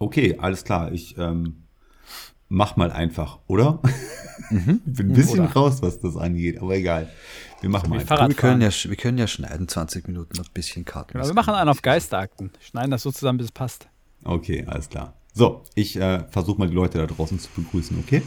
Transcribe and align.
Okay, 0.00 0.38
alles 0.40 0.64
klar. 0.64 0.92
Ich 0.92 1.16
ähm, 1.18 1.64
mach 2.48 2.76
mal 2.76 2.90
einfach, 2.90 3.38
oder? 3.46 3.82
Mhm. 4.48 4.80
Bin 4.86 5.10
ein 5.10 5.12
bisschen 5.12 5.40
oder? 5.40 5.52
raus, 5.52 5.82
was 5.82 6.00
das 6.00 6.16
angeht, 6.16 6.60
aber 6.60 6.74
egal. 6.74 7.08
Wir 7.60 7.68
machen 7.68 7.90
mal 7.90 8.00
einfach. 8.00 8.26
Wir 8.26 8.34
können, 8.34 8.62
ja, 8.62 8.70
wir 8.70 8.96
können 8.96 9.18
ja 9.18 9.26
schneiden, 9.26 9.68
20 9.68 10.08
Minuten, 10.08 10.38
ein 10.38 10.46
bisschen 10.54 10.86
Karten. 10.86 11.12
Genau, 11.12 11.26
wir 11.26 11.34
machen 11.34 11.54
einen 11.54 11.68
auf 11.68 11.82
Geisterakten. 11.82 12.50
Schneiden 12.60 12.90
das 12.90 13.02
so 13.02 13.12
zusammen, 13.12 13.36
bis 13.36 13.48
es 13.48 13.52
passt. 13.52 13.88
Okay, 14.24 14.64
alles 14.66 14.88
klar. 14.88 15.12
So, 15.34 15.62
ich 15.74 15.96
äh, 15.96 16.24
versuche 16.30 16.58
mal 16.58 16.68
die 16.68 16.74
Leute 16.74 16.96
da 16.96 17.06
draußen 17.06 17.38
zu 17.38 17.50
begrüßen, 17.54 17.98
okay? 17.98 18.22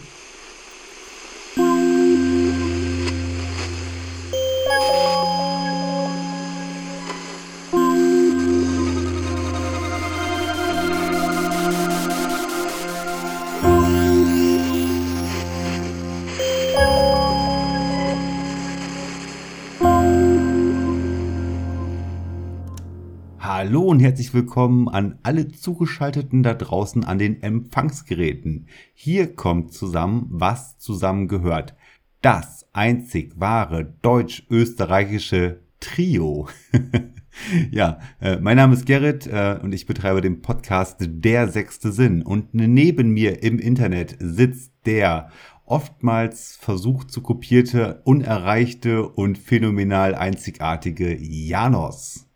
Willkommen 24.34 24.90
an 24.90 25.20
alle 25.24 25.52
Zugeschalteten 25.52 26.44
da 26.44 26.54
draußen 26.54 27.04
an 27.04 27.18
den 27.18 27.44
Empfangsgeräten. 27.44 28.68
Hier 28.94 29.36
kommt 29.36 29.74
zusammen, 29.74 30.28
was 30.30 30.80
zusammengehört. 30.80 31.76
Das 32.22 32.66
einzig 32.74 33.40
wahre 33.40 33.94
deutsch-österreichische 34.02 35.60
Trio. 35.80 36.48
ja, 37.72 38.00
äh, 38.22 38.38
mein 38.38 38.58
Name 38.58 38.74
ist 38.74 38.86
Gerrit 38.86 39.28
äh, 39.28 39.60
und 39.62 39.74
ich 39.74 39.86
betreibe 39.86 40.22
den 40.22 40.42
Podcast 40.42 40.98
Der 41.02 41.48
sechste 41.48 41.92
Sinn. 41.92 42.24
Und 42.24 42.54
neben 42.54 43.12
mir 43.12 43.44
im 43.44 43.60
Internet 43.60 44.16
sitzt 44.20 44.72
der 44.86 45.30
oftmals 45.66 46.56
versucht 46.56 47.12
zu 47.12 47.22
kopierte, 47.22 48.02
unerreichte 48.04 49.08
und 49.08 49.38
phänomenal 49.38 50.16
einzigartige 50.16 51.16
Janos. 51.20 52.28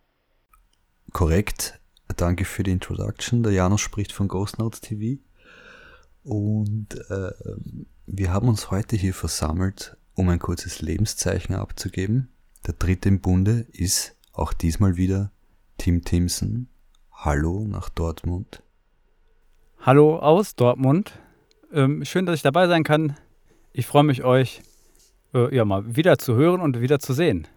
Korrekt. 1.11 1.76
Danke 2.17 2.45
für 2.45 2.63
die 2.63 2.71
Introduction. 2.71 3.43
Der 3.43 3.51
Janos 3.51 3.79
spricht 3.79 4.11
von 4.11 4.27
Ghost 4.27 4.57
Notes 4.57 4.81
TV. 4.81 5.21
Und 6.23 6.95
äh, 7.11 7.31
wir 8.07 8.33
haben 8.33 8.49
uns 8.49 8.71
heute 8.71 8.95
hier 8.95 9.13
versammelt, 9.13 9.95
um 10.15 10.27
ein 10.29 10.39
kurzes 10.39 10.81
Lebenszeichen 10.81 11.53
abzugeben. 11.53 12.29
Der 12.65 12.73
dritte 12.73 13.07
im 13.09 13.21
Bunde 13.21 13.67
ist 13.71 14.15
auch 14.33 14.51
diesmal 14.51 14.97
wieder 14.97 15.31
Tim 15.77 16.03
Timson. 16.03 16.69
Hallo 17.13 17.67
nach 17.67 17.87
Dortmund. 17.89 18.63
Hallo 19.79 20.17
aus 20.17 20.55
Dortmund. 20.55 21.19
Ähm, 21.71 22.03
schön, 22.03 22.25
dass 22.25 22.37
ich 22.37 22.41
dabei 22.41 22.67
sein 22.67 22.83
kann. 22.83 23.15
Ich 23.73 23.85
freue 23.85 24.03
mich, 24.03 24.23
euch 24.23 24.63
äh, 25.35 25.55
ja 25.55 25.65
mal 25.65 25.95
wieder 25.95 26.17
zu 26.17 26.33
hören 26.33 26.61
und 26.61 26.81
wieder 26.81 26.97
zu 26.97 27.13
sehen. 27.13 27.47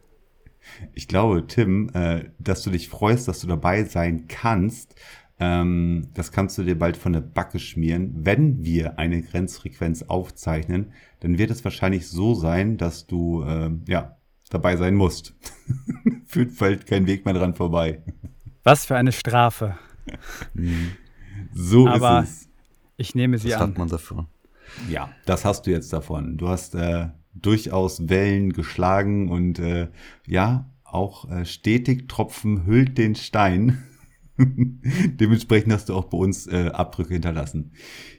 Ich 0.94 1.08
glaube, 1.08 1.46
Tim, 1.46 1.90
äh, 1.94 2.30
dass 2.38 2.62
du 2.62 2.70
dich 2.70 2.88
freust, 2.88 3.28
dass 3.28 3.40
du 3.40 3.46
dabei 3.46 3.84
sein 3.84 4.26
kannst. 4.28 4.94
Ähm, 5.38 6.08
das 6.14 6.32
kannst 6.32 6.58
du 6.58 6.62
dir 6.62 6.78
bald 6.78 6.96
von 6.96 7.12
der 7.12 7.20
Backe 7.22 7.58
schmieren. 7.58 8.12
Wenn 8.14 8.62
wir 8.62 8.98
eine 8.98 9.22
Grenzfrequenz 9.22 10.02
aufzeichnen, 10.02 10.92
dann 11.20 11.38
wird 11.38 11.50
es 11.50 11.64
wahrscheinlich 11.64 12.08
so 12.08 12.34
sein, 12.34 12.76
dass 12.76 13.06
du 13.06 13.42
äh, 13.42 13.70
ja 13.88 14.16
dabei 14.50 14.76
sein 14.76 14.94
musst. 14.94 15.34
Führt 16.26 16.58
bald 16.58 16.86
kein 16.86 17.06
Weg 17.06 17.24
mehr 17.24 17.34
dran 17.34 17.54
vorbei. 17.54 18.02
Was 18.64 18.84
für 18.84 18.96
eine 18.96 19.12
Strafe. 19.12 19.78
so 21.54 21.86
Aber 21.88 22.22
ist 22.22 22.30
es. 22.42 22.48
Ich 22.96 23.14
nehme 23.14 23.38
sie 23.38 23.48
Was 23.48 23.54
an. 23.60 23.70
hat 23.70 23.78
man 23.78 23.88
davon? 23.88 24.26
Ja, 24.90 25.10
das 25.24 25.44
hast 25.44 25.66
du 25.66 25.70
jetzt 25.70 25.92
davon. 25.92 26.36
Du 26.36 26.48
hast 26.48 26.74
äh, 26.74 27.08
durchaus 27.34 28.08
Wellen 28.08 28.52
geschlagen 28.52 29.30
und 29.30 29.58
äh, 29.58 29.88
ja, 30.26 30.70
auch 30.84 31.30
äh, 31.30 31.44
stetig 31.44 32.08
Tropfen 32.08 32.66
hüllt 32.66 32.98
den 32.98 33.14
Stein. 33.14 33.84
Dementsprechend 34.38 35.72
hast 35.72 35.88
du 35.88 35.94
auch 35.94 36.06
bei 36.06 36.18
uns 36.18 36.46
äh, 36.46 36.70
Abdrücke 36.72 37.14
hinterlassen. 37.14 37.72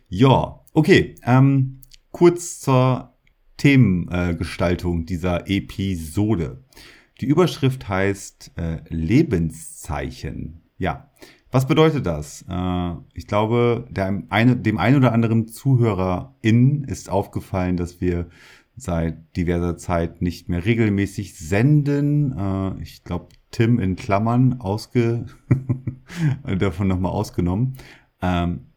Ja, 0.08 0.62
okay. 0.74 1.16
Ähm, 1.24 1.82
kurz 2.12 2.60
zur 2.60 3.16
Themengestaltung 3.58 5.02
äh, 5.02 5.06
dieser 5.06 5.50
Episode. 5.50 6.64
Die 7.20 7.28
Überschrift 7.28 7.88
heißt 7.88 8.54
äh, 8.56 8.80
Lebenszeichen. 8.90 10.62
Ja, 10.78 11.12
was 11.52 11.68
bedeutet 11.68 12.06
das? 12.06 12.46
Äh, 12.50 12.94
ich 13.14 13.28
glaube, 13.28 13.88
der, 13.90 14.24
eine, 14.30 14.56
dem 14.56 14.78
einen 14.78 14.98
oder 14.98 15.12
anderen 15.12 15.48
ZuhörerInnen 15.48 16.86
ist 16.86 17.10
aufgefallen, 17.10 17.78
dass 17.78 18.02
wir 18.02 18.28
seit 18.76 19.36
diverser 19.36 19.78
Zeit 19.78 20.22
nicht 20.22 20.50
mehr 20.50 20.66
regelmäßig 20.66 21.38
senden. 21.38 22.38
Äh, 22.38 22.82
ich 22.82 23.04
glaube, 23.04 23.28
Tim 23.52 23.80
in 23.80 23.96
Klammern 23.96 24.60
ausge 24.60 25.26
davon 26.60 26.88
nochmal 26.88 27.12
ausgenommen. 27.12 27.78
Ähm, 28.22 28.68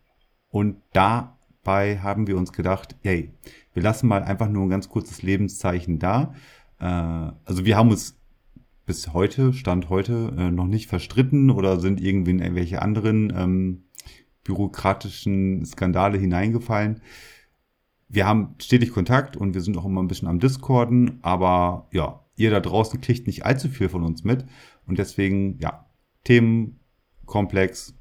und 0.49 0.77
dabei 0.93 1.99
haben 1.99 2.27
wir 2.27 2.37
uns 2.37 2.53
gedacht, 2.53 2.97
hey, 3.03 3.33
wir 3.73 3.83
lassen 3.83 4.09
mal 4.09 4.23
einfach 4.23 4.49
nur 4.49 4.65
ein 4.65 4.71
ganz 4.71 4.89
kurzes 4.89 5.23
Lebenszeichen 5.23 5.99
da. 5.99 6.35
Äh, 6.81 6.85
also 6.85 7.65
wir 7.65 7.77
haben 7.77 7.91
uns 7.91 8.19
bis 8.87 9.13
heute, 9.13 9.53
Stand 9.53 9.89
heute, 9.89 10.35
äh, 10.37 10.51
noch 10.51 10.67
nicht 10.67 10.89
verstritten 10.89 11.51
oder 11.51 11.81
sind 11.81 12.01
irgendwie 12.01 12.33
in 12.33 12.41
irgendwelche 12.41 12.83
anderen 12.83 13.33
ähm, 13.35 13.85
bürokratischen 14.45 15.65
Skandale 15.65 16.19
hineingefallen 16.19 17.01
wir 18.15 18.27
haben 18.27 18.55
stetig 18.61 18.93
Kontakt 18.93 19.37
und 19.37 19.55
wir 19.55 19.61
sind 19.61 19.77
auch 19.77 19.85
immer 19.85 20.03
ein 20.03 20.09
bisschen 20.09 20.29
am 20.29 20.39
Discorden, 20.39 21.19
aber 21.23 21.89
ja, 21.93 22.25
ihr 22.37 22.51
da 22.51 22.61
draußen 22.61 23.01
kriegt 23.01 23.27
nicht 23.27 23.45
allzu 23.45 23.69
viel 23.69 23.89
von 23.89 24.05
uns 24.05 24.25
mit 24.25 24.45
und 24.87 24.99
deswegen, 24.99 25.59
ja, 25.59 25.87
Themenkomplex, 26.25 27.95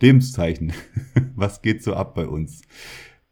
Lebenszeichen. 0.00 0.72
Was 1.36 1.62
geht 1.62 1.82
so 1.82 1.94
ab 1.94 2.14
bei 2.14 2.26
uns? 2.26 2.62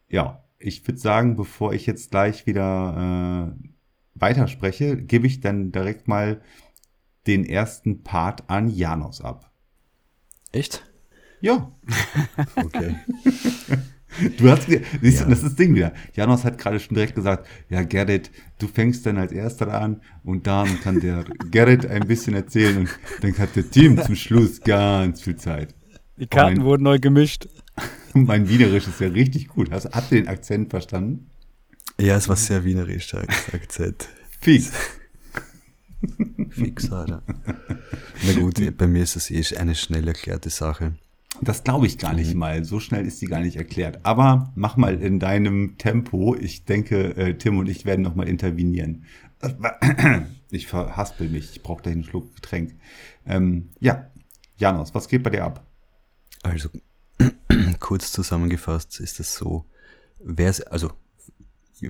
Ja, 0.08 0.44
ich 0.58 0.86
würde 0.86 0.98
sagen, 0.98 1.36
bevor 1.36 1.74
ich 1.74 1.86
jetzt 1.86 2.10
gleich 2.10 2.46
wieder 2.46 3.52
äh, 3.58 3.68
weiterspreche, 4.14 4.96
gebe 4.96 5.26
ich 5.26 5.40
dann 5.40 5.72
direkt 5.72 6.06
mal 6.08 6.40
den 7.26 7.44
ersten 7.44 8.02
Part 8.02 8.48
an 8.48 8.68
Janos 8.68 9.20
ab. 9.20 9.50
Echt? 10.52 10.84
Ja. 11.40 11.72
okay. 12.56 12.94
Du 14.36 14.50
hast, 14.50 14.68
siehst 14.68 15.20
ja. 15.20 15.24
du, 15.24 15.30
das 15.30 15.38
ist 15.38 15.44
das 15.44 15.54
Ding 15.56 15.74
wieder. 15.74 15.92
Janos 16.14 16.44
hat 16.44 16.58
gerade 16.58 16.78
schon 16.80 16.94
direkt 16.94 17.14
gesagt, 17.14 17.46
ja 17.68 17.82
Gerrit, 17.82 18.30
du 18.58 18.68
fängst 18.68 19.06
dann 19.06 19.18
als 19.18 19.32
erster 19.32 19.72
an 19.72 20.00
und 20.24 20.46
dann 20.46 20.80
kann 20.80 21.00
der 21.00 21.24
Gerrit 21.50 21.86
ein 21.86 22.06
bisschen 22.06 22.34
erzählen 22.34 22.78
und 22.78 22.88
dann 23.20 23.36
hat 23.38 23.56
der 23.56 23.70
Team 23.70 24.00
zum 24.02 24.14
Schluss 24.14 24.60
ganz 24.60 25.22
viel 25.22 25.36
Zeit. 25.36 25.74
Die 26.18 26.26
Karten 26.26 26.58
mein, 26.58 26.64
wurden 26.64 26.82
neu 26.84 26.98
gemischt. 26.98 27.48
Mein 28.14 28.48
Wienerisch 28.48 28.86
ist 28.86 29.00
ja 29.00 29.08
richtig 29.08 29.48
gut. 29.48 29.70
Hast, 29.70 29.86
habt 29.92 30.12
ihr 30.12 30.20
den 30.20 30.28
Akzent 30.28 30.70
verstanden? 30.70 31.30
Ja, 31.98 32.16
es 32.16 32.28
war 32.28 32.36
sehr 32.36 32.64
wienerisch, 32.64 33.10
der 33.10 33.22
Akzent. 33.52 34.08
Fix. 34.40 34.72
Fix, 36.50 36.92
Alter. 36.92 37.22
Na 38.26 38.32
gut, 38.38 38.60
bei 38.76 38.86
mir 38.86 39.02
ist 39.02 39.16
das 39.16 39.30
eh 39.30 39.56
eine 39.56 39.74
schnell 39.74 40.06
erklärte 40.06 40.50
Sache. 40.50 40.94
Das 41.42 41.64
glaube 41.64 41.86
ich 41.88 41.98
gar 41.98 42.12
nicht 42.14 42.34
mhm. 42.34 42.38
mal. 42.38 42.64
So 42.64 42.78
schnell 42.78 43.04
ist 43.04 43.20
die 43.20 43.26
gar 43.26 43.40
nicht 43.40 43.56
erklärt. 43.56 44.00
Aber 44.04 44.52
mach 44.54 44.76
mal 44.76 45.00
in 45.00 45.18
deinem 45.18 45.76
Tempo. 45.76 46.36
Ich 46.36 46.64
denke, 46.64 47.16
äh, 47.16 47.36
Tim 47.36 47.58
und 47.58 47.68
ich 47.68 47.84
werden 47.84 48.02
noch 48.02 48.14
mal 48.14 48.28
intervenieren. 48.28 49.04
Ich 50.52 50.68
verhaspel 50.68 51.28
mich. 51.28 51.50
Ich 51.52 51.62
brauche 51.62 51.82
da 51.82 51.90
einen 51.90 52.04
Schluck 52.04 52.34
Getränk. 52.36 52.74
Ähm, 53.26 53.70
ja, 53.80 54.10
Janos, 54.56 54.94
was 54.94 55.08
geht 55.08 55.22
bei 55.22 55.30
dir 55.30 55.44
ab? 55.44 55.66
Also, 56.42 56.68
kurz 57.80 58.12
zusammengefasst 58.12 59.00
ist 59.00 59.18
es 59.18 59.34
so, 59.34 59.64
wer 60.20 60.54
also, 60.70 60.92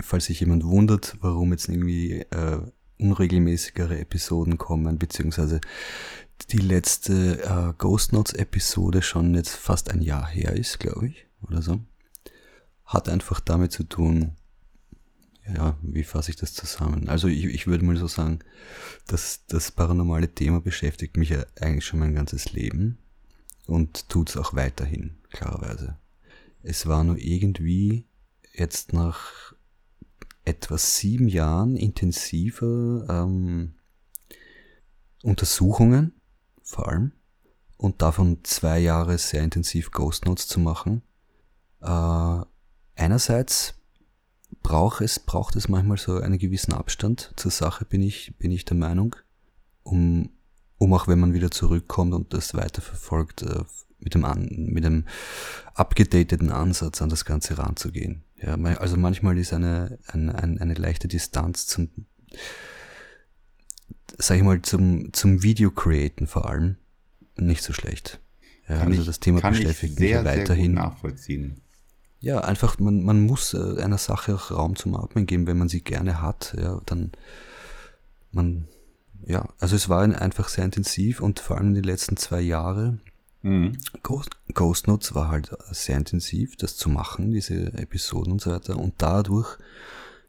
falls 0.01 0.25
sich 0.25 0.39
jemand 0.39 0.63
wundert, 0.63 1.17
warum 1.21 1.51
jetzt 1.51 1.69
irgendwie 1.69 2.21
äh, 2.21 2.61
unregelmäßigere 2.99 3.99
Episoden 3.99 4.57
kommen, 4.57 4.97
beziehungsweise 4.97 5.59
die 6.49 6.57
letzte 6.57 7.43
äh, 7.43 7.73
Ghost 7.77 8.13
Notes 8.13 8.33
Episode 8.33 9.01
schon 9.01 9.33
jetzt 9.35 9.55
fast 9.55 9.91
ein 9.91 10.01
Jahr 10.01 10.27
her 10.27 10.53
ist, 10.53 10.79
glaube 10.79 11.07
ich, 11.07 11.25
oder 11.41 11.61
so. 11.61 11.81
Hat 12.85 13.09
einfach 13.09 13.39
damit 13.39 13.71
zu 13.71 13.83
tun, 13.83 14.35
ja, 15.47 15.77
wie 15.81 16.03
fasse 16.03 16.31
ich 16.31 16.37
das 16.37 16.53
zusammen? 16.53 17.09
Also 17.09 17.27
ich, 17.27 17.45
ich 17.45 17.67
würde 17.67 17.85
mal 17.85 17.97
so 17.97 18.07
sagen, 18.07 18.39
dass 19.07 19.45
das 19.47 19.71
paranormale 19.71 20.33
Thema 20.33 20.61
beschäftigt 20.61 21.17
mich 21.17 21.29
ja 21.29 21.45
eigentlich 21.59 21.85
schon 21.85 21.99
mein 21.99 22.15
ganzes 22.15 22.53
Leben 22.53 22.97
und 23.65 24.09
tut 24.09 24.29
es 24.29 24.37
auch 24.37 24.53
weiterhin, 24.53 25.17
klarerweise. 25.31 25.97
Es 26.61 26.87
war 26.87 27.03
nur 27.03 27.17
irgendwie 27.17 28.05
jetzt 28.53 28.93
nach 28.93 29.53
etwa 30.45 30.77
sieben 30.77 31.27
Jahren 31.27 31.75
intensiver 31.75 33.05
ähm, 33.09 33.73
Untersuchungen 35.23 36.13
vor 36.63 36.87
allem 36.87 37.11
und 37.77 38.01
davon 38.01 38.39
zwei 38.43 38.79
Jahre 38.79 39.17
sehr 39.17 39.43
intensiv 39.43 39.91
Ghost 39.91 40.25
Notes 40.25 40.47
zu 40.47 40.59
machen. 40.59 41.01
Äh, 41.81 42.41
einerseits 42.95 43.75
braucht 44.61 45.01
es, 45.01 45.19
braucht 45.19 45.55
es 45.55 45.67
manchmal 45.67 45.97
so 45.97 46.17
einen 46.17 46.39
gewissen 46.39 46.73
Abstand 46.73 47.33
zur 47.35 47.51
Sache, 47.51 47.85
bin 47.85 48.01
ich, 48.01 48.37
bin 48.37 48.51
ich 48.51 48.65
der 48.65 48.77
Meinung, 48.77 49.15
um, 49.83 50.29
um 50.77 50.93
auch 50.93 51.07
wenn 51.07 51.19
man 51.19 51.33
wieder 51.33 51.51
zurückkommt 51.51 52.13
und 52.13 52.33
das 52.33 52.53
weiterverfolgt, 52.53 53.43
äh, 53.43 53.63
mit 53.99 54.15
dem, 54.15 54.25
an, 54.25 54.47
mit 54.49 54.83
dem 54.83 55.05
abgedateten 55.73 56.51
Ansatz 56.51 57.01
an 57.01 57.09
das 57.09 57.25
Ganze 57.25 57.57
ranzugehen. 57.57 58.23
Ja, 58.41 58.55
also 58.55 58.97
manchmal 58.97 59.37
ist 59.37 59.53
eine, 59.53 59.99
eine, 60.07 60.35
eine 60.35 60.73
leichte 60.73 61.07
Distanz 61.07 61.67
zum, 61.67 61.89
sag 64.17 64.37
ich 64.37 64.43
mal, 64.43 64.61
zum, 64.61 65.13
zum 65.13 65.43
Video 65.43 65.71
createn 65.71 66.27
vor 66.27 66.49
allem 66.49 66.77
nicht 67.35 67.63
so 67.63 67.73
schlecht. 67.73 68.19
Ja, 68.67 68.79
kann 68.79 68.89
also 68.89 69.01
ich, 69.01 69.07
das 69.07 69.19
Thema 69.19 69.41
beschäftigt 69.41 69.99
mich 69.99 70.11
ja 70.11 70.23
weiterhin. 70.23 70.73
Sehr 70.73 70.83
nachvollziehen. 70.83 71.61
Ja, 72.19 72.39
einfach, 72.39 72.79
man, 72.79 73.03
man 73.03 73.21
muss 73.21 73.53
äh, 73.53 73.81
einer 73.81 73.97
Sache 73.97 74.35
auch 74.35 74.51
Raum 74.51 74.75
zum 74.75 74.95
Atmen 74.95 75.25
geben, 75.25 75.45
wenn 75.47 75.57
man 75.57 75.67
sie 75.67 75.81
gerne 75.81 76.21
hat, 76.21 76.55
ja, 76.57 76.79
dann 76.85 77.11
man, 78.31 78.67
ja, 79.25 79.47
also 79.59 79.75
es 79.75 79.89
war 79.89 80.01
einfach 80.01 80.47
sehr 80.47 80.63
intensiv 80.63 81.19
und 81.19 81.39
vor 81.39 81.57
allem 81.57 81.73
die 81.73 81.81
letzten 81.81 82.17
zwei 82.17 82.41
Jahre 82.41 82.99
Mhm. 83.43 83.77
Ghost, 84.03 84.31
Ghost 84.53 84.87
Notes 84.87 85.13
war 85.13 85.27
halt 85.27 85.51
sehr 85.71 85.97
intensiv, 85.97 86.55
das 86.55 86.77
zu 86.77 86.89
machen, 86.89 87.31
diese 87.31 87.73
Episoden 87.73 88.31
und 88.31 88.41
so 88.41 88.51
weiter. 88.51 88.77
Und 88.77 88.95
dadurch 88.97 89.57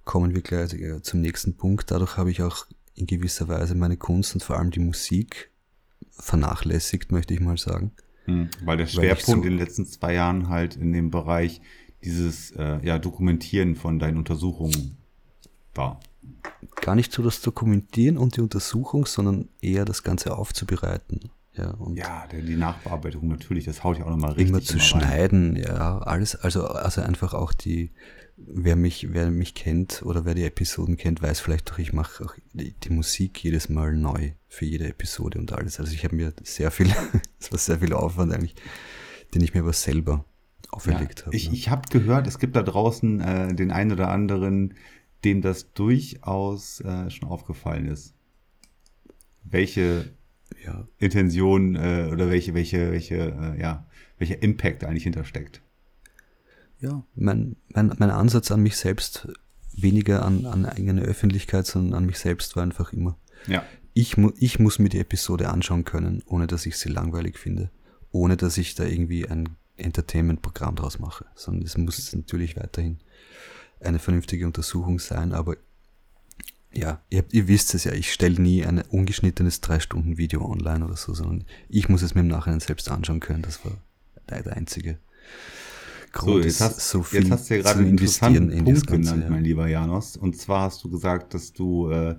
kommen 0.05 0.35
wir 0.35 0.43
gleich 0.43 0.75
äh, 0.75 1.01
zum 1.01 1.21
nächsten 1.21 1.57
Punkt. 1.57 1.91
Dadurch 1.91 2.17
habe 2.17 2.33
ich 2.33 2.43
auch 2.43 2.67
in 2.95 3.07
gewisser 3.07 3.49
Weise 3.49 3.75
meine 3.75 3.97
Kunst 3.97 4.35
und 4.35 4.43
vor 4.43 4.59
allem 4.59 4.71
die 4.71 4.81
Musik 4.81 5.51
vernachlässigt, 6.11 7.13
möchte 7.13 7.35
ich 7.35 7.41
mal 7.41 7.57
sagen. 7.57 7.93
Mhm, 8.27 8.49
weil 8.65 8.77
der 8.77 8.87
Schwerpunkt 8.87 9.29
weil 9.29 9.35
so 9.35 9.43
in 9.43 9.43
den 9.43 9.59
letzten 9.59 9.87
zwei 9.87 10.15
Jahren 10.15 10.49
halt 10.49 10.77
in 10.77 10.93
dem 10.93 11.11
Bereich 11.11 11.61
dieses 12.05 12.53
äh, 12.53 12.79
ja, 12.85 12.99
Dokumentieren 12.99 13.77
von 13.77 13.99
deinen 13.99 14.19
Untersuchungen 14.19 14.97
war. 15.75 16.01
Gar 16.77 16.95
nicht 16.95 17.13
so 17.13 17.23
das 17.23 17.41
Dokumentieren 17.41 18.17
und 18.17 18.37
die 18.37 18.41
Untersuchung, 18.41 19.07
sondern 19.07 19.49
eher 19.61 19.85
das 19.85 20.03
Ganze 20.03 20.37
aufzubereiten. 20.37 21.31
Ja, 21.57 21.71
und 21.71 21.97
ja 21.97 22.27
die 22.27 22.57
Nachbearbeitung 22.57 23.29
natürlich, 23.29 23.65
das 23.65 23.85
haut 23.85 23.99
ja 23.99 24.05
auch 24.05 24.11
nochmal 24.11 24.33
richtig. 24.33 24.49
Immer 24.49 24.61
zu 24.61 24.75
immer 24.75 24.83
schneiden, 24.83 25.57
ja, 25.57 25.99
alles, 25.99 26.35
also, 26.37 26.67
also 26.67 27.01
einfach 27.01 27.33
auch 27.33 27.53
die, 27.53 27.91
wer 28.37 28.77
mich, 28.77 29.13
wer 29.13 29.31
mich 29.31 29.55
kennt 29.55 30.03
oder 30.05 30.25
wer 30.25 30.35
die 30.35 30.45
Episoden 30.45 30.97
kennt, 30.97 31.23
weiß 31.23 31.41
vielleicht 31.41 31.71
doch, 31.71 31.79
ich 31.79 31.93
mache 31.93 32.25
auch 32.25 32.35
die, 32.53 32.73
die, 32.73 32.91
Musik 32.91 33.43
jedes 33.43 33.69
Mal 33.69 33.95
neu 33.95 34.33
für 34.49 34.65
jede 34.65 34.89
Episode 34.89 35.39
und 35.39 35.53
alles. 35.53 35.79
Also 35.79 35.93
ich 35.93 36.05
habe 36.05 36.17
mir 36.17 36.33
sehr 36.43 36.71
viel, 36.71 36.89
es 37.39 37.53
war 37.53 37.59
sehr 37.59 37.79
viel 37.79 37.93
Aufwand 37.93 38.33
eigentlich, 38.33 38.57
den 39.35 39.43
ich 39.43 39.55
mir 39.55 39.61
aber 39.61 39.73
selber 39.73 40.25
auferlegt 40.71 41.21
ja, 41.21 41.27
habe. 41.27 41.37
Ich, 41.37 41.51
ne? 41.51 41.55
ich 41.55 41.69
habe 41.69 41.89
gehört, 41.89 42.27
es 42.27 42.39
gibt 42.39 42.57
da 42.57 42.63
draußen 42.63 43.21
äh, 43.21 43.55
den 43.55 43.71
einen 43.71 43.93
oder 43.93 44.11
anderen, 44.11 44.75
dem 45.25 45.41
das 45.41 45.73
durchaus 45.73 46.81
äh, 46.81 47.11
schon 47.11 47.29
aufgefallen 47.29 47.87
ist. 47.87 48.15
Welche 49.45 50.13
ja. 50.65 50.87
Intention 50.99 51.77
äh, 51.77 52.09
oder 52.13 52.31
welche, 52.31 52.55
welche, 52.55 52.91
welche, 52.91 53.17
äh, 53.17 53.61
ja, 53.61 53.87
welcher 54.19 54.43
Impact 54.43 54.85
eigentlich 54.85 55.05
hintersteckt. 55.05 55.63
Ja, 56.85 57.03
mein, 57.15 57.57
mein, 57.69 57.95
mein 57.97 58.11
Ansatz 58.11 58.51
an 58.51 58.61
mich 58.61 58.77
selbst, 58.77 59.27
weniger 59.73 60.23
an, 60.23 60.45
an 60.45 60.67
eigene 60.67 61.01
Öffentlichkeit, 61.01 61.67
sondern 61.67 61.95
an 61.95 62.05
mich 62.05 62.19
selbst 62.19 62.57
war 62.57 62.63
einfach 62.63 62.93
immer. 62.93 63.17
Ja. 63.47 63.65
Ich, 63.95 64.19
mu 64.19 64.33
ich 64.39 64.59
muss 64.59 64.79
mir 64.79 64.91
die 64.91 64.99
Episode 64.99 65.49
anschauen 65.49 65.85
können, 65.85 66.23
ohne 66.27 66.47
dass 66.47 66.67
ich 66.67 66.77
sie 66.77 66.91
langweilig 66.91 67.39
finde. 67.39 67.71
Ohne 68.11 68.37
dass 68.37 68.59
ich 68.59 68.75
da 68.75 68.85
irgendwie 68.85 69.27
ein 69.27 69.57
Entertainment-Programm 69.79 70.77
draus 70.77 70.99
mache. 70.99 71.25
Sondern 71.35 71.65
es 71.65 71.79
muss 71.79 72.15
natürlich 72.15 72.55
weiterhin 72.59 72.99
eine 73.81 73.99
vernünftige 73.99 74.47
Untersuchung 74.47 74.99
sein, 74.99 75.33
aber 75.33 75.57
ja, 76.71 77.01
ihr, 77.09 77.25
ihr 77.31 77.49
wisst 77.49 77.73
es 77.75 77.85
ja, 77.85 77.93
ich 77.93 78.13
stelle 78.13 78.41
nie 78.43 78.67
ein 78.67 78.83
ungeschnittenes 78.83 79.63
drei 79.63 79.81
Stunden 79.81 80.19
Video 80.19 80.45
online 80.45 80.85
oder 80.85 80.97
so, 80.97 81.15
sondern 81.15 81.47
ich 81.71 81.89
muss 81.89 82.03
es 82.03 82.15
mir 82.15 82.21
im 82.21 82.29
Nachhinein 82.29 82.61
selbst 82.61 82.91
anschauen 82.91 83.21
können. 83.21 83.43
Das 83.43 83.65
war 83.65 83.73
der 84.29 84.55
einzige 84.55 84.99
Grund, 86.15 86.43
so, 86.43 86.49
jetzt 86.49 86.61
hast, 86.61 86.81
so 86.81 87.03
viel 87.03 87.21
jetzt 87.21 87.31
hast 87.31 87.51
du 87.51 87.55
ja 87.55 87.63
gerade 87.63 87.81
einen 87.81 87.91
interessanten 87.91 88.51
in 88.51 88.65
Punkt 88.65 88.87
genannt, 88.87 89.25
ja. 89.25 89.31
mein 89.31 89.45
lieber 89.45 89.69
Janos. 89.69 90.17
Und 90.17 90.37
zwar 90.37 90.63
hast 90.63 90.83
du 90.85 90.91
gesagt, 90.91 91.35
dass 91.35 91.53
du 91.53 91.91
äh, 91.91 92.17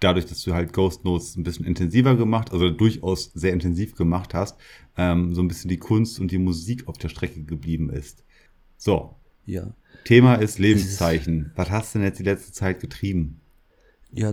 dadurch, 0.00 0.26
dass 0.26 0.42
du 0.42 0.54
halt 0.54 0.72
Ghost 0.72 1.04
Notes 1.04 1.36
ein 1.36 1.42
bisschen 1.42 1.64
intensiver 1.64 2.16
gemacht, 2.16 2.52
also 2.52 2.70
durchaus 2.70 3.32
sehr 3.34 3.52
intensiv 3.52 3.96
gemacht 3.96 4.34
hast, 4.34 4.56
ähm, 4.96 5.34
so 5.34 5.42
ein 5.42 5.48
bisschen 5.48 5.68
die 5.68 5.78
Kunst 5.78 6.20
und 6.20 6.30
die 6.30 6.38
Musik 6.38 6.86
auf 6.86 6.98
der 6.98 7.08
Strecke 7.08 7.42
geblieben 7.42 7.90
ist. 7.90 8.24
So. 8.76 9.16
Ja. 9.46 9.74
Thema 10.04 10.36
ist 10.36 10.58
Lebenszeichen. 10.58 11.52
Was 11.56 11.70
hast 11.70 11.94
du 11.94 11.98
denn 11.98 12.06
jetzt 12.06 12.18
die 12.18 12.24
letzte 12.24 12.52
Zeit 12.52 12.80
getrieben? 12.80 13.40
ja, 14.12 14.32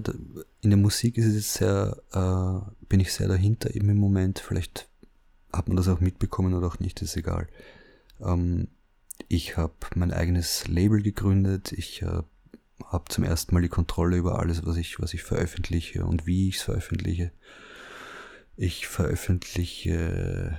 in 0.62 0.70
der 0.70 0.78
Musik 0.78 1.18
ist 1.18 1.26
es 1.26 1.36
jetzt 1.36 1.54
sehr, 1.56 1.98
äh, 2.14 2.86
bin 2.88 3.00
ich 3.00 3.12
sehr 3.12 3.28
dahinter 3.28 3.76
eben 3.76 3.90
im 3.90 3.98
Moment. 3.98 4.40
Vielleicht 4.40 4.88
hat 5.52 5.68
man 5.68 5.78
das 5.78 5.88
auch 5.88 6.00
mitbekommen 6.00 6.54
oder 6.54 6.68
auch 6.68 6.80
nicht, 6.80 7.02
ist 7.02 7.18
egal. 7.18 7.48
Ähm, 8.22 8.68
ich 9.28 9.58
habe 9.58 9.74
mein 9.96 10.12
eigenes 10.12 10.68
Label 10.68 11.02
gegründet. 11.02 11.72
Ich 11.72 12.02
äh, 12.02 12.22
habe 12.86 13.06
zum 13.10 13.24
ersten 13.24 13.54
Mal 13.54 13.62
die 13.62 13.70
Kontrolle 13.70 14.18
über 14.18 14.40
alles, 14.40 14.66
was 14.66 14.78
ich, 14.78 15.00
was 15.00 15.14
ich 15.14 15.24
veröffentliche 15.24 16.06
und 16.06 16.26
wie 16.26 16.50
ich 16.50 16.58
es 16.58 16.64
veröffentliche. 16.64 17.32
Ich 18.58 18.88
veröffentliche 18.88 20.58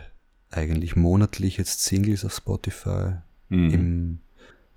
eigentlich 0.51 0.97
monatlich 0.97 1.57
jetzt 1.57 1.85
Singles 1.85 2.25
auf 2.25 2.35
Spotify. 2.35 3.17
Mhm. 3.49 3.71
Im, 3.71 4.21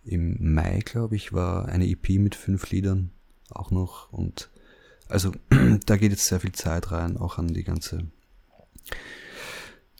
Im 0.04 0.54
Mai, 0.54 0.80
glaube 0.84 1.16
ich, 1.16 1.34
war 1.34 1.68
eine 1.68 1.88
EP 1.88 2.10
mit 2.12 2.36
fünf 2.36 2.70
Liedern 2.70 3.12
auch 3.50 3.72
noch. 3.72 4.12
Und 4.12 4.50
also 5.08 5.32
da 5.86 5.98
geht 5.98 6.12
jetzt 6.12 6.28
sehr 6.28 6.40
viel 6.40 6.52
Zeit 6.52 6.92
rein, 6.92 7.18
auch 7.18 7.38
an 7.38 7.48
die 7.48 7.64
ganze 7.64 8.08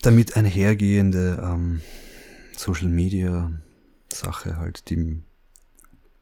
damit 0.02 0.36
einhergehende 0.36 1.42
ähm, 1.44 1.82
Social 2.60 2.88
Media 2.88 3.50
Sache 4.12 4.58
halt, 4.58 4.90
die 4.90 5.22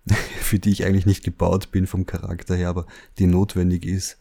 für 0.40 0.58
die 0.58 0.70
ich 0.70 0.84
eigentlich 0.84 1.04
nicht 1.04 1.24
gebaut 1.24 1.70
bin 1.72 1.86
vom 1.86 2.06
Charakter 2.06 2.54
her, 2.54 2.68
aber 2.68 2.86
die 3.18 3.26
notwendig 3.26 3.84
ist. 3.84 4.18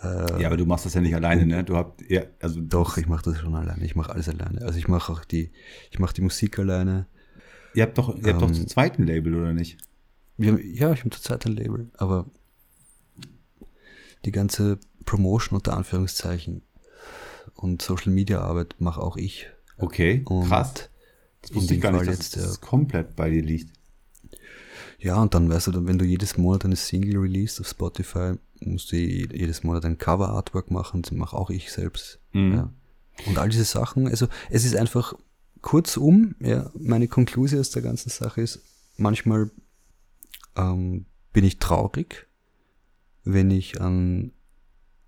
Äh, 0.00 0.40
ja, 0.40 0.46
aber 0.46 0.56
du 0.56 0.64
machst 0.64 0.86
das 0.86 0.94
ja 0.94 1.00
nicht 1.00 1.14
alleine, 1.14 1.44
ne? 1.44 1.64
Du 1.64 1.76
habt 1.76 2.08
ja, 2.08 2.22
also 2.40 2.60
doch, 2.60 2.96
ich 2.96 3.06
mache 3.06 3.24
das 3.24 3.38
schon 3.38 3.54
alleine. 3.54 3.84
Ich 3.84 3.96
mache 3.96 4.12
alles 4.12 4.28
alleine. 4.28 4.62
Also 4.62 4.78
ich 4.78 4.88
mache 4.88 5.12
auch 5.12 5.24
die, 5.24 5.50
ich 5.90 5.98
mache 5.98 6.14
die 6.14 6.22
Musik 6.22 6.58
alleine. 6.58 7.06
Ihr 7.74 7.82
habt 7.82 7.98
doch, 7.98 8.08
ihr 8.08 8.32
habt 8.32 8.42
ähm, 8.42 8.48
doch 8.48 8.52
zum 8.52 8.68
zweiten 8.68 9.02
Label 9.04 9.34
oder 9.34 9.52
nicht? 9.52 9.78
Haben, 10.40 10.60
ja, 10.62 10.92
ich 10.92 11.00
habe 11.00 11.10
zurzeit 11.10 11.44
ein 11.46 11.52
Label, 11.52 11.90
aber 11.98 12.26
die 14.24 14.32
ganze 14.32 14.78
Promotion 15.04 15.56
unter 15.56 15.76
Anführungszeichen 15.76 16.62
und 17.54 17.82
Social 17.82 18.12
Media 18.12 18.40
Arbeit 18.40 18.76
mache 18.78 19.02
auch 19.02 19.16
ich. 19.16 19.50
Okay, 19.76 20.22
und 20.26 20.48
krass. 20.48 20.90
Das 21.42 21.54
wusste 21.54 21.74
ich 21.74 21.80
gar 21.80 21.92
nicht, 21.92 22.06
dass 22.06 22.16
jetzt, 22.18 22.36
das 22.36 22.60
komplett 22.60 23.16
bei 23.16 23.30
dir 23.30 23.42
liegt. 23.42 23.72
Ja, 24.98 25.20
und 25.20 25.32
dann 25.34 25.48
weißt 25.48 25.68
du, 25.68 25.86
wenn 25.86 25.98
du 25.98 26.04
jedes 26.04 26.36
Monat 26.36 26.64
eine 26.64 26.76
Single 26.76 27.18
release 27.18 27.60
auf 27.60 27.68
Spotify, 27.68 28.34
musst 28.60 28.92
du 28.92 28.96
jedes 28.96 29.64
Monat 29.64 29.84
ein 29.86 29.96
Cover-Artwork 29.96 30.70
machen, 30.70 31.02
das 31.02 31.12
mache 31.12 31.36
auch 31.36 31.48
ich 31.48 31.72
selbst. 31.72 32.20
Mhm. 32.32 32.52
Ja. 32.52 32.72
Und 33.26 33.38
all 33.38 33.48
diese 33.48 33.64
Sachen, 33.64 34.08
also 34.08 34.28
es 34.50 34.64
ist 34.64 34.76
einfach 34.76 35.14
kurzum, 35.62 36.34
ja, 36.40 36.70
meine 36.74 37.08
Konklusion 37.08 37.60
aus 37.60 37.70
der 37.70 37.82
ganzen 37.82 38.10
Sache 38.10 38.42
ist, 38.42 38.60
manchmal 38.96 39.50
ähm, 40.56 41.06
bin 41.32 41.44
ich 41.44 41.58
traurig, 41.58 42.26
wenn 43.24 43.50
ich 43.50 43.80
an, 43.80 44.32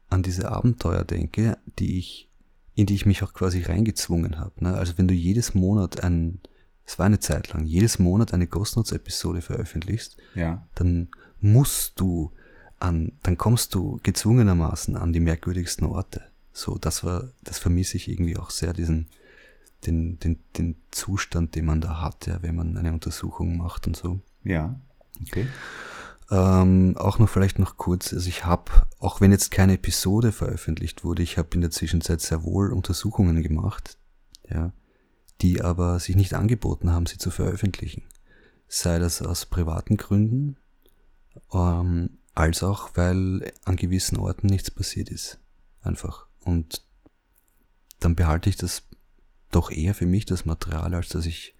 an 0.08 0.22
diese 0.22 0.50
Abenteuer 0.50 1.04
denke, 1.04 1.58
die 1.78 1.98
ich, 1.98 2.28
in 2.74 2.86
die 2.86 2.94
ich 2.94 3.06
mich 3.06 3.22
auch 3.22 3.34
quasi 3.34 3.62
reingezwungen 3.62 4.38
habe. 4.38 4.64
Ne? 4.64 4.74
Also 4.74 4.94
wenn 4.96 5.08
du 5.08 5.14
jedes 5.14 5.54
Monat 5.54 6.02
ein, 6.02 6.40
es 6.84 6.98
war 6.98 7.06
eine 7.06 7.20
Zeit 7.20 7.52
lang, 7.52 7.64
jedes 7.66 7.98
Monat 7.98 8.32
eine 8.32 8.46
Ghost 8.46 8.76
Notes 8.76 8.92
Episode 8.92 9.42
veröffentlichst, 9.42 10.16
ja. 10.34 10.66
dann 10.74 11.08
musst 11.40 12.00
du 12.00 12.32
an, 12.78 13.12
dann 13.22 13.36
kommst 13.38 13.74
du 13.74 14.00
gezwungenermaßen 14.02 14.96
an 14.96 15.12
die 15.12 15.20
merkwürdigsten 15.20 15.86
Orte. 15.86 16.22
So, 16.52 16.78
das 16.78 17.04
war, 17.04 17.28
das 17.42 17.58
vermisse 17.58 17.96
ich 17.96 18.08
irgendwie 18.08 18.36
auch 18.36 18.50
sehr, 18.50 18.72
diesen, 18.72 19.08
den, 19.86 20.18
den, 20.18 20.38
den 20.56 20.76
Zustand, 20.90 21.54
den 21.54 21.64
man 21.64 21.80
da 21.80 22.00
hat, 22.00 22.26
ja, 22.26 22.42
wenn 22.42 22.56
man 22.56 22.76
eine 22.76 22.92
Untersuchung 22.92 23.56
macht 23.56 23.86
und 23.86 23.96
so. 23.96 24.20
Ja. 24.44 24.80
Okay. 25.26 25.46
Ähm, 26.32 26.96
auch 26.96 27.18
noch 27.18 27.28
vielleicht 27.28 27.58
noch 27.58 27.76
kurz, 27.76 28.14
also 28.14 28.26
ich 28.26 28.46
habe, 28.46 28.72
auch 28.98 29.20
wenn 29.20 29.32
jetzt 29.32 29.50
keine 29.50 29.74
Episode 29.74 30.32
veröffentlicht 30.32 31.04
wurde, 31.04 31.22
ich 31.22 31.36
habe 31.36 31.50
in 31.52 31.60
der 31.60 31.70
Zwischenzeit 31.70 32.22
sehr 32.22 32.42
wohl 32.42 32.72
Untersuchungen 32.72 33.42
gemacht, 33.42 33.98
ja, 34.48 34.72
die 35.42 35.60
aber 35.60 36.00
sich 36.00 36.16
nicht 36.16 36.32
angeboten 36.32 36.90
haben, 36.90 37.04
sie 37.04 37.18
zu 37.18 37.30
veröffentlichen. 37.30 38.04
Sei 38.66 38.98
das 38.98 39.20
aus 39.20 39.44
privaten 39.44 39.98
Gründen, 39.98 40.56
ähm, 41.52 42.16
als 42.34 42.62
auch, 42.62 42.92
weil 42.94 43.52
an 43.66 43.76
gewissen 43.76 44.16
Orten 44.16 44.46
nichts 44.46 44.70
passiert 44.70 45.10
ist. 45.10 45.38
Einfach. 45.82 46.28
Und 46.40 46.82
dann 48.00 48.16
behalte 48.16 48.48
ich 48.48 48.56
das 48.56 48.84
doch 49.50 49.70
eher 49.70 49.94
für 49.94 50.06
mich, 50.06 50.24
das 50.24 50.46
Material, 50.46 50.94
als 50.94 51.10
dass 51.10 51.26
ich 51.26 51.54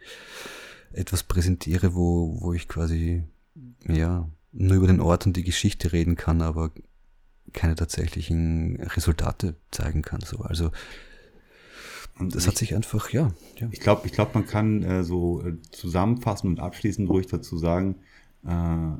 etwas 0.92 1.24
präsentiere, 1.24 1.94
wo, 1.94 2.40
wo 2.40 2.54
ich 2.54 2.68
quasi, 2.68 3.22
ja, 3.86 4.30
nur 4.52 4.76
über 4.76 4.86
den 4.86 5.00
Ort 5.00 5.26
und 5.26 5.36
die 5.36 5.44
Geschichte 5.44 5.92
reden 5.92 6.16
kann, 6.16 6.42
aber 6.42 6.70
keine 7.52 7.74
tatsächlichen 7.74 8.76
Resultate 8.80 9.56
zeigen 9.70 10.02
kann. 10.02 10.20
So. 10.20 10.38
Also 10.38 10.70
und 12.18 12.34
das 12.34 12.44
ich, 12.44 12.48
hat 12.48 12.58
sich 12.58 12.74
einfach, 12.74 13.10
ja. 13.10 13.32
ja. 13.58 13.68
Ich 13.72 13.80
glaube, 13.80 14.06
ich 14.06 14.12
glaube, 14.12 14.32
man 14.34 14.46
kann 14.46 14.82
äh, 14.82 15.02
so 15.02 15.42
äh, 15.42 15.54
zusammenfassen 15.70 16.48
und 16.48 16.60
abschließend 16.60 17.08
ruhig 17.08 17.26
dazu 17.26 17.56
sagen, 17.56 17.96
äh, 18.46 18.92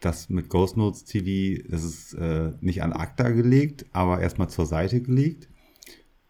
dass 0.00 0.28
mit 0.28 0.48
Ghost 0.48 0.76
Notes 0.76 1.04
TV, 1.04 1.62
das 1.68 1.82
ist 1.82 2.14
äh, 2.14 2.52
nicht 2.60 2.82
an 2.82 2.92
ACTA 2.92 3.30
gelegt, 3.30 3.86
aber 3.92 4.20
erstmal 4.20 4.48
zur 4.48 4.66
Seite 4.66 5.00
gelegt. 5.00 5.48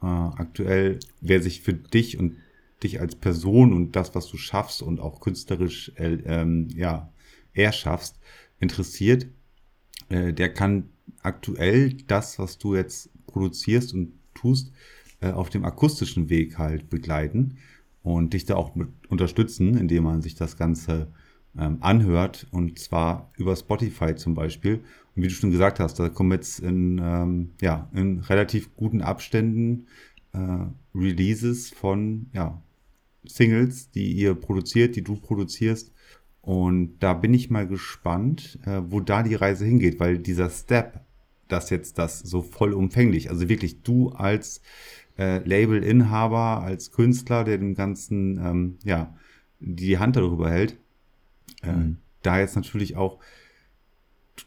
Äh, 0.02 0.06
aktuell, 0.06 1.00
wer 1.20 1.42
sich 1.42 1.62
für 1.62 1.74
dich 1.74 2.18
und 2.18 2.36
dich 2.82 3.00
als 3.00 3.16
Person 3.16 3.72
und 3.72 3.96
das, 3.96 4.14
was 4.14 4.28
du 4.28 4.36
schaffst 4.36 4.82
und 4.82 5.00
auch 5.00 5.20
künstlerisch 5.20 5.92
äh, 5.96 6.18
ähm, 6.24 6.68
ja, 6.74 7.12
erschaffst, 7.52 8.18
interessiert, 8.60 9.26
äh, 10.08 10.32
der 10.32 10.52
kann 10.52 10.88
aktuell 11.22 11.94
das, 12.06 12.38
was 12.38 12.58
du 12.58 12.74
jetzt 12.74 13.10
produzierst 13.26 13.94
und 13.94 14.12
tust, 14.34 14.72
äh, 15.20 15.30
auf 15.30 15.50
dem 15.50 15.64
akustischen 15.64 16.28
Weg 16.28 16.58
halt 16.58 16.90
begleiten 16.90 17.58
und 18.02 18.34
dich 18.34 18.44
da 18.44 18.54
auch 18.56 18.74
mit 18.74 18.88
unterstützen, 19.08 19.76
indem 19.76 20.04
man 20.04 20.22
sich 20.22 20.34
das 20.34 20.56
Ganze 20.56 21.08
ähm, 21.58 21.78
anhört 21.80 22.46
und 22.50 22.78
zwar 22.78 23.32
über 23.36 23.56
Spotify 23.56 24.14
zum 24.14 24.34
Beispiel. 24.34 24.84
Und 25.14 25.22
wie 25.22 25.28
du 25.28 25.34
schon 25.34 25.50
gesagt 25.50 25.80
hast, 25.80 25.98
da 25.98 26.08
kommen 26.08 26.32
jetzt 26.32 26.60
in, 26.60 27.00
ähm, 27.02 27.50
ja, 27.60 27.88
in 27.94 28.20
relativ 28.20 28.74
guten 28.76 29.02
Abständen 29.02 29.86
äh, 30.32 30.66
Releases 30.94 31.70
von 31.70 32.26
ja, 32.32 32.62
Singles, 33.24 33.90
die 33.90 34.12
ihr 34.12 34.34
produziert, 34.34 34.96
die 34.96 35.02
du 35.02 35.16
produzierst. 35.16 35.92
Und 36.46 37.00
da 37.00 37.12
bin 37.12 37.34
ich 37.34 37.50
mal 37.50 37.66
gespannt, 37.66 38.60
äh, 38.66 38.80
wo 38.86 39.00
da 39.00 39.24
die 39.24 39.34
Reise 39.34 39.64
hingeht, 39.64 39.98
weil 39.98 40.18
dieser 40.18 40.48
Step, 40.48 41.00
dass 41.48 41.70
jetzt 41.70 41.98
das 41.98 42.20
so 42.20 42.40
vollumfänglich, 42.40 43.30
also 43.30 43.48
wirklich 43.48 43.82
du 43.82 44.10
als 44.10 44.60
äh, 45.18 45.38
Label-Inhaber, 45.38 46.62
als 46.62 46.92
Künstler, 46.92 47.42
der 47.42 47.58
dem 47.58 47.74
Ganzen 47.74 48.38
ähm, 48.38 48.78
ja 48.84 49.12
die 49.58 49.98
Hand 49.98 50.14
darüber 50.14 50.48
hält, 50.48 50.78
äh, 51.64 51.72
mhm. 51.72 51.96
da 52.22 52.38
jetzt 52.38 52.54
natürlich 52.54 52.96
auch 52.96 53.18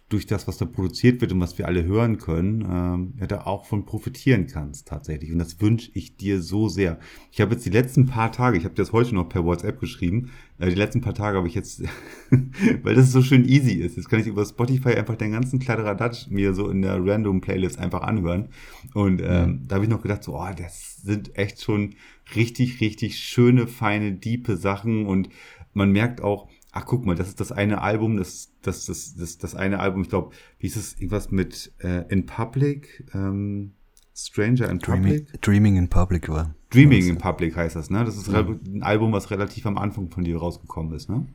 durch 0.10 0.26
das, 0.26 0.48
was 0.48 0.58
da 0.58 0.66
produziert 0.66 1.22
wird 1.22 1.32
und 1.32 1.40
was 1.40 1.58
wir 1.58 1.68
alle 1.68 1.84
hören 1.84 2.18
können, 2.18 2.68
ähm, 2.70 3.14
ja, 3.20 3.28
da 3.28 3.42
auch 3.42 3.66
von 3.66 3.86
profitieren 3.86 4.48
kannst 4.48 4.88
tatsächlich. 4.88 5.32
Und 5.32 5.40
das 5.40 5.62
wünsche 5.62 5.92
ich 5.94 6.16
dir 6.16 6.42
so 6.42 6.68
sehr. 6.68 7.00
Ich 7.32 7.42
habe 7.42 7.54
jetzt 7.54 7.66
die 7.66 7.72
letzten 7.72 8.06
paar 8.06 8.32
Tage, 8.32 8.58
ich 8.58 8.66
habe 8.66 8.76
das 8.76 8.92
heute 8.92 9.16
noch 9.16 9.30
per 9.30 9.46
WhatsApp 9.46 9.80
geschrieben, 9.80 10.32
äh, 10.60 10.70
die 10.70 10.76
letzten 10.76 11.02
paar 11.02 11.14
Tage 11.14 11.38
habe 11.38 11.48
ich 11.48 11.56
jetzt, 11.56 11.84
weil 12.84 12.96
das 12.96 13.12
so 13.12 13.22
schön 13.22 13.48
easy 13.48 13.74
ist, 13.74 13.98
jetzt 13.98 14.10
kann 14.10 14.20
ich 14.20 14.28
über 14.28 14.46
Spotify 14.46 14.90
einfach 14.90 15.16
den 15.16 15.32
ganzen 15.32 15.60
Kladderadatsch 15.60 16.28
mir 16.30 16.54
so 16.54 16.70
in 16.70 16.82
der 16.82 17.04
Random 17.04 17.42
Playlist 17.42 17.80
einfach 17.80 18.02
anhören. 18.02 18.50
Und 18.94 19.22
ähm, 19.22 19.50
mhm. 19.50 19.68
da 19.68 19.76
habe 19.76 19.86
ich 19.86 19.92
noch 19.92 20.02
gedacht, 20.02 20.24
so, 20.24 20.36
oh, 20.36 20.50
das 20.56 20.98
sind 21.02 21.38
echt 21.38 21.62
schon 21.62 21.96
richtig, 22.36 22.82
richtig 22.82 23.18
schöne, 23.18 23.68
feine, 23.68 24.14
diepe 24.14 24.58
Sachen 24.58 25.06
und 25.06 25.30
man 25.74 25.92
merkt 25.92 26.22
auch, 26.22 26.50
ach 26.72 26.86
guck 26.86 27.06
mal, 27.06 27.16
das 27.16 27.28
ist 27.28 27.40
das 27.40 27.52
eine 27.52 27.82
Album, 27.82 28.18
das 28.18 28.52
das 28.62 28.86
das 28.86 29.16
das, 29.16 29.38
das 29.38 29.56
eine 29.56 29.80
Album, 29.80 30.04
ich 30.04 30.10
glaube, 30.10 30.36
wie 30.60 30.68
ist 30.68 30.76
es 30.76 30.94
irgendwas 30.94 31.32
mit 31.32 31.74
äh, 31.80 32.06
In 32.10 32.26
Public, 32.26 33.06
ähm, 33.14 33.74
Stranger 34.16 34.70
in 34.70 34.80
Dreaming, 34.80 35.26
Public? 35.26 35.42
Dreaming 35.42 35.76
in 35.78 35.88
Public 35.88 36.30
war. 36.30 36.56
Dreaming 36.70 37.08
in 37.08 37.18
Public 37.18 37.56
heißt 37.56 37.76
das, 37.76 37.90
ne? 37.90 38.04
Das 38.04 38.18
ist 38.18 38.28
ja. 38.28 38.40
ein 38.40 38.84
Album, 38.84 39.12
was 39.12 39.32
relativ 39.32 39.66
am 39.66 39.78
Anfang 39.78 40.10
von 40.12 40.24
dir 40.24 40.38
rausgekommen 40.38 40.94
ist, 40.94 41.10
ne? 41.10 41.26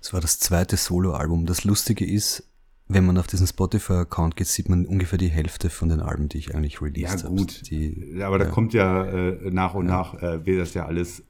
Das 0.00 0.12
war 0.12 0.20
das 0.20 0.38
zweite 0.38 0.76
Soloalbum. 0.76 1.46
Das 1.46 1.64
Lustige 1.64 2.04
ist, 2.04 2.48
wenn 2.88 3.04
man 3.06 3.18
auf 3.18 3.26
diesen 3.26 3.46
Spotify-Account 3.46 4.36
geht, 4.36 4.48
sieht 4.48 4.68
man 4.68 4.86
ungefähr 4.86 5.18
die 5.18 5.28
Hälfte 5.28 5.70
von 5.70 5.88
den 5.88 6.00
Alben, 6.00 6.28
die 6.28 6.38
ich 6.38 6.54
eigentlich 6.54 6.80
released 6.80 7.24
habe. 7.24 7.34
Ja, 7.34 7.40
gut. 7.40 7.70
Die, 7.70 8.20
aber 8.22 8.38
da 8.38 8.46
ja. 8.46 8.50
kommt 8.50 8.72
ja 8.72 9.04
äh, 9.04 9.50
nach 9.50 9.74
und 9.74 9.86
ja. 9.86 9.92
nach, 9.92 10.14
äh, 10.14 10.44
wird 10.44 10.60
das 10.60 10.74
ja 10.74 10.86
alles 10.86 11.22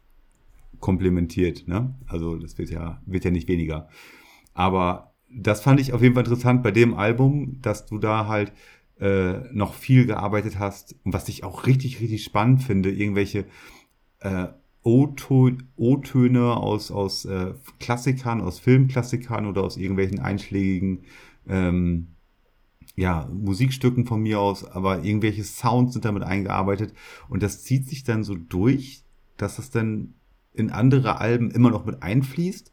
komplementiert. 0.82 1.66
Ne? 1.66 1.94
Also 2.06 2.36
das 2.36 2.58
wird 2.58 2.68
ja, 2.68 3.00
wird 3.06 3.24
ja 3.24 3.30
nicht 3.30 3.48
weniger. 3.48 3.88
Aber 4.52 5.14
das 5.30 5.62
fand 5.62 5.80
ich 5.80 5.94
auf 5.94 6.02
jeden 6.02 6.14
Fall 6.14 6.24
interessant 6.24 6.62
bei 6.62 6.72
dem 6.72 6.92
Album, 6.92 7.62
dass 7.62 7.86
du 7.86 7.98
da 7.98 8.26
halt 8.26 8.52
äh, 9.00 9.40
noch 9.52 9.72
viel 9.72 10.04
gearbeitet 10.04 10.58
hast 10.58 10.96
und 11.04 11.14
was 11.14 11.28
ich 11.30 11.44
auch 11.44 11.66
richtig, 11.66 12.00
richtig 12.00 12.22
spannend 12.22 12.62
finde, 12.62 12.90
irgendwelche 12.90 13.46
äh, 14.18 14.48
O-Töne 14.82 16.56
aus, 16.56 16.90
aus 16.90 17.24
äh, 17.24 17.54
Klassikern, 17.78 18.40
aus 18.40 18.58
Filmklassikern 18.58 19.46
oder 19.46 19.62
aus 19.62 19.76
irgendwelchen 19.76 20.18
einschlägigen 20.18 21.04
ähm, 21.48 22.08
ja, 22.96 23.30
Musikstücken 23.32 24.04
von 24.04 24.20
mir 24.20 24.40
aus, 24.40 24.64
aber 24.64 25.04
irgendwelche 25.04 25.44
Sounds 25.44 25.92
sind 25.92 26.04
damit 26.04 26.24
eingearbeitet 26.24 26.92
und 27.28 27.42
das 27.42 27.62
zieht 27.62 27.88
sich 27.88 28.02
dann 28.02 28.24
so 28.24 28.34
durch, 28.34 29.04
dass 29.36 29.56
das 29.56 29.70
dann 29.70 30.14
in 30.54 30.70
andere 30.70 31.20
Alben 31.20 31.50
immer 31.50 31.70
noch 31.70 31.84
mit 31.84 32.02
einfließt, 32.02 32.72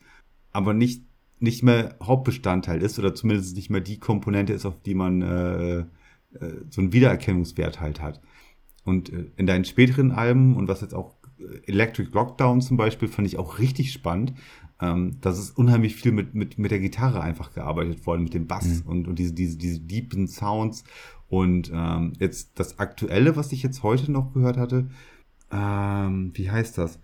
aber 0.52 0.74
nicht, 0.74 1.04
nicht 1.40 1.64
mehr 1.64 1.96
Hauptbestandteil 2.02 2.82
ist 2.82 3.00
oder 3.00 3.16
zumindest 3.16 3.56
nicht 3.56 3.70
mehr 3.70 3.82
die 3.82 4.00
Komponente 4.00 4.54
ist, 4.54 4.66
auf 4.66 4.82
die 4.82 4.96
man 4.96 5.22
äh, 5.22 5.80
äh, 5.80 5.86
so 6.70 6.82
einen 6.82 6.94
Wiedererkennungswert 6.94 7.80
halt 7.80 8.02
hat. 8.02 8.22
Und 8.84 9.12
äh, 9.12 9.32
in 9.38 9.48
deinen 9.48 9.66
späteren 9.66 10.12
Alben 10.12 10.56
und 10.56 10.68
was 10.68 10.82
jetzt 10.82 10.94
auch 10.94 11.16
äh, 11.40 11.72
Electric 11.72 12.12
Lockdown 12.12 12.62
zum 12.62 12.78
Beispiel 12.78 13.08
fand 13.08 13.28
ich 13.28 13.38
auch 13.38 13.60
richtig 13.60 13.92
spannend. 13.92 14.34
Ähm, 14.82 15.18
das 15.22 15.40
ist 15.40 15.58
unheimlich 15.58 15.96
viel 15.96 16.12
mit, 16.12 16.34
mit, 16.34 16.58
mit 16.58 16.72
der 16.72 16.80
Gitarre 16.80 17.22
einfach 17.22 17.54
gearbeitet 17.54 18.06
worden, 18.06 18.24
mit 18.24 18.34
dem 18.34 18.48
Bass 18.48 18.84
mhm. 18.84 18.90
und, 18.90 19.08
und 19.08 19.20
diese, 19.20 19.34
diese, 19.34 19.58
diese 19.58 19.80
deepen 19.80 20.28
Sounds. 20.28 20.84
Und 21.28 21.72
ähm, 21.74 22.14
jetzt 22.20 22.60
das 22.60 22.80
Aktuelle, 22.80 23.36
was 23.36 23.52
ich 23.52 23.62
jetzt 23.62 23.84
heute 23.84 24.12
noch 24.12 24.34
gehört 24.34 24.58
hatte, 24.58 24.90
ähm, 25.52 26.32
wie 26.34 26.50
heißt 26.50 26.78
das? 26.78 27.00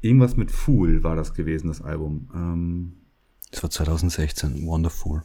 Irgendwas 0.00 0.36
mit 0.36 0.50
Fool 0.50 1.02
war 1.02 1.16
das 1.16 1.34
gewesen, 1.34 1.68
das 1.68 1.82
Album. 1.82 2.30
Ähm, 2.34 2.92
das 3.50 3.62
war 3.62 3.70
2016, 3.70 4.66
Wonderful. 4.66 5.22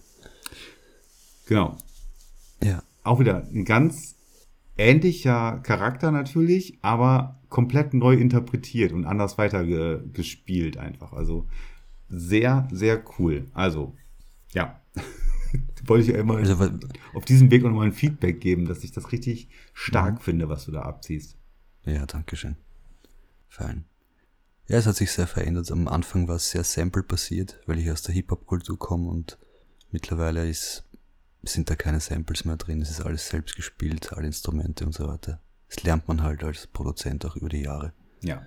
Genau. 1.47 1.77
Ja. 2.61 2.83
Auch 3.03 3.19
wieder 3.19 3.47
ein 3.53 3.65
ganz 3.65 4.15
ähnlicher 4.77 5.59
Charakter 5.63 6.11
natürlich, 6.11 6.79
aber 6.81 7.39
komplett 7.49 7.93
neu 7.93 8.15
interpretiert 8.15 8.91
und 8.91 9.05
anders 9.05 9.37
weitergespielt 9.37 10.77
einfach. 10.77 11.13
Also 11.13 11.47
sehr, 12.09 12.67
sehr 12.71 13.03
cool. 13.17 13.45
Also, 13.53 13.95
ja. 14.51 14.81
Wollte 15.85 16.11
ich 16.11 16.17
einmal 16.17 16.37
also, 16.37 16.69
auf 17.13 17.25
diesem 17.25 17.51
Weg 17.51 17.63
nochmal 17.63 17.85
ein 17.85 17.93
Feedback 17.93 18.41
geben, 18.41 18.65
dass 18.65 18.83
ich 18.83 18.91
das 18.91 19.11
richtig 19.11 19.49
stark 19.73 20.15
ja. 20.15 20.21
finde, 20.21 20.49
was 20.49 20.65
du 20.65 20.71
da 20.71 20.81
abziehst. 20.81 21.37
Ja, 21.85 22.05
danke 22.07 22.35
schön. 22.35 22.55
Fein. 23.47 23.85
Ja, 24.67 24.77
es 24.77 24.87
hat 24.87 24.95
sich 24.95 25.11
sehr 25.11 25.27
verändert. 25.27 25.71
Am 25.71 25.87
Anfang 25.87 26.27
war 26.27 26.37
es 26.37 26.49
sehr 26.49 26.63
sample-basiert, 26.63 27.59
weil 27.67 27.77
ich 27.77 27.91
aus 27.91 28.01
der 28.01 28.15
Hip-Hop-Kultur 28.15 28.79
komme 28.79 29.09
und 29.09 29.37
mittlerweile 29.91 30.49
ist, 30.49 30.83
sind 31.43 31.69
da 31.69 31.75
keine 31.75 31.99
Samples 31.99 32.45
mehr 32.45 32.57
drin. 32.57 32.81
Es 32.81 32.89
ist 32.89 33.01
alles 33.01 33.29
selbst 33.29 33.55
gespielt, 33.55 34.13
alle 34.13 34.25
Instrumente 34.25 34.85
und 34.85 34.93
so 34.93 35.07
weiter. 35.07 35.39
Das 35.69 35.83
lernt 35.83 36.07
man 36.07 36.23
halt 36.23 36.43
als 36.43 36.65
Produzent 36.65 37.25
auch 37.25 37.35
über 37.35 37.49
die 37.49 37.61
Jahre. 37.61 37.93
Ja. 38.21 38.41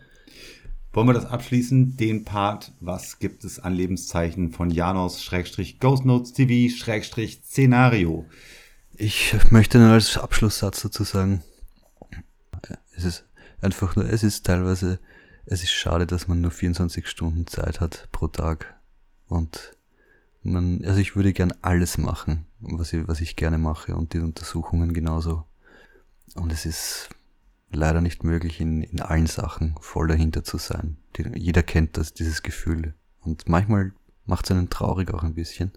Wollen 0.92 1.06
wir 1.06 1.12
das 1.12 1.26
abschließen? 1.26 1.96
Den 1.96 2.24
Part, 2.24 2.72
was 2.80 3.20
gibt 3.20 3.44
es 3.44 3.60
an 3.60 3.74
Lebenszeichen 3.74 4.50
von 4.50 4.70
Janos 4.70 5.22
Schrägstrich 5.22 5.78
Ghost 5.78 6.04
Notes 6.04 6.32
TV 6.32 6.74
Schrägstrich 6.74 7.42
Szenario? 7.44 8.26
Ich 8.96 9.36
möchte 9.50 9.78
nur 9.78 9.92
als 9.92 10.18
Abschlusssatz 10.18 10.82
dazu 10.82 11.04
sagen, 11.04 11.44
es 12.96 13.04
ist 13.04 13.24
einfach 13.60 13.94
nur, 13.94 14.06
es 14.10 14.24
ist 14.24 14.44
teilweise 14.44 14.98
es 15.50 15.62
ist 15.62 15.72
schade, 15.72 16.06
dass 16.06 16.28
man 16.28 16.40
nur 16.40 16.50
24 16.50 17.08
Stunden 17.08 17.46
Zeit 17.46 17.80
hat 17.80 18.08
pro 18.12 18.28
Tag. 18.28 18.78
Und 19.28 19.76
man, 20.42 20.84
also 20.84 21.00
ich 21.00 21.16
würde 21.16 21.32
gern 21.32 21.54
alles 21.62 21.96
machen, 21.96 22.46
was 22.60 22.92
ich, 22.92 23.08
was 23.08 23.20
ich 23.20 23.36
gerne 23.36 23.58
mache 23.58 23.96
und 23.96 24.12
die 24.12 24.18
Untersuchungen 24.18 24.92
genauso. 24.92 25.44
Und 26.34 26.52
es 26.52 26.66
ist 26.66 27.08
leider 27.70 28.02
nicht 28.02 28.24
möglich, 28.24 28.60
in, 28.60 28.82
in 28.82 29.00
allen 29.00 29.26
Sachen 29.26 29.74
voll 29.80 30.08
dahinter 30.08 30.44
zu 30.44 30.58
sein. 30.58 30.98
Die, 31.16 31.24
jeder 31.36 31.62
kennt 31.62 31.96
das, 31.96 32.12
dieses 32.12 32.42
Gefühl. 32.42 32.94
Und 33.20 33.48
manchmal 33.48 33.92
macht 34.26 34.44
es 34.44 34.50
einen 34.50 34.68
traurig 34.68 35.12
auch 35.12 35.22
ein 35.22 35.34
bisschen. 35.34 35.72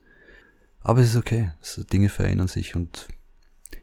Aber 0.82 1.00
es 1.00 1.10
ist 1.10 1.16
okay. 1.16 1.52
Also 1.62 1.84
Dinge 1.84 2.10
verändern 2.10 2.50
sich 2.50 2.76
und 2.76 3.08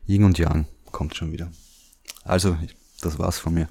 Yin 0.06 0.24
und 0.24 0.38
Yang 0.38 0.66
kommt 0.92 1.16
schon 1.16 1.32
wieder. 1.32 1.50
Also, 2.24 2.58
das 3.00 3.18
war's 3.18 3.38
von 3.38 3.54
mir. 3.54 3.68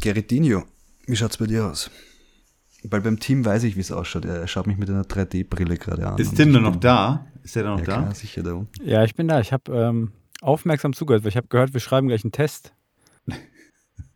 Gerritinho, 0.00 0.64
wie 1.06 1.16
schaut's 1.16 1.38
bei 1.38 1.46
dir 1.46 1.66
aus? 1.66 1.90
Weil 2.82 3.00
beim 3.00 3.18
Team 3.18 3.44
weiß 3.44 3.64
ich, 3.64 3.76
wie 3.76 3.80
es 3.80 3.90
ausschaut. 3.90 4.26
Er 4.26 4.46
schaut 4.46 4.66
mich 4.66 4.76
mit 4.76 4.90
einer 4.90 5.04
3D-Brille 5.04 5.78
gerade 5.78 6.06
an. 6.06 6.18
Ist 6.18 6.36
Tim 6.36 6.52
noch 6.52 6.76
da? 6.76 7.26
Ist 7.42 7.56
er 7.56 7.62
da 7.62 7.70
noch 7.70 7.80
ja, 7.80 7.84
da? 7.86 7.92
Klar, 8.02 8.14
sicher 8.14 8.42
da 8.42 8.52
unten. 8.54 8.86
Ja, 8.86 9.04
ich 9.04 9.14
bin 9.14 9.28
da. 9.28 9.40
Ich 9.40 9.52
habe 9.52 9.74
ähm, 9.74 10.12
aufmerksam 10.42 10.92
zugehört, 10.92 11.24
weil 11.24 11.30
ich 11.30 11.36
habe 11.36 11.48
gehört, 11.48 11.72
wir 11.72 11.80
schreiben 11.80 12.08
gleich 12.08 12.24
einen 12.24 12.32
Test. 12.32 12.74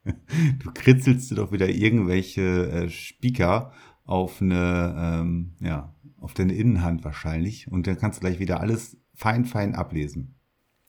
du 0.04 0.70
kritzelst 0.74 1.30
dir 1.30 1.36
doch 1.36 1.50
wieder 1.50 1.68
irgendwelche 1.68 2.70
äh, 2.70 2.90
Speaker 2.90 3.72
auf 4.04 4.40
eine, 4.42 4.94
ähm, 4.98 5.54
ja, 5.60 5.94
auf 6.18 6.34
deine 6.34 6.54
Innenhand 6.54 7.04
wahrscheinlich 7.04 7.70
und 7.70 7.86
dann 7.86 7.98
kannst 7.98 8.18
du 8.18 8.20
gleich 8.20 8.38
wieder 8.38 8.60
alles 8.60 8.96
fein, 9.14 9.44
fein 9.44 9.74
ablesen. 9.74 10.34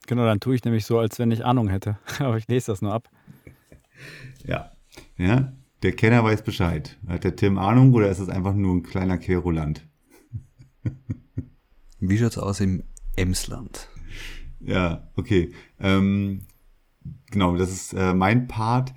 Genau, 0.07 0.25
dann 0.25 0.39
tue 0.39 0.55
ich 0.55 0.63
nämlich 0.63 0.85
so, 0.85 0.97
als 0.99 1.19
wenn 1.19 1.31
ich 1.31 1.45
Ahnung 1.45 1.67
hätte. 1.67 1.99
Aber 2.19 2.37
ich 2.37 2.47
lese 2.47 2.71
das 2.71 2.81
nur 2.81 2.93
ab. 2.93 3.09
Ja. 4.45 4.71
Ja, 5.19 5.51
der 5.83 5.91
Kenner 5.91 6.23
weiß 6.23 6.43
Bescheid. 6.43 6.97
Hat 7.05 7.25
der 7.25 7.35
Tim 7.35 7.57
Ahnung 7.57 7.93
oder 7.93 8.09
ist 8.09 8.19
es 8.19 8.29
einfach 8.29 8.53
nur 8.53 8.73
ein 8.73 8.83
kleiner 8.83 9.17
Querulant? 9.17 9.85
Wie 11.99 12.17
schaut's 12.17 12.37
aus 12.37 12.61
im 12.61 12.83
Emsland? 13.17 13.89
Ja, 14.61 15.11
okay. 15.17 15.51
Ähm, 15.77 16.45
genau, 17.31 17.57
das 17.57 17.69
ist 17.69 17.93
äh, 17.93 18.13
mein 18.13 18.47
Part. 18.47 18.93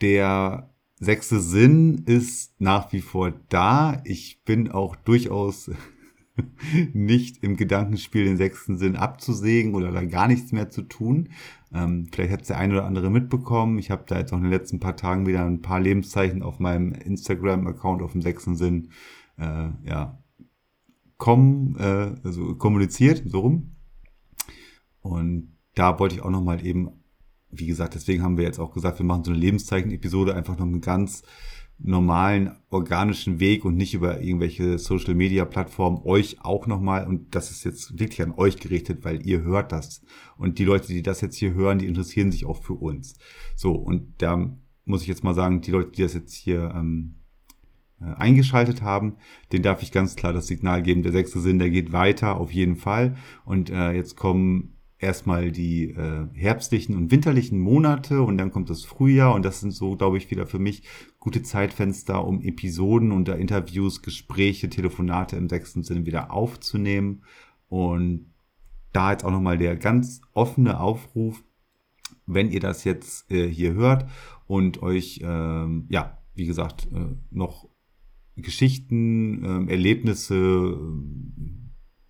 Der 0.00 0.70
sechste 0.98 1.40
Sinn 1.40 2.04
ist 2.06 2.58
nach 2.58 2.90
wie 2.94 3.02
vor 3.02 3.34
da. 3.50 4.00
Ich 4.04 4.42
bin 4.44 4.70
auch 4.70 4.96
durchaus 4.96 5.70
nicht 6.92 7.42
im 7.42 7.56
Gedankenspiel, 7.56 8.24
den 8.24 8.36
sechsten 8.36 8.76
Sinn 8.76 8.96
abzusägen 8.96 9.74
oder 9.74 9.92
da 9.92 10.04
gar 10.04 10.28
nichts 10.28 10.52
mehr 10.52 10.70
zu 10.70 10.82
tun. 10.82 11.28
Ähm, 11.72 12.08
vielleicht 12.12 12.32
hat 12.32 12.42
es 12.42 12.48
der 12.48 12.58
eine 12.58 12.74
oder 12.74 12.86
andere 12.86 13.10
mitbekommen. 13.10 13.78
Ich 13.78 13.90
habe 13.90 14.04
da 14.06 14.18
jetzt 14.18 14.32
auch 14.32 14.38
in 14.38 14.44
den 14.44 14.52
letzten 14.52 14.80
paar 14.80 14.96
Tagen 14.96 15.26
wieder 15.26 15.44
ein 15.44 15.62
paar 15.62 15.80
Lebenszeichen 15.80 16.42
auf 16.42 16.58
meinem 16.58 16.92
Instagram-Account 16.92 18.02
auf 18.02 18.12
dem 18.12 18.22
sechsten 18.22 18.56
Sinn 18.56 18.90
äh, 19.38 19.68
ja, 19.84 20.18
kommen, 21.16 21.76
äh, 21.78 22.14
also 22.24 22.56
kommuniziert, 22.56 23.22
so 23.26 23.40
rum. 23.40 23.76
Und 25.00 25.56
da 25.74 25.98
wollte 25.98 26.16
ich 26.16 26.22
auch 26.22 26.30
nochmal 26.30 26.64
eben, 26.64 26.90
wie 27.50 27.66
gesagt, 27.66 27.94
deswegen 27.94 28.22
haben 28.22 28.36
wir 28.36 28.44
jetzt 28.44 28.58
auch 28.58 28.72
gesagt, 28.72 28.98
wir 28.98 29.06
machen 29.06 29.24
so 29.24 29.30
eine 29.30 29.40
Lebenszeichen-Episode 29.40 30.34
einfach 30.34 30.56
noch 30.56 30.66
einen 30.66 30.80
ganz 30.80 31.22
normalen 31.78 32.56
organischen 32.70 33.40
Weg 33.40 33.64
und 33.64 33.76
nicht 33.76 33.94
über 33.94 34.20
irgendwelche 34.20 34.78
Social 34.78 35.14
Media 35.14 35.44
Plattformen 35.44 36.00
euch 36.04 36.38
auch 36.40 36.66
nochmal 36.66 37.06
und 37.06 37.34
das 37.34 37.50
ist 37.50 37.64
jetzt 37.64 37.98
wirklich 37.98 38.22
an 38.22 38.32
euch 38.36 38.56
gerichtet, 38.56 39.04
weil 39.04 39.26
ihr 39.26 39.42
hört 39.42 39.72
das 39.72 40.02
und 40.36 40.58
die 40.58 40.64
Leute, 40.64 40.88
die 40.88 41.02
das 41.02 41.20
jetzt 41.20 41.36
hier 41.36 41.52
hören, 41.54 41.78
die 41.78 41.86
interessieren 41.86 42.30
sich 42.30 42.46
auch 42.46 42.62
für 42.62 42.74
uns. 42.74 43.18
So 43.56 43.72
und 43.72 44.14
da 44.18 44.56
muss 44.84 45.02
ich 45.02 45.08
jetzt 45.08 45.24
mal 45.24 45.34
sagen, 45.34 45.60
die 45.60 45.72
Leute, 45.72 45.90
die 45.90 46.02
das 46.02 46.14
jetzt 46.14 46.34
hier 46.34 46.72
ähm, 46.74 47.16
äh, 48.00 48.04
eingeschaltet 48.04 48.82
haben, 48.82 49.16
den 49.52 49.62
darf 49.62 49.82
ich 49.82 49.92
ganz 49.92 50.14
klar 50.14 50.32
das 50.32 50.46
Signal 50.46 50.82
geben, 50.82 51.02
der 51.02 51.12
sechste 51.12 51.40
Sinn, 51.40 51.58
der 51.58 51.70
geht 51.70 51.92
weiter 51.92 52.36
auf 52.36 52.52
jeden 52.52 52.76
Fall 52.76 53.16
und 53.44 53.70
äh, 53.70 53.92
jetzt 53.92 54.16
kommen 54.16 54.76
erstmal 55.04 55.52
die 55.52 55.90
äh, 55.90 56.26
herbstlichen 56.32 56.96
und 56.96 57.10
winterlichen 57.10 57.60
Monate 57.60 58.22
und 58.22 58.38
dann 58.38 58.50
kommt 58.50 58.70
das 58.70 58.84
Frühjahr 58.84 59.34
und 59.34 59.44
das 59.44 59.60
sind 59.60 59.70
so, 59.70 59.96
glaube 59.96 60.18
ich, 60.18 60.30
wieder 60.30 60.46
für 60.46 60.58
mich 60.58 60.82
gute 61.18 61.42
Zeitfenster, 61.42 62.24
um 62.24 62.42
Episoden 62.42 63.12
und 63.12 63.28
Interviews, 63.28 64.02
Gespräche, 64.02 64.68
Telefonate 64.68 65.36
im 65.36 65.48
sechsten 65.48 65.82
Sinne 65.82 66.06
wieder 66.06 66.32
aufzunehmen. 66.32 67.22
Und 67.68 68.32
da 68.92 69.12
jetzt 69.12 69.24
auch 69.24 69.30
nochmal 69.30 69.58
der 69.58 69.76
ganz 69.76 70.20
offene 70.32 70.80
Aufruf, 70.80 71.42
wenn 72.26 72.50
ihr 72.50 72.60
das 72.60 72.84
jetzt 72.84 73.30
äh, 73.30 73.48
hier 73.48 73.74
hört 73.74 74.06
und 74.46 74.82
euch, 74.82 75.20
ähm, 75.22 75.86
ja, 75.88 76.18
wie 76.34 76.46
gesagt, 76.46 76.88
äh, 76.92 77.14
noch 77.30 77.68
Geschichten, 78.36 79.68
äh, 79.68 79.72
Erlebnisse, 79.72 80.34
äh, 80.36 81.63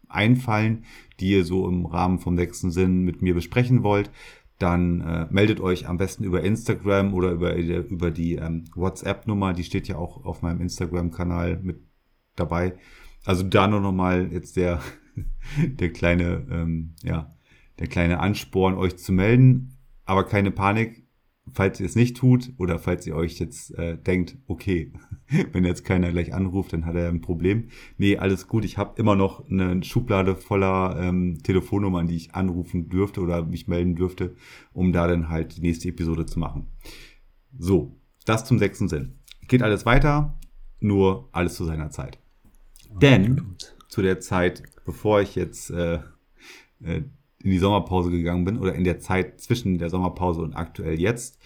einfallen, 0.08 0.84
die 1.20 1.30
ihr 1.30 1.44
so 1.44 1.68
im 1.68 1.86
Rahmen 1.86 2.18
vom 2.18 2.36
sechsten 2.36 2.70
Sinn 2.70 3.04
mit 3.04 3.22
mir 3.22 3.34
besprechen 3.34 3.82
wollt, 3.82 4.10
dann 4.58 5.00
äh, 5.00 5.26
meldet 5.30 5.60
euch 5.60 5.88
am 5.88 5.98
besten 5.98 6.24
über 6.24 6.42
Instagram 6.42 7.12
oder 7.12 7.32
über, 7.32 7.56
über 7.56 8.10
die 8.10 8.36
ähm, 8.36 8.64
WhatsApp-Nummer, 8.74 9.52
die 9.52 9.64
steht 9.64 9.88
ja 9.88 9.96
auch 9.96 10.24
auf 10.24 10.42
meinem 10.42 10.60
Instagram-Kanal 10.60 11.60
mit 11.62 11.80
dabei. 12.36 12.74
Also 13.24 13.42
da 13.42 13.66
nur 13.66 13.80
nochmal 13.80 14.32
jetzt 14.32 14.56
der, 14.56 14.80
der 15.58 15.92
kleine, 15.92 16.46
ähm, 16.50 16.94
ja, 17.02 17.34
der 17.78 17.88
kleine 17.88 18.20
Ansporn, 18.20 18.74
euch 18.74 18.96
zu 18.96 19.12
melden. 19.12 19.76
Aber 20.04 20.24
keine 20.24 20.50
Panik, 20.50 21.04
falls 21.52 21.80
ihr 21.80 21.86
es 21.86 21.96
nicht 21.96 22.16
tut 22.16 22.52
oder 22.58 22.78
falls 22.78 23.06
ihr 23.06 23.16
euch 23.16 23.38
jetzt 23.38 23.76
äh, 23.76 23.96
denkt, 23.98 24.36
okay, 24.46 24.92
wenn 25.52 25.64
jetzt 25.64 25.84
keiner 25.84 26.10
gleich 26.10 26.34
anruft, 26.34 26.72
dann 26.72 26.86
hat 26.86 26.96
er 26.96 27.08
ein 27.08 27.20
Problem. 27.20 27.68
Nee, 27.98 28.16
alles 28.16 28.46
gut. 28.46 28.64
Ich 28.64 28.78
habe 28.78 29.00
immer 29.00 29.16
noch 29.16 29.48
eine 29.48 29.82
Schublade 29.82 30.36
voller 30.36 30.96
ähm, 31.00 31.42
Telefonnummern, 31.42 32.06
die 32.06 32.16
ich 32.16 32.34
anrufen 32.34 32.88
dürfte 32.88 33.20
oder 33.20 33.44
mich 33.44 33.68
melden 33.68 33.96
dürfte, 33.96 34.34
um 34.72 34.92
da 34.92 35.06
dann 35.06 35.28
halt 35.28 35.56
die 35.56 35.62
nächste 35.62 35.88
Episode 35.88 36.26
zu 36.26 36.38
machen. 36.38 36.68
So, 37.58 37.96
das 38.24 38.44
zum 38.44 38.58
sechsten 38.58 38.88
Sinn. 38.88 39.18
Geht 39.48 39.62
alles 39.62 39.86
weiter, 39.86 40.38
nur 40.80 41.28
alles 41.32 41.54
zu 41.54 41.64
seiner 41.64 41.90
Zeit. 41.90 42.18
Denn 43.00 43.56
zu 43.88 44.02
der 44.02 44.20
Zeit, 44.20 44.62
bevor 44.84 45.20
ich 45.20 45.34
jetzt 45.34 45.70
äh, 45.70 46.00
äh, 46.82 47.02
in 47.42 47.50
die 47.50 47.58
Sommerpause 47.58 48.10
gegangen 48.10 48.44
bin 48.44 48.58
oder 48.58 48.74
in 48.74 48.84
der 48.84 49.00
Zeit 49.00 49.40
zwischen 49.40 49.78
der 49.78 49.90
Sommerpause 49.90 50.40
und 50.40 50.54
aktuell 50.54 50.98
jetzt, 50.98 51.38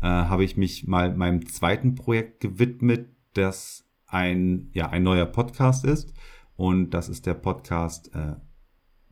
äh, 0.00 0.06
habe 0.06 0.44
ich 0.44 0.56
mich 0.56 0.86
mal 0.86 1.14
meinem 1.14 1.46
zweiten 1.46 1.94
Projekt 1.94 2.40
gewidmet, 2.40 3.08
das 3.34 3.84
ein, 4.06 4.70
ja, 4.72 4.88
ein 4.90 5.02
neuer 5.02 5.26
Podcast 5.26 5.84
ist. 5.84 6.12
Und 6.56 6.90
das 6.90 7.08
ist 7.08 7.26
der 7.26 7.34
Podcast, 7.34 8.14
äh, 8.14 8.36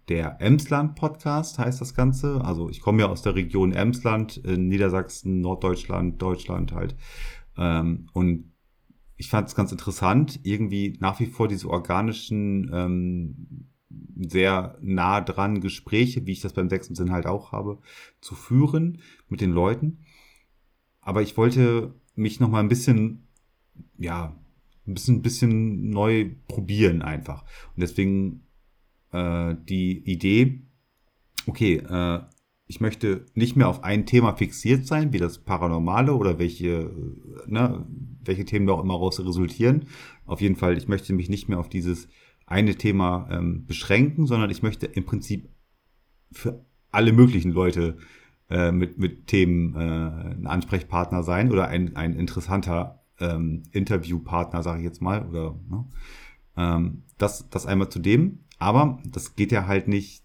der 0.09 0.41
Emsland 0.41 0.97
Podcast 0.97 1.59
heißt 1.59 1.81
das 1.81 1.95
Ganze. 1.95 2.41
Also 2.45 2.69
ich 2.69 2.81
komme 2.81 3.03
ja 3.03 3.09
aus 3.09 3.23
der 3.23 3.35
Region 3.35 3.73
Emsland, 3.73 4.37
in 4.39 4.69
Niedersachsen, 4.69 5.41
Norddeutschland, 5.41 6.21
Deutschland 6.21 6.73
halt. 6.73 6.97
Ähm, 7.57 8.09
und 8.13 8.53
ich 9.17 9.29
fand 9.29 9.49
es 9.49 9.55
ganz 9.55 9.71
interessant, 9.71 10.41
irgendwie 10.43 10.97
nach 11.01 11.21
wie 11.21 11.27
vor 11.27 11.47
diese 11.47 11.69
organischen 11.69 12.71
ähm, 12.73 13.69
sehr 14.17 14.79
nah 14.81 15.21
dran 15.21 15.61
Gespräche, 15.61 16.27
wie 16.27 16.33
ich 16.33 16.41
das 16.41 16.53
beim 16.55 16.69
sechsten 16.69 16.95
Sinn 16.95 17.13
halt 17.13 17.27
auch 17.27 17.53
habe, 17.53 17.79
zu 18.21 18.35
führen 18.35 19.03
mit 19.29 19.41
den 19.41 19.53
Leuten. 19.53 20.05
Aber 21.01 21.23
ich 21.23 21.37
wollte 21.37 21.95
mich 22.15 22.41
noch 22.41 22.49
mal 22.49 22.61
ein 22.61 22.69
bisschen, 22.69 23.29
ja, 23.99 24.37
ein 24.87 24.95
bisschen, 24.95 25.17
ein 25.17 25.23
bisschen 25.23 25.91
neu 25.91 26.31
probieren 26.49 27.03
einfach. 27.03 27.43
Und 27.75 27.81
deswegen 27.81 28.43
äh, 29.13 29.55
die 29.69 29.99
Idee, 30.11 30.63
okay, 31.47 31.77
äh, 31.77 32.21
ich 32.67 32.81
möchte 32.81 33.27
nicht 33.35 33.57
mehr 33.57 33.69
auf 33.69 33.83
ein 33.83 34.07
Thema 34.07 34.35
fixiert 34.35 34.87
sein, 34.87 35.13
wie 35.13 35.19
das 35.19 35.39
Paranormale 35.39 36.15
oder 36.15 36.39
welche, 36.39 36.93
ne, 37.47 37.85
welche 38.23 38.45
Themen 38.45 38.67
da 38.67 38.75
auch 38.75 38.85
immer 38.85 38.95
raus 38.95 39.19
resultieren. 39.19 39.87
Auf 40.25 40.41
jeden 40.41 40.55
Fall, 40.55 40.79
ich 40.79 40.87
möchte 40.87 41.13
mich 41.13 41.29
nicht 41.29 41.49
mehr 41.49 41.59
auf 41.59 41.69
dieses 41.69 42.07
eine 42.47 42.77
Thema 42.77 43.29
ähm, 43.31 43.67
beschränken, 43.67 44.27
sondern 44.27 44.51
ich 44.51 44.63
möchte 44.63 44.87
im 44.87 45.05
Prinzip 45.05 45.49
für 46.31 46.65
alle 46.93 47.13
möglichen 47.13 47.51
Leute 47.51 47.97
äh, 48.49 48.71
mit, 48.71 48.99
mit 48.99 49.27
Themen 49.27 49.75
äh, 49.75 49.79
ein 49.79 50.47
Ansprechpartner 50.47 51.25
sein 51.25 51.51
oder 51.51 51.69
ein, 51.69 51.97
ein 51.97 52.15
interessanter 52.15 53.00
ähm, 53.21 53.63
Interviewpartner, 53.73 54.63
sage 54.63 54.81
ich 54.81 54.85
jetzt 54.85 55.03
mal. 55.03 55.27
Oder 55.27 55.57
ne? 55.69 55.85
ähm, 56.57 57.03
das, 57.19 57.49
das 57.51 57.67
einmal 57.67 57.89
zu 57.89 57.99
dem. 57.99 58.41
Aber 58.59 58.99
das 59.05 59.37
geht 59.37 59.53
ja 59.53 59.67
halt 59.67 59.89
nicht 59.89 60.25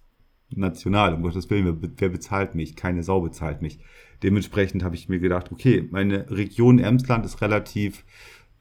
national, 0.50 1.14
um 1.14 1.22
Gottes 1.22 1.50
Willen, 1.50 1.82
wer, 1.82 1.92
wer 1.98 2.10
bezahlt 2.10 2.56
mich? 2.56 2.76
Keine 2.76 3.04
Sau 3.04 3.22
bezahlt 3.22 3.62
mich. 3.62 3.80
Dementsprechend 4.24 4.84
habe 4.84 4.96
ich 4.96 5.10
mir 5.10 5.20
gedacht, 5.20 5.52
okay, 5.52 5.88
meine 5.92 6.30
Region 6.30 6.80
Emsland 6.80 7.26
ist 7.26 7.42
relativ 7.42 8.06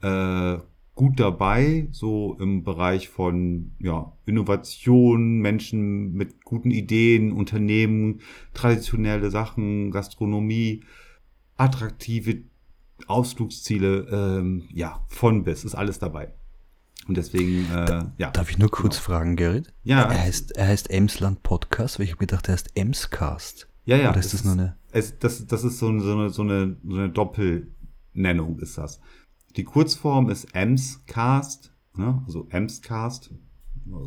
äh, 0.01 0.57
gut 0.95 1.19
dabei, 1.19 1.87
so 1.91 2.37
im 2.39 2.63
Bereich 2.63 3.09
von 3.09 3.71
ja, 3.79 4.13
Innovation, 4.25 5.39
Menschen 5.39 6.13
mit 6.13 6.43
guten 6.45 6.71
Ideen, 6.71 7.33
Unternehmen, 7.33 8.21
traditionelle 8.53 9.29
Sachen, 9.29 9.91
Gastronomie, 9.91 10.83
attraktive 11.57 12.43
Ausflugsziele, 13.07 14.07
ähm, 14.11 14.63
ja, 14.73 15.03
von 15.07 15.43
bis 15.43 15.63
ist 15.63 15.75
alles 15.75 15.99
dabei. 15.99 16.33
Und 17.07 17.17
deswegen, 17.17 17.71
äh, 17.71 18.05
ja. 18.17 18.31
Darf 18.31 18.49
ich 18.49 18.57
nur 18.57 18.71
kurz 18.71 18.95
genau. 18.95 19.05
fragen, 19.05 19.35
Gerrit? 19.35 19.73
Ja. 19.83 20.03
Er 20.03 20.23
heißt, 20.23 20.53
er 20.53 20.67
heißt 20.67 20.89
Emsland 20.89 21.43
Podcast, 21.43 21.99
weil 21.99 22.05
ich 22.05 22.11
habe 22.11 22.19
gedacht, 22.19 22.47
er 22.47 22.53
heißt 22.53 22.71
Emscast. 22.75 23.67
Ja, 23.85 23.97
ja. 23.97 24.09
Oder 24.09 24.19
ist 24.19 24.33
das 24.33 24.43
nur 24.43 24.53
eine? 24.53 24.77
Es, 24.91 25.19
das, 25.19 25.45
das 25.45 25.63
ist 25.63 25.77
so 25.77 25.87
eine, 25.87 26.01
so 26.01 26.13
eine, 26.13 26.29
so 26.29 26.41
eine, 26.41 26.77
so 26.83 26.95
eine 26.95 27.09
Doppelnennung 27.09 28.59
ist 28.59 28.77
das. 28.77 28.99
Die 29.55 29.63
Kurzform 29.63 30.29
ist 30.29 30.55
Emscast, 30.55 31.73
ne? 31.95 32.23
also 32.25 32.47
Emscast, 32.49 33.31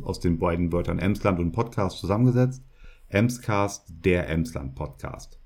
aus 0.03 0.19
den 0.19 0.39
beiden 0.39 0.73
Wörtern 0.73 0.99
Emsland 0.99 1.39
und 1.39 1.53
Podcast 1.53 1.99
zusammengesetzt. 1.99 2.65
Emscast, 3.09 3.95
der 4.05 4.29
Emsland 4.29 4.75
Podcast. 4.75 5.39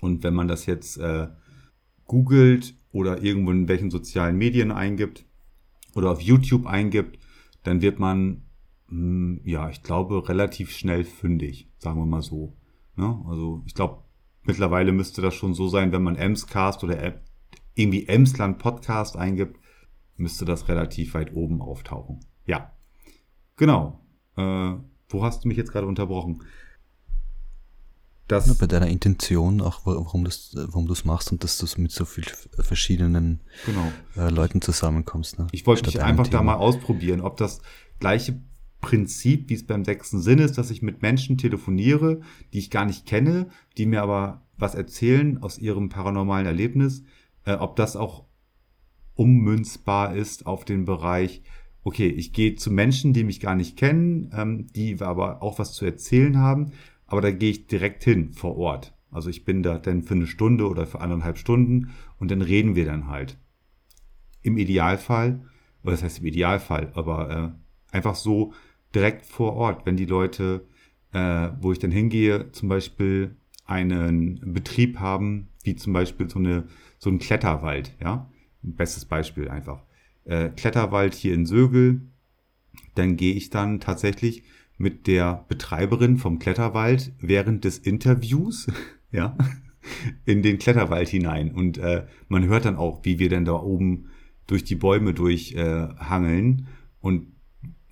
Und 0.00 0.22
wenn 0.22 0.34
man 0.34 0.46
das 0.46 0.66
jetzt 0.66 0.98
äh, 0.98 1.28
googelt 2.06 2.74
oder 2.92 3.22
irgendwo 3.22 3.50
in 3.50 3.68
welchen 3.68 3.90
sozialen 3.90 4.36
Medien 4.36 4.70
eingibt 4.70 5.24
oder 5.94 6.10
auf 6.10 6.20
YouTube 6.20 6.66
eingibt, 6.66 7.18
dann 7.62 7.82
wird 7.82 7.98
man, 7.98 8.42
hm, 8.88 9.40
ja, 9.44 9.68
ich 9.70 9.82
glaube, 9.82 10.28
relativ 10.28 10.72
schnell 10.72 11.04
fündig, 11.04 11.68
sagen 11.78 12.00
wir 12.00 12.06
mal 12.06 12.22
so. 12.22 12.56
Ne? 12.96 13.22
Also 13.28 13.62
ich 13.66 13.74
glaube, 13.74 14.02
mittlerweile 14.44 14.92
müsste 14.92 15.20
das 15.20 15.34
schon 15.34 15.54
so 15.54 15.68
sein, 15.68 15.92
wenn 15.92 16.02
man 16.02 16.16
Emscast 16.16 16.82
oder 16.84 17.20
irgendwie 17.74 18.06
Emsland 18.06 18.58
Podcast 18.58 19.16
eingibt, 19.16 19.58
müsste 20.16 20.44
das 20.44 20.68
relativ 20.68 21.14
weit 21.14 21.34
oben 21.34 21.60
auftauchen. 21.60 22.20
Ja, 22.46 22.72
genau. 23.56 24.00
Äh, 24.36 24.74
wo 25.08 25.22
hast 25.22 25.44
du 25.44 25.48
mich 25.48 25.56
jetzt 25.56 25.72
gerade 25.72 25.86
unterbrochen? 25.86 26.42
Das 28.28 28.52
bei 28.58 28.66
deiner 28.66 28.88
Intention, 28.88 29.60
auch 29.60 29.82
warum, 29.84 30.26
warum 30.26 30.86
du 30.86 30.92
es 30.92 31.04
machst 31.04 31.30
und 31.30 31.44
dass 31.44 31.58
du 31.58 31.80
mit 31.80 31.92
so 31.92 32.04
vielen 32.04 32.26
verschiedenen 32.58 33.40
genau. 33.64 33.92
äh, 34.16 34.30
Leuten 34.30 34.60
zusammenkommst. 34.60 35.38
Ne? 35.38 35.46
Ich 35.52 35.66
wollte 35.66 35.86
mich 35.86 36.02
einfach 36.02 36.24
Thema. 36.24 36.38
da 36.38 36.42
mal 36.42 36.54
ausprobieren, 36.54 37.20
ob 37.20 37.36
das 37.36 37.60
gleiche 38.00 38.40
Prinzip, 38.80 39.48
wie 39.48 39.54
es 39.54 39.64
beim 39.64 39.84
sechsten 39.84 40.20
Sinn 40.20 40.40
ist, 40.40 40.58
dass 40.58 40.70
ich 40.70 40.82
mit 40.82 41.02
Menschen 41.02 41.38
telefoniere, 41.38 42.20
die 42.52 42.58
ich 42.58 42.70
gar 42.70 42.84
nicht 42.84 43.06
kenne, 43.06 43.48
die 43.78 43.86
mir 43.86 44.02
aber 44.02 44.42
was 44.56 44.74
erzählen 44.74 45.40
aus 45.42 45.58
ihrem 45.58 45.88
paranormalen 45.88 46.46
Erlebnis, 46.46 47.04
äh, 47.44 47.54
ob 47.54 47.76
das 47.76 47.94
auch 47.94 48.24
ummünzbar 49.14 50.16
ist 50.16 50.46
auf 50.46 50.64
den 50.64 50.84
Bereich, 50.84 51.42
okay, 51.84 52.08
ich 52.08 52.32
gehe 52.32 52.56
zu 52.56 52.72
Menschen, 52.72 53.12
die 53.12 53.22
mich 53.22 53.38
gar 53.38 53.54
nicht 53.54 53.76
kennen, 53.76 54.32
ähm, 54.36 54.66
die 54.74 55.00
aber 55.00 55.42
auch 55.42 55.60
was 55.60 55.72
zu 55.74 55.84
erzählen 55.84 56.38
haben 56.38 56.72
aber 57.06 57.20
da 57.20 57.30
gehe 57.30 57.50
ich 57.50 57.66
direkt 57.66 58.04
hin 58.04 58.32
vor 58.32 58.56
Ort. 58.56 58.94
Also 59.10 59.30
ich 59.30 59.44
bin 59.44 59.62
da 59.62 59.78
dann 59.78 60.02
für 60.02 60.14
eine 60.14 60.26
Stunde 60.26 60.68
oder 60.68 60.86
für 60.86 61.00
anderthalb 61.00 61.38
Stunden 61.38 61.90
und 62.18 62.30
dann 62.30 62.42
reden 62.42 62.74
wir 62.74 62.84
dann 62.84 63.06
halt. 63.06 63.38
Im 64.42 64.58
Idealfall, 64.58 65.40
oder 65.82 65.92
das 65.92 66.02
heißt 66.02 66.20
im 66.20 66.26
Idealfall, 66.26 66.92
aber 66.94 67.54
äh, 67.90 67.94
einfach 67.96 68.14
so 68.14 68.52
direkt 68.94 69.24
vor 69.24 69.54
Ort, 69.54 69.86
wenn 69.86 69.96
die 69.96 70.06
Leute, 70.06 70.66
äh, 71.12 71.48
wo 71.60 71.72
ich 71.72 71.78
dann 71.78 71.90
hingehe, 71.90 72.52
zum 72.52 72.68
Beispiel 72.68 73.36
einen 73.64 74.52
Betrieb 74.52 74.98
haben, 74.98 75.48
wie 75.64 75.76
zum 75.76 75.92
Beispiel 75.92 76.30
so, 76.30 76.38
eine, 76.38 76.68
so 76.98 77.10
ein 77.10 77.18
Kletterwald, 77.18 77.94
ja, 78.00 78.30
bestes 78.62 79.04
Beispiel 79.04 79.48
einfach. 79.48 79.82
Äh, 80.24 80.50
Kletterwald 80.50 81.14
hier 81.14 81.34
in 81.34 81.46
Sögel, 81.46 82.02
dann 82.94 83.16
gehe 83.16 83.34
ich 83.34 83.50
dann 83.50 83.80
tatsächlich 83.80 84.44
mit 84.78 85.06
der 85.06 85.44
Betreiberin 85.48 86.18
vom 86.18 86.38
Kletterwald 86.38 87.12
während 87.20 87.64
des 87.64 87.78
Interviews, 87.78 88.66
ja, 89.12 89.36
in 90.24 90.42
den 90.42 90.58
Kletterwald 90.58 91.08
hinein. 91.08 91.52
Und 91.52 91.78
äh, 91.78 92.06
man 92.28 92.44
hört 92.46 92.64
dann 92.64 92.76
auch, 92.76 93.04
wie 93.04 93.18
wir 93.18 93.28
dann 93.28 93.44
da 93.44 93.54
oben 93.54 94.10
durch 94.46 94.64
die 94.64 94.74
Bäume 94.74 95.14
durchhangeln. 95.14 96.58
Äh, 96.58 96.62
und 97.00 97.28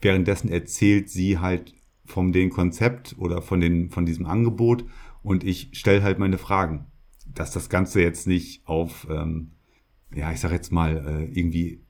währenddessen 0.00 0.48
erzählt 0.50 1.08
sie 1.08 1.38
halt 1.38 1.74
von 2.04 2.32
dem 2.32 2.50
Konzept 2.50 3.16
oder 3.18 3.40
von, 3.40 3.60
den, 3.60 3.90
von 3.90 4.04
diesem 4.04 4.26
Angebot 4.26 4.84
und 5.22 5.42
ich 5.42 5.70
stelle 5.72 6.02
halt 6.02 6.18
meine 6.18 6.38
Fragen. 6.38 6.86
Dass 7.26 7.50
das 7.50 7.70
Ganze 7.70 8.02
jetzt 8.02 8.26
nicht 8.26 8.66
auf, 8.66 9.06
ähm, 9.10 9.52
ja, 10.14 10.30
ich 10.30 10.40
sag 10.40 10.52
jetzt 10.52 10.70
mal, 10.70 10.96
äh, 11.32 11.38
irgendwie 11.38 11.83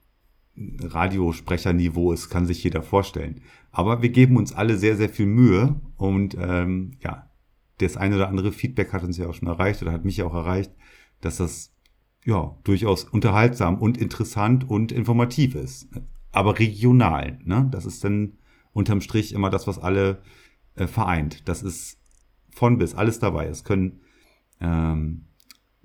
Radiosprecherniveau 0.57 2.13
ist, 2.13 2.31
kann 2.31 2.47
sich 2.47 2.63
jeder 2.63 2.83
vorstellen. 2.83 3.41
Aber 3.73 4.03
wir 4.03 4.11
geben 4.11 4.37
uns 4.37 4.53
alle 4.53 4.77
sehr, 4.77 4.97
sehr 4.97 5.09
viel 5.09 5.27
Mühe 5.27 5.81
und 5.97 6.37
ähm, 6.39 6.93
ja, 7.01 7.31
das 7.79 7.97
eine 7.97 8.17
oder 8.17 8.29
andere 8.29 8.53
Feedback 8.53 8.93
hat 8.93 9.03
uns 9.03 9.19
ja 9.19 9.29
auch 9.29 9.35
schon 9.35 9.49
erreicht 9.49 9.83
oder 9.83 9.93
hat 9.93 10.05
mich 10.05 10.23
auch 10.23 10.35
erreicht, 10.35 10.73
dass 11.21 11.39
das 11.39 11.73
ja 12.25 12.57
durchaus 12.65 13.05
unterhaltsam 13.05 13.79
und 13.79 13.99
interessant 13.99 14.69
und 14.69 14.93
informativ 14.93 15.55
ist. 15.55 15.89
Aber 16.31 16.59
regional, 16.59 17.39
ne? 17.45 17.69
Das 17.71 17.85
ist 17.85 18.05
dann 18.05 18.39
unterm 18.73 19.01
Strich 19.01 19.33
immer 19.33 19.51
das, 19.51 19.67
was 19.67 19.79
alle 19.79 20.23
äh, 20.77 20.87
vereint. 20.87 21.49
Das 21.49 21.63
ist 21.63 21.99
von 22.51 22.79
bis 22.79 22.95
alles 22.95 23.19
dabei. 23.19 23.47
Es 23.47 23.65
können 23.65 24.01
ähm, 24.61 25.27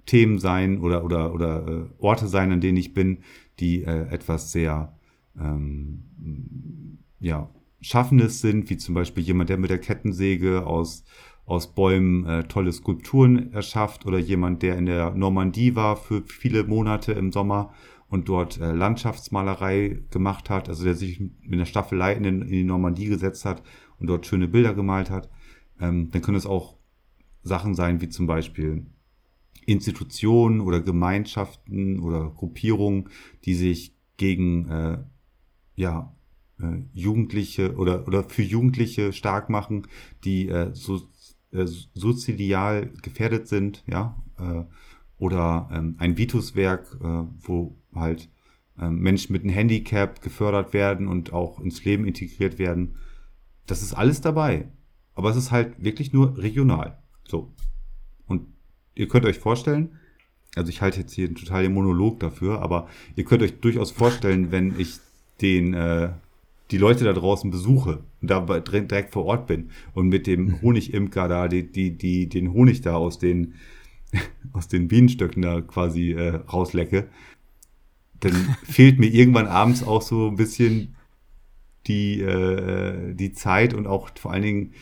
Themen 0.09 0.39
sein 0.39 0.79
oder 0.79 1.05
oder 1.05 1.35
oder 1.35 1.67
äh, 1.67 1.85
Orte 1.99 2.27
sein, 2.27 2.51
an 2.51 2.61
denen 2.61 2.77
ich 2.77 2.95
bin, 2.95 3.19
die 3.59 3.83
äh, 3.83 4.07
etwas 4.09 4.51
sehr 4.51 4.97
ähm, 5.39 6.97
ja, 7.19 7.49
Schaffendes 7.79 8.41
sind, 8.41 8.71
wie 8.71 8.77
zum 8.77 8.95
Beispiel 8.95 9.23
jemand, 9.23 9.51
der 9.51 9.57
mit 9.57 9.69
der 9.69 9.77
Kettensäge 9.77 10.65
aus, 10.65 11.03
aus 11.45 11.75
Bäumen 11.75 12.25
äh, 12.25 12.43
tolle 12.45 12.73
Skulpturen 12.73 13.53
erschafft 13.53 14.07
oder 14.07 14.17
jemand, 14.17 14.63
der 14.63 14.77
in 14.77 14.87
der 14.87 15.11
Normandie 15.11 15.75
war 15.75 15.95
für 15.95 16.23
viele 16.25 16.63
Monate 16.63 17.11
im 17.11 17.31
Sommer 17.31 17.71
und 18.07 18.29
dort 18.29 18.59
äh, 18.59 18.71
Landschaftsmalerei 18.71 20.01
gemacht 20.09 20.49
hat, 20.49 20.69
also 20.69 20.85
der 20.85 20.95
sich 20.95 21.19
mit 21.19 21.59
der 21.59 21.65
Staffelei 21.65 22.13
in, 22.13 22.23
den, 22.23 22.41
in 22.41 22.49
die 22.49 22.63
Normandie 22.63 23.05
gesetzt 23.05 23.45
hat 23.45 23.61
und 23.99 24.07
dort 24.07 24.25
schöne 24.25 24.47
Bilder 24.47 24.73
gemalt 24.73 25.11
hat. 25.11 25.29
Ähm, 25.79 26.09
dann 26.09 26.23
können 26.23 26.37
es 26.37 26.47
auch 26.47 26.77
Sachen 27.43 27.75
sein, 27.75 28.01
wie 28.01 28.09
zum 28.09 28.25
Beispiel 28.25 28.87
Institutionen 29.69 30.61
oder 30.61 30.81
Gemeinschaften 30.81 31.99
oder 31.99 32.29
Gruppierungen, 32.29 33.09
die 33.45 33.53
sich 33.53 33.95
gegen 34.17 34.67
äh, 34.69 34.97
ja, 35.75 36.15
äh, 36.59 36.83
Jugendliche 36.93 37.75
oder, 37.75 38.07
oder 38.07 38.23
für 38.23 38.41
Jugendliche 38.41 39.13
stark 39.13 39.49
machen, 39.49 39.87
die 40.23 40.49
äh, 40.49 40.71
so, 40.73 41.01
äh, 41.51 41.65
sozial 41.65 42.91
gefährdet 43.01 43.47
sind, 43.47 43.83
ja, 43.87 44.21
äh, 44.37 44.63
oder 45.17 45.69
ähm, 45.71 45.95
ein 45.99 46.17
Vituswerk, 46.17 46.97
äh, 47.01 47.23
wo 47.39 47.77
halt 47.93 48.29
äh, 48.79 48.89
Menschen 48.89 49.33
mit 49.33 49.43
einem 49.43 49.53
Handicap 49.53 50.21
gefördert 50.21 50.73
werden 50.73 51.07
und 51.07 51.33
auch 51.33 51.59
ins 51.59 51.83
Leben 51.83 52.05
integriert 52.05 52.57
werden. 52.57 52.95
Das 53.67 53.81
ist 53.81 53.93
alles 53.93 54.21
dabei. 54.21 54.69
Aber 55.15 55.29
es 55.29 55.35
ist 55.35 55.51
halt 55.51 55.83
wirklich 55.83 56.13
nur 56.13 56.37
regional. 56.37 57.03
So. 57.27 57.53
Ihr 58.99 59.07
könnt 59.07 59.25
euch 59.25 59.39
vorstellen, 59.39 59.97
also 60.55 60.69
ich 60.69 60.81
halte 60.81 60.99
jetzt 60.99 61.13
hier 61.13 61.27
einen 61.27 61.35
totalen 61.35 61.73
Monolog 61.73 62.19
dafür, 62.19 62.61
aber 62.61 62.89
ihr 63.15 63.23
könnt 63.23 63.41
euch 63.41 63.61
durchaus 63.61 63.91
vorstellen, 63.91 64.51
wenn 64.51 64.77
ich 64.77 64.97
den, 65.39 65.73
äh, 65.73 66.09
die 66.69 66.77
Leute 66.77 67.05
da 67.05 67.13
draußen 67.13 67.49
besuche 67.49 68.03
und 68.21 68.29
da 68.29 68.41
direkt 68.59 69.13
vor 69.13 69.23
Ort 69.23 69.47
bin 69.47 69.69
und 69.93 70.09
mit 70.09 70.27
dem 70.27 70.47
mhm. 70.47 70.61
Honigimker 70.61 71.29
da, 71.29 71.47
die, 71.47 71.71
die, 71.71 71.91
die, 71.97 72.27
den 72.27 72.51
Honig 72.51 72.81
da 72.81 72.95
aus 72.95 73.19
den, 73.19 73.53
aus 74.51 74.67
den 74.67 74.89
Bienenstöcken 74.89 75.43
da 75.43 75.61
quasi 75.61 76.11
äh, 76.11 76.35
rauslecke, 76.51 77.07
dann 78.19 78.33
fehlt 78.63 78.99
mir 78.99 79.07
irgendwann 79.07 79.47
abends 79.47 79.81
auch 79.81 80.01
so 80.01 80.27
ein 80.27 80.35
bisschen 80.35 80.97
die, 81.87 82.19
äh, 82.19 83.13
die 83.13 83.31
Zeit 83.31 83.73
und 83.73 83.87
auch 83.87 84.09
vor 84.19 84.33
allen 84.33 84.43
Dingen 84.43 84.73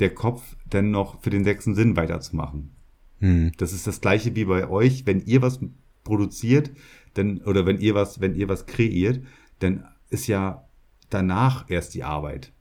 der 0.00 0.14
Kopf, 0.14 0.56
dann 0.70 0.90
noch 0.90 1.20
für 1.20 1.28
den 1.28 1.44
sechsten 1.44 1.74
Sinn 1.74 1.94
weiterzumachen. 1.94 2.75
Hm. 3.20 3.52
Das 3.56 3.72
ist 3.72 3.86
das 3.86 4.00
gleiche 4.00 4.34
wie 4.36 4.44
bei 4.44 4.68
euch, 4.68 5.06
wenn 5.06 5.20
ihr 5.20 5.42
was 5.42 5.60
produziert, 6.04 6.70
dann, 7.14 7.38
oder 7.38 7.66
wenn 7.66 7.78
ihr 7.78 7.94
was, 7.94 8.20
wenn 8.20 8.34
ihr 8.34 8.48
was 8.48 8.66
kreiert, 8.66 9.20
dann 9.58 9.84
ist 10.10 10.26
ja 10.26 10.66
danach 11.10 11.68
erst 11.68 11.94
die 11.94 12.04
Arbeit. 12.04 12.52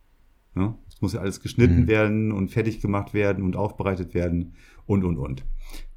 Ne? 0.53 0.75
Es 0.87 1.01
muss 1.01 1.13
ja 1.13 1.19
alles 1.19 1.41
geschnitten 1.41 1.79
hm. 1.79 1.87
werden 1.87 2.31
und 2.31 2.49
fertig 2.49 2.79
gemacht 2.79 3.13
werden 3.13 3.43
und 3.43 3.55
aufbereitet 3.55 4.13
werden 4.13 4.53
und, 4.85 5.03
und, 5.03 5.17
und. 5.17 5.43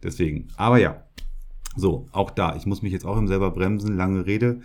Deswegen. 0.02 0.48
Aber 0.56 0.78
ja. 0.78 1.04
So, 1.76 2.08
auch 2.10 2.30
da. 2.30 2.56
Ich 2.56 2.66
muss 2.66 2.82
mich 2.82 2.92
jetzt 2.92 3.04
auch 3.06 3.16
im 3.16 3.28
selber 3.28 3.52
bremsen. 3.52 3.96
Lange 3.96 4.26
Rede. 4.26 4.60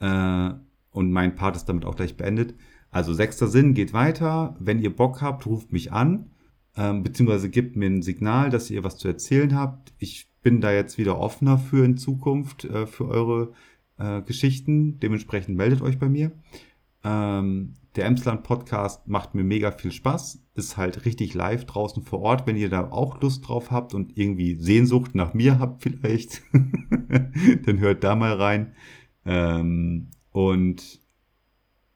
Äh, 0.00 0.50
und 0.90 1.10
mein 1.12 1.34
Part 1.34 1.56
ist 1.56 1.66
damit 1.66 1.86
auch 1.86 1.96
gleich 1.96 2.16
beendet. 2.16 2.54
Also 2.90 3.14
sechster 3.14 3.46
Sinn 3.46 3.72
geht 3.72 3.94
weiter. 3.94 4.54
Wenn 4.58 4.80
ihr 4.80 4.94
Bock 4.94 5.22
habt, 5.22 5.46
ruft 5.46 5.72
mich 5.72 5.92
an 5.92 6.30
ähm, 6.78 7.02
beziehungsweise 7.02 7.50
gebt 7.50 7.74
mir 7.74 7.86
ein 7.86 8.02
Signal, 8.02 8.50
dass 8.50 8.70
ihr 8.70 8.84
was 8.84 8.98
zu 8.98 9.08
erzählen 9.08 9.56
habt. 9.56 9.92
Ich 9.98 10.30
bin 10.42 10.60
da 10.60 10.72
jetzt 10.72 10.96
wieder 10.96 11.18
offener 11.18 11.58
für 11.58 11.84
in 11.84 11.96
Zukunft, 11.96 12.64
äh, 12.64 12.86
für 12.86 13.08
eure 13.08 13.52
äh, 13.98 14.22
Geschichten. 14.22 15.00
Dementsprechend 15.00 15.56
meldet 15.56 15.82
euch 15.82 15.98
bei 15.98 16.08
mir. 16.08 16.30
Ähm, 17.02 17.74
der 17.96 18.06
Emsland 18.06 18.44
Podcast 18.44 19.08
macht 19.08 19.34
mir 19.34 19.42
mega 19.42 19.72
viel 19.72 19.90
Spaß. 19.90 20.40
Ist 20.54 20.76
halt 20.76 21.04
richtig 21.04 21.34
live 21.34 21.64
draußen 21.64 22.04
vor 22.04 22.20
Ort. 22.20 22.46
Wenn 22.46 22.56
ihr 22.56 22.70
da 22.70 22.92
auch 22.92 23.20
Lust 23.20 23.48
drauf 23.48 23.72
habt 23.72 23.92
und 23.92 24.16
irgendwie 24.16 24.54
Sehnsucht 24.54 25.16
nach 25.16 25.34
mir 25.34 25.58
habt 25.58 25.82
vielleicht, 25.82 26.42
dann 26.52 27.80
hört 27.80 28.04
da 28.04 28.14
mal 28.14 28.34
rein. 28.34 28.72
Ähm, 29.26 30.10
und 30.30 31.00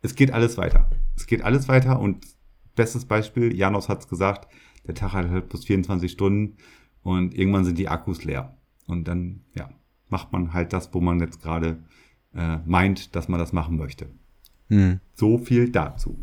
es 0.01 0.17
geht 0.17 0.33
alles 0.33 0.59
weiter. 0.59 0.91
Es 1.15 1.29
geht 1.29 1.43
alles 1.43 1.69
weiter 1.69 2.01
und 2.01 2.27
bestes 2.75 3.05
Beispiel, 3.05 3.55
Janos 3.55 3.89
hat 3.89 4.01
es 4.01 4.09
gesagt, 4.09 4.49
der 4.87 4.95
Tag 4.95 5.13
hat 5.13 5.29
halt 5.29 5.49
plus 5.49 5.65
24 5.65 6.11
Stunden 6.11 6.57
und 7.03 7.35
irgendwann 7.35 7.65
sind 7.65 7.79
die 7.79 7.89
Akkus 7.89 8.25
leer. 8.25 8.57
Und 8.87 9.09
dann, 9.09 9.43
ja, 9.55 9.71
macht 10.09 10.33
man 10.33 10.53
halt 10.53 10.73
das, 10.73 10.93
wo 10.93 11.01
man 11.01 11.21
jetzt 11.21 11.43
gerade 11.43 11.79
äh, 12.35 12.59
meint, 12.65 13.15
dass 13.15 13.29
man 13.29 13.39
das 13.39 13.53
machen 13.53 13.77
möchte. 13.77 14.07
Hm. 14.69 15.01
So 15.15 15.39
viel 15.39 15.71
dazu. 15.71 16.19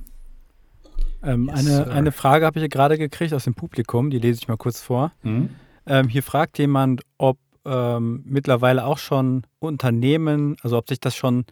Ähm, 1.21 1.49
yes, 1.53 1.67
eine, 1.67 1.91
eine 1.91 2.11
Frage 2.11 2.45
habe 2.45 2.59
ich 2.59 2.61
hier 2.61 2.69
gerade 2.69 2.97
gekriegt 2.97 3.33
aus 3.33 3.43
dem 3.43 3.53
Publikum, 3.53 4.09
die 4.09 4.19
lese 4.19 4.39
ich 4.41 4.47
mal 4.47 4.57
kurz 4.57 4.81
vor. 4.81 5.11
Mhm. 5.23 5.49
Ähm, 5.85 6.07
hier 6.07 6.23
fragt 6.23 6.57
jemand, 6.59 7.01
ob 7.17 7.37
ähm, 7.65 8.23
mittlerweile 8.25 8.85
auch 8.85 8.97
schon 8.97 9.43
Unternehmen, 9.59 10.55
also 10.61 10.77
ob 10.77 10.87
sich 10.87 10.99
das 10.99 11.15
schon, 11.15 11.45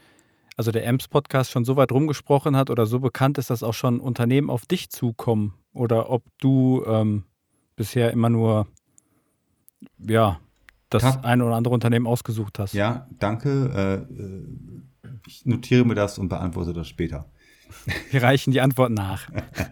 also 0.58 0.72
der 0.72 0.86
EMS-Podcast 0.86 1.52
schon 1.52 1.64
so 1.64 1.76
weit 1.76 1.92
rumgesprochen 1.92 2.58
hat 2.58 2.70
oder 2.70 2.88
so 2.88 3.00
bekannt 3.00 3.38
ist, 3.38 3.52
dass 3.52 3.64
auch 3.64 3.76
schon 3.76 4.00
Unternehmen 4.00 4.50
auf 4.50 4.66
dich 4.66 4.90
zukommen 4.90 5.54
oder 5.72 6.10
ob 6.10 6.24
du 6.40 6.84
ähm, 6.86 7.24
bisher 7.76 8.12
immer 8.12 8.30
nur, 8.30 8.68
ja, 10.00 10.40
das 10.90 11.04
Tag. 11.04 11.24
ein 11.24 11.42
oder 11.42 11.56
andere 11.56 11.74
Unternehmen 11.74 12.08
ausgesucht 12.08 12.60
hast. 12.60 12.74
Ja, 12.74 13.08
danke. 13.20 14.08
Äh, 14.12 15.08
äh, 15.08 15.10
ich 15.28 15.46
notiere 15.46 15.86
mir 15.86 15.96
das 15.96 16.18
und 16.18 16.30
beantworte 16.30 16.74
das 16.74 16.88
später. 16.88 17.30
Wir 18.12 18.24
reichen 18.24 18.52
die 18.52 18.62
Antwort 18.62 18.92
nach. 18.92 19.30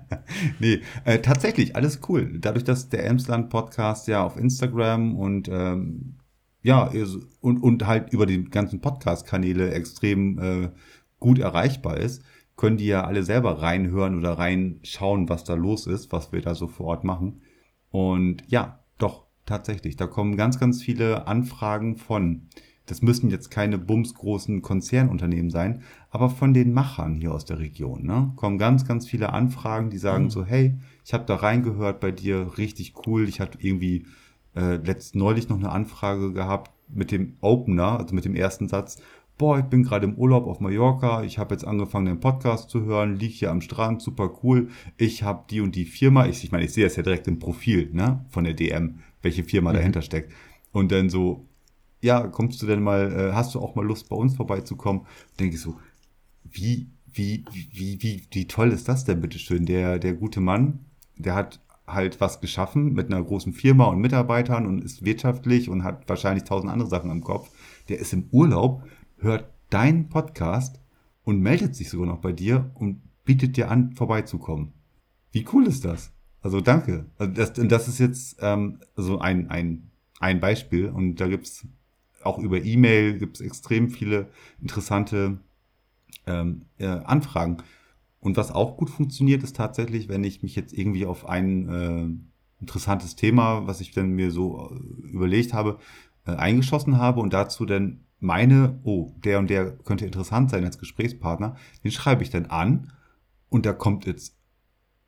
nee, 0.60 0.82
äh, 1.06 1.20
tatsächlich, 1.20 1.76
alles 1.76 2.02
cool. 2.10 2.38
Dadurch, 2.40 2.64
dass 2.64 2.90
der 2.90 3.06
Emsland 3.06 3.50
Podcast 3.50 4.08
ja 4.08 4.24
auf 4.24 4.38
Instagram 4.38 5.16
und 5.16 5.48
ähm, 5.48 6.18
ja, 6.66 6.92
und, 7.42 7.62
und 7.62 7.86
halt 7.86 8.12
über 8.12 8.26
die 8.26 8.44
ganzen 8.44 8.82
Podcast-Kanäle 8.82 9.72
extrem 9.72 10.40
äh, 10.40 10.70
gut 11.20 11.38
erreichbar 11.38 11.98
ist, 11.98 12.24
können 12.56 12.78
die 12.78 12.88
ja 12.88 13.04
alle 13.04 13.22
selber 13.22 13.62
reinhören 13.62 14.18
oder 14.18 14.32
reinschauen, 14.32 15.30
was 15.30 15.44
da 15.44 15.54
los 15.54 15.86
ist, 15.86 16.12
was 16.12 16.32
wir 16.32 16.42
da 16.42 16.56
so 16.56 16.68
vor 16.68 16.88
Ort 16.88 17.04
machen. 17.04 17.42
Und 17.92 18.42
ja, 18.48 18.80
doch, 18.98 19.28
tatsächlich. 19.46 19.96
Da 19.96 20.08
kommen 20.08 20.38
ganz, 20.38 20.60
ganz 20.60 20.82
viele 20.82 21.28
Anfragen 21.28 21.98
von. 21.98 22.48
Das 22.88 23.04
müssen 23.04 23.30
jetzt 23.30 23.52
keine 23.52 23.78
bumsgroßen 23.78 24.64
Konzernunternehmen 24.64 25.52
sein, 25.52 25.84
aber 26.10 26.32
von 26.32 26.56
den 26.56 26.74
Machern 26.74 27.14
hier 27.14 27.32
aus 27.32 27.46
der 27.46 27.60
Region. 27.60 28.08
Ne? 28.08 28.32
Kommen 28.38 28.58
ganz, 28.58 28.88
ganz 28.88 29.08
viele 29.08 29.34
Anfragen, 29.34 29.92
die 29.92 30.00
sagen 30.00 30.26
mhm. 30.26 30.30
so, 30.32 30.44
hey, 30.46 30.80
ich 31.04 31.14
habe 31.14 31.26
da 31.26 31.36
reingehört 31.36 32.00
bei 32.00 32.12
dir, 32.12 32.58
richtig 32.58 32.94
cool. 33.06 33.30
Ich 33.30 33.40
hatte 33.40 33.60
irgendwie 33.62 34.08
äh, 34.56 34.76
letzt 34.78 35.16
neulich 35.16 35.50
noch 35.50 35.58
eine 35.58 35.72
Anfrage 35.72 36.34
gehabt 36.34 36.72
mit 36.88 37.12
dem 37.12 37.38
Opener, 37.42 38.00
also 38.00 38.16
mit 38.16 38.26
dem 38.26 38.36
ersten 38.36 38.68
Satz. 38.68 39.02
Boah, 39.38 39.60
ich 39.60 39.66
bin 39.66 39.84
gerade 39.84 40.06
im 40.06 40.16
Urlaub 40.16 40.48
auf 40.48 40.62
Mallorca, 40.62 41.24
ich 41.24 41.38
habe 41.38 41.54
jetzt 41.54 41.66
angefangen, 41.66 42.06
den 42.06 42.20
Podcast 42.22 42.70
zu 42.70 42.86
hören, 42.86 43.18
liege 43.18 43.34
hier 43.34 43.52
am 43.52 43.60
Strand, 43.60 44.02
super 44.02 44.32
cool. 44.44 44.70
Ich 44.98 45.24
habe 45.24 45.44
die 45.50 45.60
und 45.60 45.76
die 45.76 45.84
Firma, 45.84 46.26
ich, 46.28 46.44
ich 46.44 46.52
meine, 46.54 46.64
ich 46.64 46.72
sehe 46.72 46.86
das 46.86 46.96
ja 46.96 47.04
direkt 47.04 47.28
im 47.28 47.40
Profil 47.40 47.90
ne, 47.92 48.24
von 48.30 48.46
der 48.46 48.54
DM, 48.54 49.00
welche 49.22 49.44
Firma 49.44 49.72
mhm. 49.72 49.76
dahinter 49.76 50.02
steckt. 50.02 50.32
Und 50.72 50.92
dann 50.94 51.10
so, 51.10 51.46
ja, 52.02 52.28
kommst 52.28 52.62
du 52.62 52.66
denn 52.66 52.82
mal, 52.82 53.12
äh, 53.12 53.34
hast 53.34 53.56
du 53.56 53.60
auch 53.60 53.76
mal 53.76 53.86
Lust, 53.86 54.08
bei 54.08 54.16
uns 54.16 54.36
vorbeizukommen? 54.36 55.06
Denke 55.38 55.56
ich 55.56 55.62
so, 55.62 55.76
wie, 56.44 56.88
wie, 57.12 57.44
wie, 57.52 58.02
wie, 58.02 58.28
wie 58.32 58.48
toll 58.48 58.72
ist 58.72 58.88
das 58.88 59.04
denn, 59.04 59.20
bitteschön? 59.20 59.66
Der, 59.66 60.00
der 60.00 60.14
gute 60.14 60.40
Mann, 60.40 60.86
der 61.18 61.36
hat 61.36 61.60
halt 61.88 62.20
was 62.20 62.42
geschaffen 62.42 62.94
mit 62.94 63.08
einer 63.08 63.24
großen 63.24 63.54
Firma 63.54 63.86
und 63.86 64.00
Mitarbeitern 64.00 64.66
und 64.66 64.84
ist 64.84 65.06
wirtschaftlich 65.06 65.70
und 65.70 65.84
hat 65.84 66.08
wahrscheinlich 66.10 66.44
tausend 66.44 66.72
andere 66.72 66.90
Sachen 66.90 67.12
im 67.12 67.22
Kopf. 67.22 67.50
Der 67.90 68.00
ist 68.00 68.14
im 68.14 68.28
Urlaub, 68.32 68.84
hört 69.18 69.50
deinen 69.70 70.10
Podcast 70.10 70.80
und 71.24 71.42
meldet 71.42 71.76
sich 71.76 71.90
sogar 71.90 72.08
noch 72.08 72.20
bei 72.20 72.32
dir 72.32 72.72
und 72.76 73.02
bietet 73.24 73.58
dir 73.58 73.70
an, 73.70 73.94
vorbeizukommen. 73.94 74.74
Wie 75.32 75.46
cool 75.54 75.68
ist 75.68 75.86
das? 75.86 76.12
Also 76.42 76.62
danke. 76.62 77.06
Also 77.18 77.34
das, 77.34 77.54
das 77.54 77.88
ist 77.88 78.00
jetzt 78.00 78.38
ähm, 78.40 78.80
so 78.96 79.20
ein, 79.20 79.50
ein, 79.50 79.90
ein 80.20 80.40
Beispiel 80.40 80.90
und 80.90 81.16
da 81.16 81.28
gibt's 81.28 81.68
auch 82.24 82.40
über 82.40 82.64
E-Mail 82.64 83.18
gibt's 83.20 83.42
extrem 83.42 83.90
viele 83.90 84.30
interessante 84.62 85.40
ähm, 86.26 86.66
äh, 86.78 86.88
Anfragen. 86.88 87.58
Und 88.26 88.38
was 88.38 88.52
auch 88.52 88.76
gut 88.76 88.90
funktioniert, 88.90 89.44
ist 89.44 89.56
tatsächlich, 89.56 90.10
wenn 90.10 90.24
ich 90.24 90.42
mich 90.42 90.56
jetzt 90.56 90.74
irgendwie 90.74 91.06
auf 91.06 91.30
ein 91.30 91.70
äh, 91.70 92.60
interessantes 92.60 93.16
Thema, 93.16 93.68
was 93.68 93.82
ich 93.82 93.92
dann 93.92 94.10
mir 94.10 94.32
so 94.32 94.72
äh, 94.72 95.08
überlegt 95.10 95.54
habe, 95.54 95.78
äh, 96.26 96.32
eingeschossen 96.32 96.98
habe 96.98 97.20
und 97.22 97.34
dazu 97.34 97.68
dann 97.68 98.00
meine, 98.20 98.80
oh, 98.84 99.12
der 99.24 99.38
und 99.38 99.52
der 99.52 99.78
könnte 99.78 100.08
interessant 100.08 100.50
sein 100.50 100.66
als 100.66 100.80
Gesprächspartner, 100.80 101.56
den 101.84 101.92
schreibe 101.92 102.24
ich 102.24 102.32
dann 102.32 102.48
an 102.48 102.92
und 103.50 103.68
da 103.68 103.74
kommt 103.74 104.08
jetzt 104.08 104.36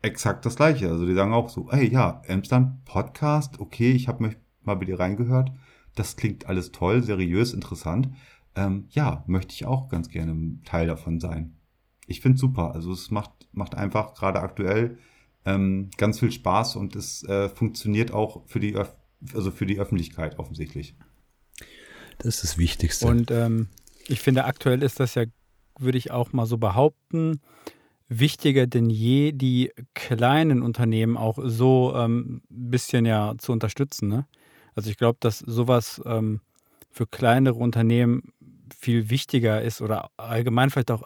exakt 0.00 0.46
das 0.46 0.54
Gleiche. 0.54 0.88
Also 0.88 1.04
die 1.04 1.14
sagen 1.14 1.32
auch 1.32 1.48
so, 1.48 1.72
hey 1.72 1.90
ja, 1.90 2.22
Amsterdam 2.28 2.82
Podcast, 2.84 3.58
okay, 3.58 3.90
ich 3.90 4.06
habe 4.06 4.22
mich 4.22 4.36
mal 4.62 4.76
bei 4.76 4.84
dir 4.84 5.00
reingehört, 5.00 5.50
das 5.96 6.14
klingt 6.14 6.46
alles 6.46 6.70
toll, 6.70 7.02
seriös, 7.02 7.52
interessant. 7.52 8.10
Ähm, 8.54 8.84
ja, 8.90 9.24
möchte 9.26 9.54
ich 9.54 9.66
auch 9.66 9.88
ganz 9.88 10.08
gerne 10.08 10.60
Teil 10.64 10.86
davon 10.86 11.18
sein 11.18 11.57
ich 12.08 12.20
finde 12.20 12.38
super. 12.38 12.74
Also 12.74 12.92
es 12.92 13.10
macht, 13.10 13.30
macht 13.52 13.74
einfach 13.74 14.14
gerade 14.14 14.40
aktuell 14.40 14.98
ähm, 15.44 15.90
ganz 15.96 16.18
viel 16.18 16.32
Spaß 16.32 16.76
und 16.76 16.96
es 16.96 17.22
äh, 17.24 17.48
funktioniert 17.48 18.12
auch 18.12 18.42
für 18.46 18.60
die, 18.60 18.74
Öf 18.74 18.92
also 19.34 19.50
für 19.50 19.66
die 19.66 19.78
Öffentlichkeit 19.78 20.38
offensichtlich. 20.38 20.94
Das 22.18 22.36
ist 22.36 22.44
das 22.44 22.58
Wichtigste. 22.58 23.06
Und 23.06 23.30
ähm, 23.30 23.68
ich 24.06 24.20
finde, 24.20 24.44
aktuell 24.44 24.82
ist 24.82 25.00
das 25.00 25.14
ja, 25.14 25.24
würde 25.78 25.98
ich 25.98 26.10
auch 26.10 26.32
mal 26.32 26.46
so 26.46 26.56
behaupten, 26.56 27.40
wichtiger 28.08 28.66
denn 28.66 28.90
je, 28.90 29.32
die 29.32 29.72
kleinen 29.94 30.62
Unternehmen 30.62 31.16
auch 31.16 31.38
so 31.42 31.92
ein 31.92 32.04
ähm, 32.04 32.42
bisschen 32.48 33.06
ja 33.06 33.34
zu 33.38 33.52
unterstützen. 33.52 34.08
Ne? 34.08 34.26
Also 34.74 34.90
ich 34.90 34.96
glaube, 34.96 35.18
dass 35.20 35.40
sowas 35.40 36.00
ähm, 36.06 36.40
für 36.90 37.06
kleinere 37.06 37.56
Unternehmen 37.56 38.32
viel 38.76 39.10
wichtiger 39.10 39.62
ist 39.62 39.80
oder 39.80 40.10
allgemein 40.16 40.70
vielleicht 40.70 40.90
auch 40.90 41.02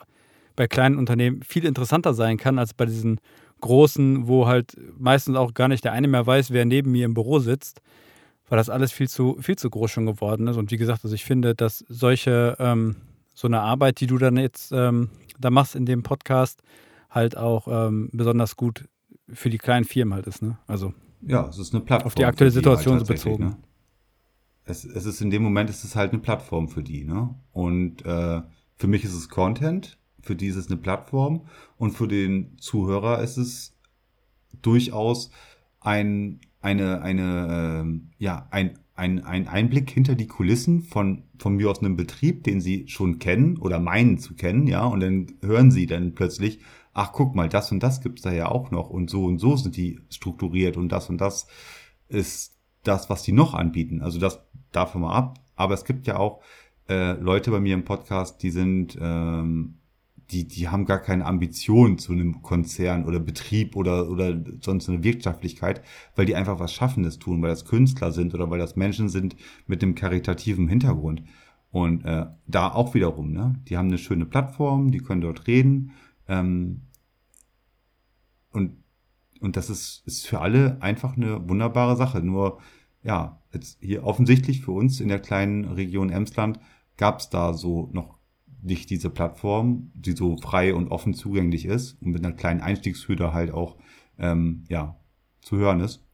bei 0.63 0.69
kleinen 0.69 0.97
Unternehmen 0.97 1.43
viel 1.43 1.65
interessanter 1.65 2.15
sein 2.15 2.37
kann 2.37 2.57
als 2.57 2.73
bei 2.73 2.87
diesen 2.87 3.19
großen, 3.63 4.29
wo 4.29 4.47
halt 4.47 4.77
meistens 4.97 5.35
auch 5.35 5.55
gar 5.55 5.67
nicht 5.67 5.83
der 5.83 5.91
eine 5.91 6.07
mehr 6.07 6.25
weiß, 6.25 6.53
wer 6.53 6.65
neben 6.65 6.93
mir 6.93 7.05
im 7.05 7.15
Büro 7.15 7.41
sitzt, 7.41 7.83
weil 8.49 8.59
das 8.59 8.71
alles 8.71 8.93
viel 8.93 9.09
zu, 9.09 9.37
viel 9.41 9.57
zu 9.57 9.71
groß 9.71 9.91
schon 9.91 10.07
geworden 10.07 10.47
ist. 10.47 10.57
Und 10.59 10.71
wie 10.71 10.77
gesagt, 10.77 11.03
also 11.03 11.17
ich 11.17 11.25
finde, 11.25 11.57
dass 11.57 11.85
solche, 11.89 12.57
ähm, 12.61 12.95
so 13.35 13.49
eine 13.49 13.61
Arbeit, 13.61 13.99
die 13.99 14.07
du 14.07 14.19
dann 14.19 14.37
jetzt 14.37 14.71
ähm, 14.71 15.11
da 15.37 15.51
machst 15.51 15.75
in 15.75 15.85
dem 15.85 16.05
Podcast, 16.05 16.63
halt 17.11 17.37
auch 17.37 17.67
ähm, 17.67 18.09
besonders 18.13 18.55
gut 18.55 18.85
für 19.29 19.51
die 19.51 19.59
kleinen 19.59 19.85
Firmen 19.85 20.15
halt 20.15 20.29
ist. 20.29 20.43
Ne? 20.43 20.59
Also 20.69 20.95
ja, 21.23 21.49
es 21.49 21.59
ist 21.59 21.75
eine 21.75 21.83
Plattform. 21.83 22.07
Auf 22.07 22.15
die 22.15 22.25
aktuelle 22.25 22.53
Situation 22.53 22.99
halt 22.99 23.09
bezogen. 23.09 23.47
Ne? 23.47 23.57
Es, 24.65 24.85
es, 24.85 25.07
ist 25.07 25.21
in 25.23 25.31
dem 25.31 25.43
Moment 25.43 25.71
ist 25.71 25.83
es 25.83 25.97
halt 25.97 26.13
eine 26.13 26.23
Plattform 26.23 26.69
für 26.69 26.85
die. 26.85 27.03
Ne? 27.03 27.35
Und 27.51 28.07
äh, 28.07 28.43
für 28.77 28.87
mich 28.87 29.03
ist 29.03 29.15
es 29.15 29.29
Content 29.29 29.99
für 30.23 30.37
die 30.37 30.47
ist 30.47 30.57
es 30.57 30.69
eine 30.69 30.77
Plattform 30.77 31.43
und 31.77 31.93
für 31.93 32.09
den 32.09 32.57
Zuhörer 32.59 33.23
ist 33.23 33.37
es 33.37 33.77
durchaus 34.61 35.31
ein, 35.81 36.41
eine, 36.61 37.03
eine, 37.03 37.85
äh, 37.85 38.23
ja, 38.23 38.47
ein, 38.51 38.79
ein, 38.95 39.25
ein 39.25 39.49
Einblick 39.49 39.91
hinter 39.91 40.15
die 40.15 40.27
Kulissen 40.27 40.83
von, 40.83 41.25
von 41.39 41.57
mir 41.57 41.71
aus 41.71 41.81
einem 41.81 41.97
Betrieb, 41.97 42.45
den 42.45 42.61
sie 42.61 42.87
schon 42.89 43.19
kennen 43.19 43.57
oder 43.59 43.81
meinen 43.81 44.19
zu 44.19 44.35
kennen, 44.35 44.67
ja, 44.67 44.85
und 44.85 45.01
dann 45.01 45.27
hören 45.43 45.71
sie 45.71 45.87
dann 45.87 46.15
plötzlich, 46.15 46.61
ach 46.95 47.13
guck 47.13 47.35
mal, 47.35 47.49
das 47.49 47.73
und 47.73 47.83
das 47.83 48.01
gibt's 48.01 48.23
da 48.23 48.33
ja 48.33 48.49
auch 48.49 48.71
noch 48.71 48.91
und 48.91 49.11
so 49.11 49.25
und 49.25 49.39
so 49.39 49.57
sind 49.57 49.77
die 49.77 49.99
strukturiert 50.11 50.77
und 50.77 50.91
das 50.91 51.09
und 51.09 51.21
das 51.21 51.47
ist 52.09 52.57
das, 52.85 53.11
was 53.11 53.23
die 53.23 53.33
noch 53.33 53.55
anbieten. 53.55 54.03
Also 54.03 54.19
das 54.19 54.41
davon 54.73 55.03
mal 55.03 55.15
ab. 55.15 55.39
Aber 55.57 55.75
es 55.75 55.85
gibt 55.85 56.07
ja 56.07 56.19
auch 56.19 56.43
äh, 56.89 57.13
Leute 57.13 57.51
bei 57.51 57.61
mir 57.61 57.75
im 57.75 57.85
Podcast, 57.85 58.43
die 58.43 58.51
sind 58.51 58.99
ähm, 59.01 59.79
die, 60.33 60.49
die 60.49 60.69
haben 60.69 60.87
gar 60.87 60.99
keine 60.99 61.27
Ambition 61.27 61.99
zu 61.99 62.13
einem 62.13 62.43
Konzern 62.43 63.05
oder 63.05 63.21
Betrieb 63.21 63.77
oder, 63.77 64.09
oder 64.09 64.43
sonst 64.61 64.89
eine 64.89 65.05
Wirtschaftlichkeit, 65.05 65.83
weil 66.17 66.27
die 66.27 66.35
einfach 66.35 66.59
was 66.59 66.73
Schaffendes 66.73 67.19
tun, 67.19 67.43
weil 67.43 67.51
das 67.51 67.67
Künstler 67.67 68.13
sind 68.13 68.35
oder 68.35 68.51
weil 68.51 68.59
das 68.59 68.75
Menschen 68.75 69.09
sind 69.09 69.37
mit 69.67 69.83
einem 69.83 69.95
karitativen 69.95 70.69
Hintergrund. 70.69 71.23
Und 71.71 72.05
äh, 72.05 72.27
da 72.47 72.69
auch 72.69 72.95
wiederum, 72.95 73.33
ne? 73.33 73.61
Die 73.69 73.77
haben 73.77 73.89
eine 73.89 73.99
schöne 73.99 74.27
Plattform, 74.27 74.91
die 74.91 74.99
können 74.99 75.23
dort 75.23 75.47
reden. 75.47 75.93
Ähm, 76.29 76.83
und, 78.51 78.77
und 79.41 79.57
das 79.57 79.71
ist, 79.71 80.03
ist 80.07 80.27
für 80.27 80.41
alle 80.41 80.81
einfach 80.83 81.17
eine 81.17 81.49
wunderbare 81.49 81.97
Sache. 81.97 82.21
Nur, 82.21 82.61
ja, 83.03 83.41
jetzt 83.53 83.79
hier 83.81 84.05
offensichtlich 84.05 84.63
für 84.63 84.73
uns 84.73 85.01
in 85.01 85.09
der 85.09 85.21
kleinen 85.21 85.65
Region 85.65 86.11
Emsland 86.11 86.59
gab 86.97 87.21
es 87.21 87.31
da 87.31 87.55
so 87.55 87.89
noch 87.93 88.19
nicht 88.63 88.91
diese 88.91 89.11
Plattform, 89.11 89.91
die 89.95 90.13
so 90.13 90.37
frei 90.37 90.75
und 90.75 90.89
offen 90.89 91.15
zugänglich 91.15 91.67
ist 91.67 92.01
und 92.01 92.13
mit 92.13 92.25
einer 92.25 92.35
kleinen 92.35 92.61
Einstiegshürde 92.61 93.33
halt 93.33 93.51
auch 93.51 93.77
ähm, 94.19 94.65
ja, 94.69 94.97
zu 95.41 95.57
hören 95.57 95.81
ist. 95.81 96.07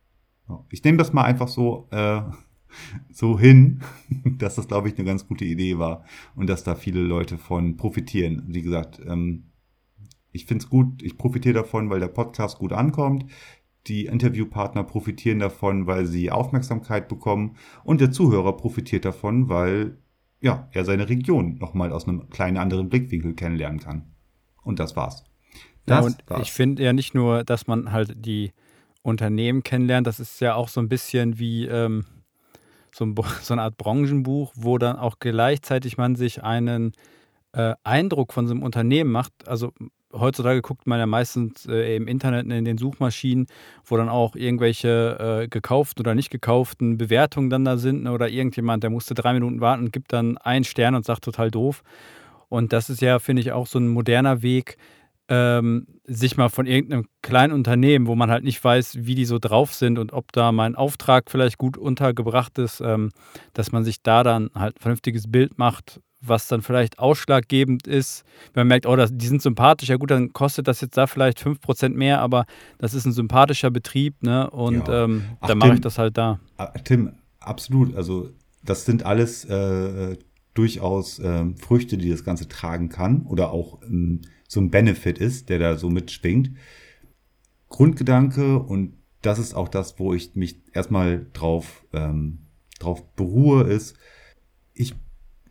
Ich 0.71 0.83
nehme 0.83 0.97
das 0.97 1.13
mal 1.13 1.25
einfach 1.25 1.49
so, 1.49 1.89
äh, 1.91 2.23
so 3.13 3.39
hin, 3.39 3.83
dass 4.25 4.57
das, 4.57 4.67
glaube 4.67 4.89
ich, 4.89 4.97
eine 4.97 5.05
ganz 5.05 5.27
gute 5.29 5.45
Idee 5.45 5.79
war 5.79 6.05
und 6.35 6.49
dass 6.49 6.65
da 6.65 6.75
viele 6.75 7.01
Leute 7.01 7.39
von 7.39 7.77
profitieren. 7.77 8.45
Wie 8.47 8.63
gesagt, 8.63 9.01
ähm, 9.07 9.45
ich 10.33 10.47
finde 10.47 10.65
es 10.65 10.71
gut, 10.71 11.03
ich 11.03 11.19
profitiere 11.19 11.55
davon, 11.55 11.91
weil 11.91 12.01
der 12.01 12.09
Podcast 12.09 12.59
gut 12.59 12.73
ankommt. 12.73 13.27
Die 13.87 14.07
Interviewpartner 14.07 14.85
profitieren 14.85 15.39
davon, 15.39 15.87
weil 15.87 16.07
sie 16.07 16.31
Aufmerksamkeit 16.31 17.09
bekommen. 17.09 17.57
Und 17.85 18.01
der 18.01 18.11
Zuhörer 18.11 18.57
profitiert 18.57 19.05
davon, 19.05 19.49
weil 19.49 19.99
ja, 20.41 20.69
er 20.73 20.85
seine 20.85 21.09
Region 21.09 21.59
nochmal 21.59 21.93
aus 21.93 22.07
einem 22.07 22.31
kleinen 22.31 22.57
anderen 22.57 22.89
Blickwinkel 22.89 23.35
kennenlernen 23.35 23.81
kann. 23.81 24.03
Und 24.63 24.79
das 24.79 24.97
war's. 24.97 25.25
Das 25.87 26.01
ja, 26.01 26.07
und 26.07 26.17
war's. 26.27 26.43
ich 26.43 26.53
finde 26.53 26.83
ja 26.83 26.93
nicht 26.93 27.15
nur, 27.15 27.45
dass 27.45 27.67
man 27.67 27.93
halt 27.93 28.15
die 28.25 28.53
Unternehmen 29.03 29.63
kennenlernt, 29.63 30.07
das 30.07 30.21
ist 30.21 30.41
ja 30.41 30.55
auch 30.55 30.69
so 30.69 30.81
ein 30.81 30.89
bisschen 30.89 31.39
wie 31.39 31.67
ähm, 31.67 32.05
so, 32.95 33.05
ein, 33.05 33.15
so, 33.43 33.55
eine 33.55 33.63
Art 33.63 33.77
Branchenbuch, 33.77 34.53
wo 34.55 34.79
dann 34.79 34.97
auch 34.97 35.19
gleichzeitig 35.19 35.97
man 35.97 36.15
sich 36.15 36.43
einen 36.43 36.93
äh, 37.53 37.75
Eindruck 37.85 38.33
von 38.33 38.47
so 38.47 38.55
einem 38.55 38.63
Unternehmen 38.63 39.11
macht. 39.11 39.33
Also 39.47 39.73
heutzutage 40.13 40.63
guckt 40.63 40.87
man 40.87 40.99
ja 40.99 41.07
meistens 41.07 41.67
äh, 41.67 41.97
im 41.97 42.09
Internet 42.09 42.47
in 42.47 42.65
den 42.65 42.79
Suchmaschinen, 42.79 43.47
wo 43.85 43.97
dann 43.97 44.09
auch 44.09 44.37
irgendwelche 44.37 45.43
äh, 45.43 45.49
gekauften 45.49 46.01
oder 46.01 46.15
nicht 46.15 46.31
gekauften 46.31 46.99
Bewertungen 46.99 47.51
dann 47.51 47.65
da 47.65 47.77
sind. 47.77 48.05
Ne? 48.05 48.13
Oder 48.13 48.29
irgendjemand, 48.29 48.83
der 48.83 48.91
musste 48.91 49.15
drei 49.15 49.33
Minuten 49.33 49.61
warten 49.61 49.85
und 49.85 49.93
gibt 49.93 50.13
dann 50.13 50.39
einen 50.39 50.65
Stern 50.65 50.95
und 50.95 51.05
sagt 51.05 51.25
total 51.25 51.51
doof. 51.51 51.83
Und 52.49 52.73
das 52.73 52.89
ist 52.91 53.03
ja, 53.03 53.19
finde 53.19 53.43
ich, 53.43 53.53
auch 53.53 53.67
so 53.67 53.79
ein 53.79 53.89
moderner 53.89 54.43
Weg, 54.43 54.79
ähm, 55.29 55.87
sich 56.05 56.39
mal 56.39 56.49
von 56.49 56.67
irgendeinem 56.67 57.07
kleinen 57.21 57.53
Unternehmen, 57.53 58.07
wo 58.07 58.15
man 58.15 58.31
halt 58.31 58.45
nicht 58.45 58.63
weiß, 58.65 59.05
wie 59.05 59.15
die 59.15 59.27
so 59.27 59.39
drauf 59.39 59.75
sind 59.75 59.99
und 59.99 60.15
ob 60.15 60.33
da 60.33 60.53
mein 60.53 60.75
Auftrag 60.75 61.31
vielleicht 61.31 61.59
gut 61.59 61.77
untergebracht 61.77 62.59
ist, 62.59 62.81
ähm, 62.81 63.11
dass 63.53 63.71
man 63.71 63.85
sich 63.85 64.03
da 64.03 64.23
dann 64.23 64.51
halt 64.55 64.77
ein 64.77 64.81
vernünftiges 64.81 65.31
Bild 65.31 65.59
macht, 65.59 66.01
was 66.21 66.49
dann 66.49 66.63
vielleicht 66.63 66.99
ausschlaggebend 66.99 67.87
ist, 67.87 68.25
wenn 68.53 68.63
man 68.63 68.69
merkt, 68.69 68.87
oh, 68.87 68.97
das, 68.97 69.11
die 69.13 69.27
sind 69.27 69.43
sympathisch, 69.43 69.89
ja 69.89 69.97
gut, 69.97 70.11
dann 70.11 70.33
kostet 70.33 70.67
das 70.67 70.81
jetzt 70.81 70.97
da 70.97 71.07
vielleicht 71.07 71.41
5% 71.41 71.91
mehr, 71.91 72.21
aber 72.21 72.47
das 72.79 72.95
ist 72.95 73.05
ein 73.05 73.13
sympathischer 73.13 73.71
Betrieb, 73.71 74.23
ne? 74.23 74.51
Und 74.51 74.89
ja. 74.89 75.05
ähm, 75.05 75.25
Ach, 75.41 75.49
dann 75.49 75.59
mache 75.59 75.75
ich 75.75 75.81
das 75.81 75.99
halt 75.99 76.17
da. 76.19 76.41
Ah, 76.57 76.73
Tim, 76.85 77.13
absolut. 77.41 77.95
Also 77.95 78.31
das 78.65 78.85
sind 78.85 79.05
alles 79.05 79.45
äh, 79.45 80.17
durchaus 80.55 81.19
äh, 81.21 81.45
Früchte, 81.57 81.97
die 81.97 82.11
das 82.11 82.25
Ganze 82.25 82.49
tragen 82.49 82.89
kann 82.89 83.23
oder 83.23 83.53
auch 83.53 83.81
ähm, 83.83 84.23
so 84.49 84.61
ein 84.61 84.71
Benefit 84.71 85.19
ist, 85.19 85.49
der 85.51 85.59
da 85.59 85.77
so 85.77 85.89
mitschwingt. 85.89 86.51
Grundgedanke 87.69 88.59
und 88.59 88.95
das 89.23 89.39
ist 89.39 89.55
auch 89.55 89.69
das, 89.69 89.99
wo 89.99 90.15
ich 90.15 90.35
mich 90.35 90.61
erstmal 90.73 91.27
drauf, 91.33 91.85
ähm, 91.93 92.47
drauf 92.79 93.05
beruhe, 93.15 93.65
ist, 93.65 93.97
ich 94.75 94.95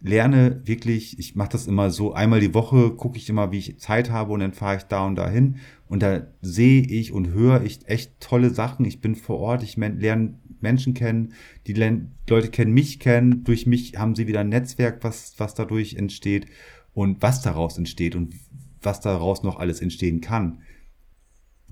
lerne 0.08 0.62
wirklich, 0.66 1.20
ich 1.20 1.36
mache 1.36 1.50
das 1.50 1.68
immer 1.68 1.90
so, 1.92 2.14
einmal 2.14 2.40
die 2.40 2.54
Woche 2.54 2.92
gucke 2.92 3.18
ich 3.18 3.30
immer, 3.30 3.52
wie 3.52 3.60
ich 3.60 3.80
Zeit 3.80 4.10
habe 4.10 4.34
und 4.34 4.40
dann 4.40 4.54
fahre 4.54 4.78
ich 4.78 4.84
da 4.84 5.06
und 5.06 5.16
dahin 5.16 5.58
und 5.88 6.02
da 6.02 6.28
sehe 6.42 6.82
ich 6.82 7.12
und 7.12 7.30
höre 7.30 7.64
ich 7.64 7.88
echt 7.88 8.20
tolle 8.20 8.50
Sachen. 8.50 8.86
Ich 8.86 9.02
bin 9.02 9.16
vor 9.16 9.38
Ort, 9.40 9.64
ich 9.64 9.78
lerne 9.78 10.40
Menschen 10.60 10.94
kennen, 10.94 11.34
die 11.68 11.74
Leute 11.74 12.50
kennen 12.50 12.74
mich 12.74 13.00
kennen, 13.00 13.44
durch 13.44 13.68
mich 13.68 13.98
haben 13.98 14.16
sie 14.16 14.28
wieder 14.28 14.42
ein 14.42 14.50
Netzwerk, 14.50 15.04
was, 15.04 15.36
was 15.38 15.54
dadurch 15.54 15.96
entsteht 15.96 16.48
und 16.94 17.22
was 17.22 17.42
daraus 17.42 17.78
entsteht 17.78 18.16
und 18.16 18.34
was 18.82 19.02
daraus 19.02 19.44
noch 19.44 19.60
alles 19.60 19.82
entstehen 19.82 20.22
kann. 20.22 20.62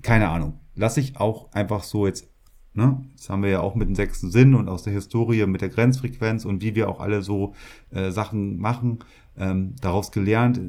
Keine 0.02 0.28
Ahnung. 0.28 0.60
Lass 0.74 0.98
ich 0.98 1.16
auch 1.16 1.52
einfach 1.52 1.82
so 1.82 2.06
jetzt 2.06 2.28
Ne? 2.76 3.02
Das 3.16 3.30
haben 3.30 3.42
wir 3.42 3.48
ja 3.48 3.60
auch 3.60 3.74
mit 3.74 3.88
dem 3.88 3.94
sechsten 3.94 4.30
Sinn 4.30 4.54
und 4.54 4.68
aus 4.68 4.82
der 4.82 4.92
Historie 4.92 5.46
mit 5.46 5.62
der 5.62 5.70
Grenzfrequenz 5.70 6.44
und 6.44 6.62
wie 6.62 6.74
wir 6.74 6.90
auch 6.90 7.00
alle 7.00 7.22
so 7.22 7.54
äh, 7.90 8.10
Sachen 8.10 8.58
machen, 8.58 8.98
ähm, 9.38 9.74
daraus 9.80 10.12
gelernt. 10.12 10.60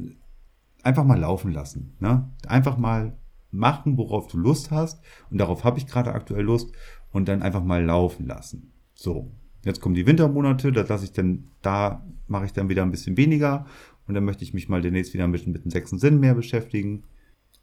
Einfach 0.82 1.04
mal 1.04 1.20
laufen 1.20 1.52
lassen. 1.52 1.94
Ne? 2.00 2.30
Einfach 2.46 2.78
mal 2.78 3.18
machen, 3.50 3.98
worauf 3.98 4.26
du 4.28 4.38
Lust 4.38 4.70
hast. 4.70 5.02
Und 5.30 5.36
darauf 5.36 5.64
habe 5.64 5.78
ich 5.78 5.86
gerade 5.86 6.12
aktuell 6.12 6.44
Lust. 6.44 6.72
Und 7.10 7.28
dann 7.28 7.42
einfach 7.42 7.62
mal 7.62 7.84
laufen 7.84 8.26
lassen. 8.26 8.72
So. 8.94 9.30
Jetzt 9.64 9.80
kommen 9.80 9.94
die 9.94 10.06
Wintermonate, 10.06 10.72
da 10.72 10.82
lasse 10.82 11.04
ich 11.04 11.12
dann, 11.12 11.50
da 11.62 12.06
mache 12.26 12.46
ich 12.46 12.52
dann 12.52 12.68
wieder 12.68 12.82
ein 12.82 12.90
bisschen 12.90 13.16
weniger. 13.16 13.66
Und 14.06 14.14
dann 14.14 14.24
möchte 14.24 14.44
ich 14.44 14.54
mich 14.54 14.68
mal 14.70 14.80
demnächst 14.80 15.12
wieder 15.12 15.24
ein 15.24 15.32
bisschen 15.32 15.52
mit 15.52 15.64
dem 15.64 15.70
sechsten 15.70 15.98
Sinn 15.98 16.20
mehr 16.20 16.34
beschäftigen. 16.34 17.04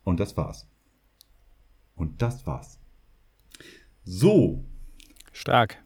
Und 0.03 0.19
das 0.19 0.37
war's. 0.37 0.67
Und 1.95 2.21
das 2.21 2.45
war's. 2.45 2.79
So. 4.05 4.63
Stark. 5.33 5.83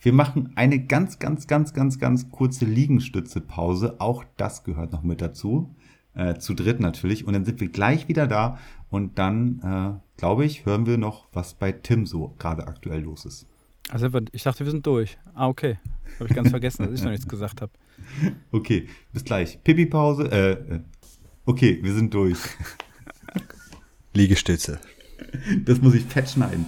Wir 0.00 0.12
machen 0.12 0.52
eine 0.56 0.84
ganz, 0.84 1.20
ganz, 1.20 1.46
ganz, 1.46 1.72
ganz, 1.72 2.00
ganz 2.00 2.28
kurze 2.30 2.64
Liegenstütze-Pause. 2.64 4.00
Auch 4.00 4.24
das 4.36 4.64
gehört 4.64 4.92
noch 4.92 5.04
mit 5.04 5.20
dazu. 5.20 5.74
Äh, 6.14 6.34
zu 6.38 6.54
dritt 6.54 6.80
natürlich. 6.80 7.24
Und 7.24 7.34
dann 7.34 7.44
sind 7.44 7.60
wir 7.60 7.68
gleich 7.68 8.08
wieder 8.08 8.26
da. 8.26 8.58
Und 8.90 9.18
dann, 9.20 9.60
äh, 9.62 10.18
glaube 10.18 10.44
ich, 10.44 10.66
hören 10.66 10.86
wir 10.86 10.98
noch, 10.98 11.28
was 11.32 11.54
bei 11.54 11.70
Tim 11.70 12.04
so 12.04 12.34
gerade 12.38 12.66
aktuell 12.66 13.02
los 13.02 13.24
ist. 13.24 13.46
Also 13.90 14.08
ich 14.32 14.42
dachte, 14.42 14.64
wir 14.64 14.72
sind 14.72 14.84
durch. 14.84 15.16
Ah, 15.32 15.46
okay. 15.46 15.78
Habe 16.18 16.28
ich 16.28 16.34
ganz 16.34 16.50
vergessen, 16.50 16.84
dass 16.84 16.94
ich 16.94 17.02
noch 17.04 17.10
nichts 17.10 17.28
gesagt 17.28 17.62
habe. 17.62 17.72
Okay, 18.50 18.88
bis 19.12 19.22
gleich. 19.22 19.62
Pipi-Pause. 19.62 20.32
Äh, 20.32 20.74
äh, 20.74 20.80
okay, 21.44 21.78
wir 21.82 21.94
sind 21.94 22.12
durch. 22.12 22.38
Liegestütze. 24.14 24.80
Das 25.64 25.80
muss 25.82 25.94
ich 25.94 26.04
fett 26.06 26.30
schneiden. 26.30 26.64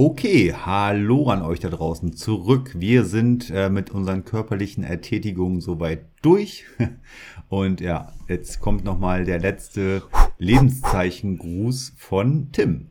Okay, 0.00 0.54
hallo 0.54 1.28
an 1.28 1.42
euch 1.42 1.58
da 1.58 1.70
draußen 1.70 2.12
zurück. 2.14 2.72
Wir 2.76 3.04
sind 3.04 3.50
äh, 3.50 3.68
mit 3.68 3.90
unseren 3.90 4.24
körperlichen 4.24 4.84
Ertätigungen 4.84 5.60
soweit 5.60 6.06
durch. 6.22 6.66
Und 7.48 7.80
ja, 7.80 8.12
jetzt 8.28 8.60
kommt 8.60 8.84
nochmal 8.84 9.24
der 9.24 9.40
letzte 9.40 10.04
Lebenszeichengruß 10.38 11.94
von 11.96 12.52
Tim. 12.52 12.90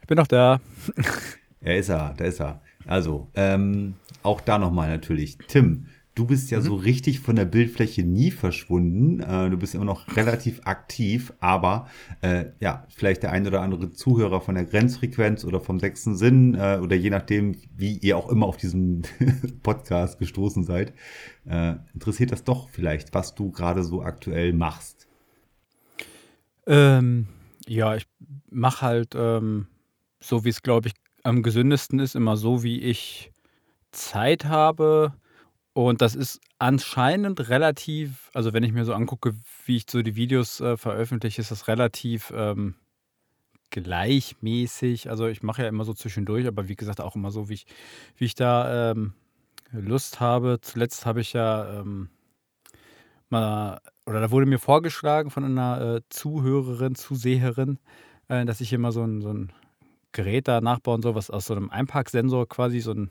Ich 0.00 0.08
bin 0.08 0.16
noch 0.16 0.26
da. 0.26 0.60
Er 1.60 1.76
ist 1.78 1.90
er, 1.90 2.12
da 2.16 2.24
ist 2.24 2.40
er. 2.40 2.60
Also, 2.86 3.28
ähm, 3.34 3.94
auch 4.24 4.40
da 4.40 4.58
nochmal 4.58 4.88
natürlich. 4.88 5.38
Tim, 5.46 5.86
Du 6.14 6.26
bist 6.26 6.50
ja 6.50 6.58
mhm. 6.58 6.64
so 6.64 6.74
richtig 6.74 7.20
von 7.20 7.36
der 7.36 7.46
Bildfläche 7.46 8.02
nie 8.02 8.30
verschwunden. 8.30 9.20
Äh, 9.20 9.48
du 9.48 9.56
bist 9.56 9.74
immer 9.74 9.86
noch 9.86 10.14
relativ 10.14 10.60
aktiv, 10.64 11.32
aber 11.40 11.88
äh, 12.20 12.46
ja, 12.60 12.86
vielleicht 12.90 13.22
der 13.22 13.32
ein 13.32 13.46
oder 13.46 13.62
andere 13.62 13.90
Zuhörer 13.90 14.42
von 14.42 14.54
der 14.54 14.64
Grenzfrequenz 14.64 15.44
oder 15.44 15.58
vom 15.60 15.80
sechsten 15.80 16.14
Sinn 16.14 16.54
äh, 16.54 16.78
oder 16.82 16.96
je 16.96 17.08
nachdem, 17.08 17.56
wie 17.74 17.96
ihr 17.96 18.18
auch 18.18 18.28
immer 18.28 18.46
auf 18.46 18.58
diesen 18.58 19.02
Podcast 19.62 20.18
gestoßen 20.18 20.64
seid, 20.64 20.92
äh, 21.46 21.76
interessiert 21.94 22.30
das 22.30 22.44
doch 22.44 22.68
vielleicht, 22.68 23.14
was 23.14 23.34
du 23.34 23.50
gerade 23.50 23.82
so 23.82 24.02
aktuell 24.02 24.52
machst. 24.52 25.08
Ähm, 26.66 27.26
ja, 27.66 27.96
ich 27.96 28.06
mache 28.50 28.84
halt 28.84 29.14
ähm, 29.14 29.66
so, 30.20 30.44
wie 30.44 30.50
es 30.50 30.62
glaube 30.62 30.88
ich 30.88 30.94
am 31.22 31.42
gesündesten 31.42 32.00
ist, 32.00 32.16
immer 32.16 32.36
so, 32.36 32.62
wie 32.62 32.80
ich 32.80 33.32
Zeit 33.92 34.44
habe 34.44 35.14
und 35.74 36.02
das 36.02 36.14
ist 36.14 36.40
anscheinend 36.58 37.48
relativ, 37.48 38.30
also 38.34 38.52
wenn 38.52 38.62
ich 38.62 38.72
mir 38.72 38.84
so 38.84 38.92
angucke, 38.92 39.34
wie 39.64 39.76
ich 39.76 39.86
so 39.88 40.02
die 40.02 40.16
Videos 40.16 40.60
äh, 40.60 40.76
veröffentliche, 40.76 41.40
ist 41.40 41.50
das 41.50 41.66
relativ 41.66 42.32
ähm, 42.36 42.74
gleichmäßig. 43.70 45.08
Also 45.08 45.28
ich 45.28 45.42
mache 45.42 45.62
ja 45.62 45.68
immer 45.68 45.84
so 45.84 45.94
zwischendurch, 45.94 46.46
aber 46.46 46.68
wie 46.68 46.76
gesagt 46.76 47.00
auch 47.00 47.16
immer 47.16 47.30
so, 47.30 47.48
wie 47.48 47.54
ich, 47.54 47.66
wie 48.16 48.26
ich 48.26 48.34
da 48.34 48.92
ähm, 48.92 49.14
Lust 49.72 50.20
habe. 50.20 50.58
Zuletzt 50.60 51.06
habe 51.06 51.22
ich 51.22 51.32
ja 51.32 51.80
ähm, 51.80 52.10
mal, 53.30 53.80
oder 54.06 54.20
da 54.20 54.30
wurde 54.30 54.46
mir 54.46 54.58
vorgeschlagen 54.58 55.30
von 55.30 55.44
einer 55.44 55.96
äh, 55.96 56.00
Zuhörerin, 56.10 56.94
Zuseherin, 56.94 57.78
äh, 58.28 58.44
dass 58.44 58.60
ich 58.60 58.74
immer 58.74 58.92
so 58.92 59.02
ein, 59.04 59.22
so 59.22 59.32
ein 59.32 59.52
Gerät 60.12 60.48
da 60.48 60.60
nachbauen 60.60 61.00
soll, 61.00 61.14
was 61.14 61.30
aus 61.30 61.46
so 61.46 61.54
einem 61.54 61.70
Einparksensor 61.70 62.46
quasi 62.46 62.80
so 62.80 62.92
ein 62.92 63.10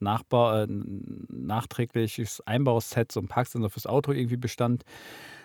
Nachbau, 0.00 0.62
äh, 0.62 0.66
nachträgliches 0.68 2.40
Einbauset, 2.46 3.12
so 3.12 3.20
ein 3.20 3.28
Parksensor 3.28 3.70
fürs 3.70 3.86
Auto 3.86 4.12
irgendwie 4.12 4.36
bestand. 4.36 4.84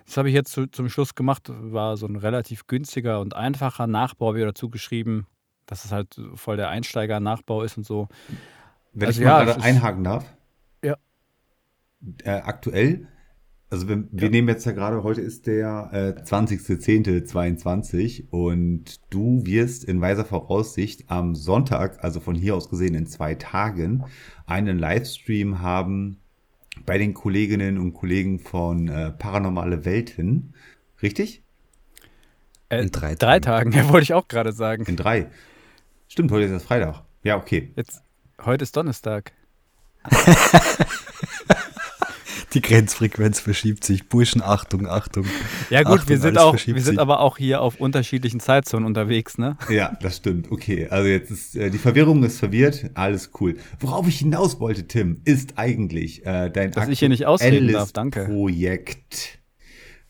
Das 0.06 0.18
habe 0.18 0.30
ich 0.30 0.36
jetzt 0.36 0.52
zu, 0.52 0.68
zum 0.68 0.90
Schluss 0.90 1.16
gemacht, 1.16 1.50
war 1.50 1.98
so 1.98 2.08
ein 2.08 2.16
relativ 2.16 2.68
günstiger 2.68 3.20
und 3.20 3.36
einfacher 3.36 3.88
Nachbau, 3.88 4.36
wie 4.36 4.42
dazu 4.42 4.70
geschrieben, 4.70 5.28
dass 5.66 5.86
es 5.86 5.92
halt 5.92 6.20
voll 6.36 6.58
der 6.58 6.70
Einsteiger-Nachbau 6.70 7.64
ist 7.64 7.78
und 7.78 7.86
so. 7.86 8.08
Wenn 8.94 9.08
also, 9.08 9.22
ich 9.22 9.28
mal 9.28 9.40
ja, 9.40 9.46
gerade 9.46 9.64
einhaken 9.64 10.04
darf. 10.04 10.26
Ja. 10.84 10.98
Äh, 12.24 12.32
aktuell 12.32 13.08
also 13.72 13.88
wir, 13.88 14.04
wir 14.12 14.30
nehmen 14.30 14.50
jetzt 14.50 14.66
ja 14.66 14.74
gerade, 14.74 15.02
heute 15.02 15.22
ist 15.22 15.48
der 15.48 15.90
äh, 15.94 16.22
20.10.22 16.22 18.26
und 18.30 19.00
du 19.10 19.46
wirst 19.46 19.86
in 19.86 20.02
weiser 20.02 20.26
Voraussicht 20.26 21.06
am 21.08 21.36
Sonntag, 21.36 22.04
also 22.04 22.20
von 22.20 22.36
hier 22.36 22.56
aus 22.56 22.70
gesehen 22.70 22.96
in 22.96 23.08
zwei 23.08 23.36
Tagen, 23.36 24.04
einen 24.46 24.78
Livestream 24.78 25.62
haben 25.62 26.18
bei 26.86 26.98
den 26.98 27.14
Kolleginnen 27.14 27.78
und 27.78 27.94
Kollegen 27.94 28.40
von 28.40 28.90
äh, 28.90 29.12
Paranormale 29.12 29.86
Welten. 29.86 30.54
Richtig? 31.02 31.42
Äh, 32.68 32.82
in 32.82 32.92
drei, 32.92 33.16
drei 33.16 33.40
Tagen, 33.40 33.72
ja, 33.76 33.88
wollte 33.88 34.04
ich 34.04 34.14
auch 34.14 34.28
gerade 34.28 34.52
sagen. 34.52 34.84
In 34.86 34.98
drei. 34.98 35.28
Stimmt, 36.10 36.32
heute 36.32 36.44
ist 36.46 36.52
das 36.52 36.64
Freitag. 36.64 37.04
Ja, 37.24 37.38
okay. 37.38 37.72
Jetzt, 37.78 38.04
heute 38.44 38.64
ist 38.64 38.76
Donnerstag. 38.76 39.32
Die 42.54 42.62
Grenzfrequenz 42.62 43.40
verschiebt 43.40 43.84
sich. 43.84 44.10
Burschen, 44.10 44.42
Achtung, 44.42 44.88
Achtung. 44.88 45.26
Ja 45.70 45.84
gut, 45.84 46.00
Achtung, 46.00 46.10
wir 46.10 46.20
sind 46.20 46.38
auch, 46.38 46.58
wir 46.66 46.82
sind 46.82 47.00
aber 47.00 47.22
auch 47.22 47.38
hier 47.38 47.62
auf 47.62 47.80
unterschiedlichen 47.80 48.40
Zeitzonen 48.40 48.86
unterwegs, 48.86 49.38
ne? 49.38 49.58
Ja, 49.70 49.98
das 50.02 50.18
stimmt. 50.18 50.52
Okay, 50.52 50.88
also 50.90 51.08
jetzt 51.08 51.32
ist 51.32 51.56
äh, 51.56 51.70
die 51.70 51.78
Verwirrung 51.78 52.24
ist 52.24 52.40
verwirrt. 52.40 52.92
Alles 52.94 53.32
cool. 53.40 53.56
Worauf 53.80 54.08
ich 54.08 54.20
hinaus 54.20 54.60
wollte, 54.60 54.88
Tim, 54.88 55.22
ist 55.24 55.58
eigentlich 55.58 56.26
äh, 56.26 56.50
dein 56.50 56.72
Dass 56.72 56.90
ich 56.90 57.00
hier 57.00 57.10
nicht 57.10 57.26
ausreden 57.26 57.72
darf, 57.72 57.94
danke. 57.94 58.26
Projekt. 58.26 59.40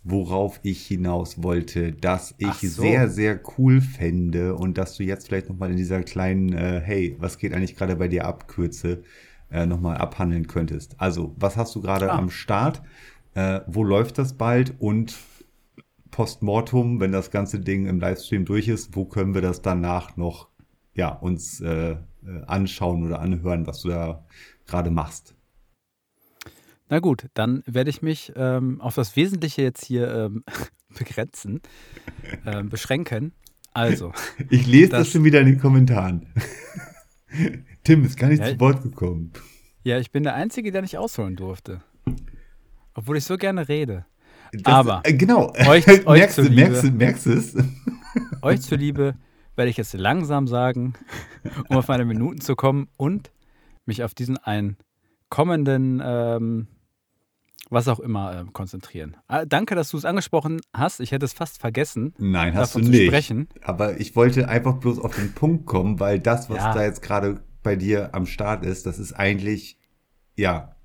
Worauf 0.04 0.60
ich 0.64 0.88
hinaus 0.88 1.44
wollte, 1.44 1.92
dass 1.92 2.34
ich 2.40 2.72
so. 2.72 2.82
sehr, 2.82 3.08
sehr 3.08 3.40
cool 3.58 3.82
fände 3.82 4.56
und 4.56 4.80
dass 4.80 4.98
du 4.98 5.04
jetzt 5.04 5.28
vielleicht 5.28 5.48
nochmal 5.48 5.70
in 5.70 5.78
dieser 5.78 6.02
kleinen, 6.02 6.54
äh, 6.54 6.82
hey, 6.84 7.16
was 7.20 7.38
geht 7.38 7.54
eigentlich 7.54 7.76
gerade 7.76 7.96
bei 7.96 8.08
dir 8.08 8.26
ab, 8.26 8.48
Kürze, 8.48 9.04
äh, 9.52 9.66
nochmal 9.66 9.98
abhandeln 9.98 10.48
könntest. 10.48 10.96
Also, 11.00 11.36
was 11.38 11.58
hast 11.58 11.76
du 11.76 11.82
gerade 11.82 12.12
ah. 12.12 12.18
am 12.18 12.30
Start? 12.30 12.82
Äh, 13.34 13.62
wo 13.68 13.84
läuft 13.84 14.18
das 14.18 14.34
bald? 14.34 14.74
Und 14.80 15.18
postmortum, 16.10 17.00
wenn 17.00 17.12
das 17.12 17.32
ganze 17.32 17.60
Ding 17.60 17.86
im 17.86 18.00
Livestream 18.00 18.46
durch 18.46 18.68
ist, 18.68 18.96
wo 18.96 19.06
können 19.06 19.34
wir 19.34 19.42
das 19.42 19.62
danach 19.62 20.18
noch 20.18 20.50
ja, 20.94 21.10
uns 21.10 21.62
äh, 21.62 21.92
äh 21.92 21.98
anschauen 22.48 23.06
oder 23.06 23.20
anhören, 23.20 23.66
was 23.66 23.82
du 23.82 23.90
da 23.90 24.26
gerade 24.68 24.92
machst? 24.92 25.36
Na 26.90 27.00
gut, 27.00 27.28
dann 27.34 27.64
werde 27.66 27.90
ich 27.90 28.02
mich 28.02 28.34
ähm, 28.36 28.82
auf 28.82 28.96
das 28.96 29.16
Wesentliche 29.16 29.62
jetzt 29.62 29.86
hier 29.86 30.14
ähm, 30.14 30.44
begrenzen, 30.98 31.62
ähm, 32.46 32.68
beschränken. 32.68 33.34
Also. 33.74 34.12
Ich 34.50 34.68
lese 34.68 34.90
das, 34.90 35.00
das, 35.04 35.12
schon 35.14 35.24
wieder 35.24 35.40
in 35.40 35.46
den 35.46 35.60
Kommentaren. 35.60 36.28
Tim 37.92 38.06
ist 38.06 38.18
gar 38.18 38.30
nicht 38.30 38.40
ja, 38.40 38.54
zu 38.54 38.60
Wort 38.62 38.84
gekommen. 38.84 39.34
Ja, 39.84 40.00
ich 40.00 40.12
bin 40.12 40.24
der 40.24 40.34
Einzige, 40.34 40.72
der 40.72 40.82
nicht 40.82 40.98
ausholen 40.98 41.36
durfte. 41.36 41.82
Obwohl 42.94 43.18
ich 43.18 43.26
so 43.26 43.36
gerne 43.36 43.68
rede. 43.68 44.06
Das, 44.54 44.74
Aber 44.74 45.02
äh, 45.04 45.14
genau. 45.14 45.52
Euch, 45.68 45.86
euch 46.06 46.06
merkst, 46.06 46.36
zuliebe, 46.36 46.70
merkst, 46.70 46.94
merkst 46.94 47.28
es? 47.28 47.58
Euch 48.42 48.62
zuliebe 48.62 49.16
werde 49.58 49.70
ich 49.70 49.78
es 49.78 49.92
langsam 49.92 50.48
sagen, 50.48 50.94
um 51.68 51.76
auf 51.76 51.90
meine 51.90 52.06
Minuten 52.06 52.40
zu 52.40 52.56
kommen 52.56 52.88
und 52.96 53.34
mich 53.86 54.04
auf 54.04 54.14
diesen 54.14 54.38
einen 54.38 54.78
kommenden, 55.28 56.02
ähm, 56.02 56.68
was 57.70 57.90
auch 57.90 58.00
immer, 58.00 58.40
äh, 58.40 58.46
konzentrieren. 58.54 59.18
Ah, 59.28 59.44
danke, 59.44 59.76
dass 59.76 59.90
du 59.90 59.98
es 59.98 60.06
angesprochen 60.06 60.62
hast. 60.74 61.02
Ich 61.02 61.12
hätte 61.12 61.26
es 61.26 61.34
fast 61.34 61.60
vergessen. 61.60 62.14
Nein, 62.18 62.56
hast 62.56 62.74
du 62.74 62.80
nicht. 62.80 63.08
Sprechen. 63.08 63.50
Aber 63.62 64.00
ich 64.00 64.16
wollte 64.16 64.48
einfach 64.48 64.76
bloß 64.76 64.98
auf 64.98 65.14
den 65.14 65.34
Punkt 65.34 65.66
kommen, 65.66 66.00
weil 66.00 66.20
das, 66.20 66.50
was 66.50 66.58
ja. 66.58 66.74
da 66.74 66.84
jetzt 66.86 67.02
gerade 67.02 67.42
bei 67.64 67.76
dir 67.76 68.14
am 68.14 68.26
Start 68.26 68.66
ist, 68.66 68.86
das 68.86 69.00
ist 69.00 69.14
eigentlich, 69.14 69.80
ja, 70.36 70.76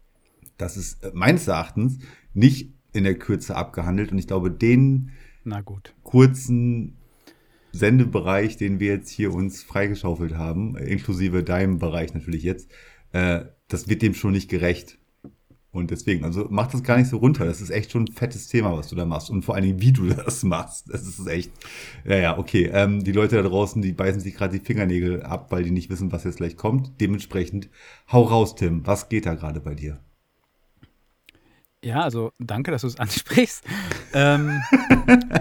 das 0.59 0.77
ist 0.77 1.03
äh, 1.05 1.11
meines 1.14 1.49
Erachtens 1.49 1.99
nicht 2.35 2.72
in 2.93 3.05
der 3.05 3.18
Kürze 3.18 3.57
abgehandelt. 3.57 4.12
Und 4.12 4.18
ich 4.18 4.27
glaube, 4.27 4.51
den 4.51 5.11
kurzen 6.03 6.97
Sendebereich, 7.72 8.57
den 8.57 8.81
wir 8.81 8.95
jetzt 8.95 9.11
hier 9.11 9.33
uns 9.33 9.62
freigeschaufelt 9.62 10.37
haben, 10.37 10.77
inklusive 10.77 11.45
deinem 11.45 11.79
Bereich 11.79 12.14
natürlich 12.14 12.43
jetzt, 12.43 12.70
äh, 13.12 13.45
das 13.68 13.89
wird 13.89 14.03
dem 14.03 14.14
schon 14.14 14.33
nicht 14.33 14.49
gerecht. 14.49 14.99
Und 15.77 15.91
deswegen, 15.91 16.24
also 16.24 16.47
mach 16.51 16.66
das 16.68 16.83
gar 16.83 16.97
nicht 16.97 17.09
so 17.09 17.18
runter. 17.18 17.45
Das 17.45 17.61
ist 17.61 17.70
echt 17.70 17.93
schon 17.93 18.05
ein 18.05 18.12
fettes 18.12 18.49
Thema, 18.49 18.77
was 18.77 18.89
du 18.89 18.97
da 18.97 19.05
machst. 19.05 19.31
Und 19.31 19.43
vor 19.43 19.55
allen 19.55 19.64
Dingen, 19.64 19.81
wie 19.81 19.93
du 19.93 20.07
das 20.24 20.43
machst. 20.43 20.93
Das 20.93 21.03
ist 21.03 21.27
echt, 21.27 21.53
ja, 22.05 22.16
ja, 22.16 22.39
okay. 22.39 22.70
Ähm, 22.72 23.05
die 23.05 23.12
Leute 23.12 23.37
da 23.37 23.49
draußen, 23.49 23.83
die 23.83 23.93
beißen 23.93 24.20
sich 24.20 24.35
gerade 24.35 24.59
die 24.59 24.64
Fingernägel 24.64 25.22
ab, 25.22 25.51
weil 25.51 25.64
die 25.64 25.70
nicht 25.70 25.91
wissen, 25.91 26.12
was 26.12 26.24
jetzt 26.24 26.39
gleich 26.39 26.57
kommt. 26.57 27.01
Dementsprechend, 27.01 27.68
hau 28.11 28.22
raus, 28.22 28.55
Tim. 28.55 28.87
Was 28.87 29.09
geht 29.09 29.27
da 29.27 29.35
gerade 29.35 29.61
bei 29.61 29.74
dir? 29.74 30.01
Ja, 31.85 32.01
also 32.01 32.33
danke, 32.39 32.70
dass 32.70 32.83
du 32.83 32.89
es 32.89 32.97
ansprichst. 32.99 33.64
ähm, 34.12 34.61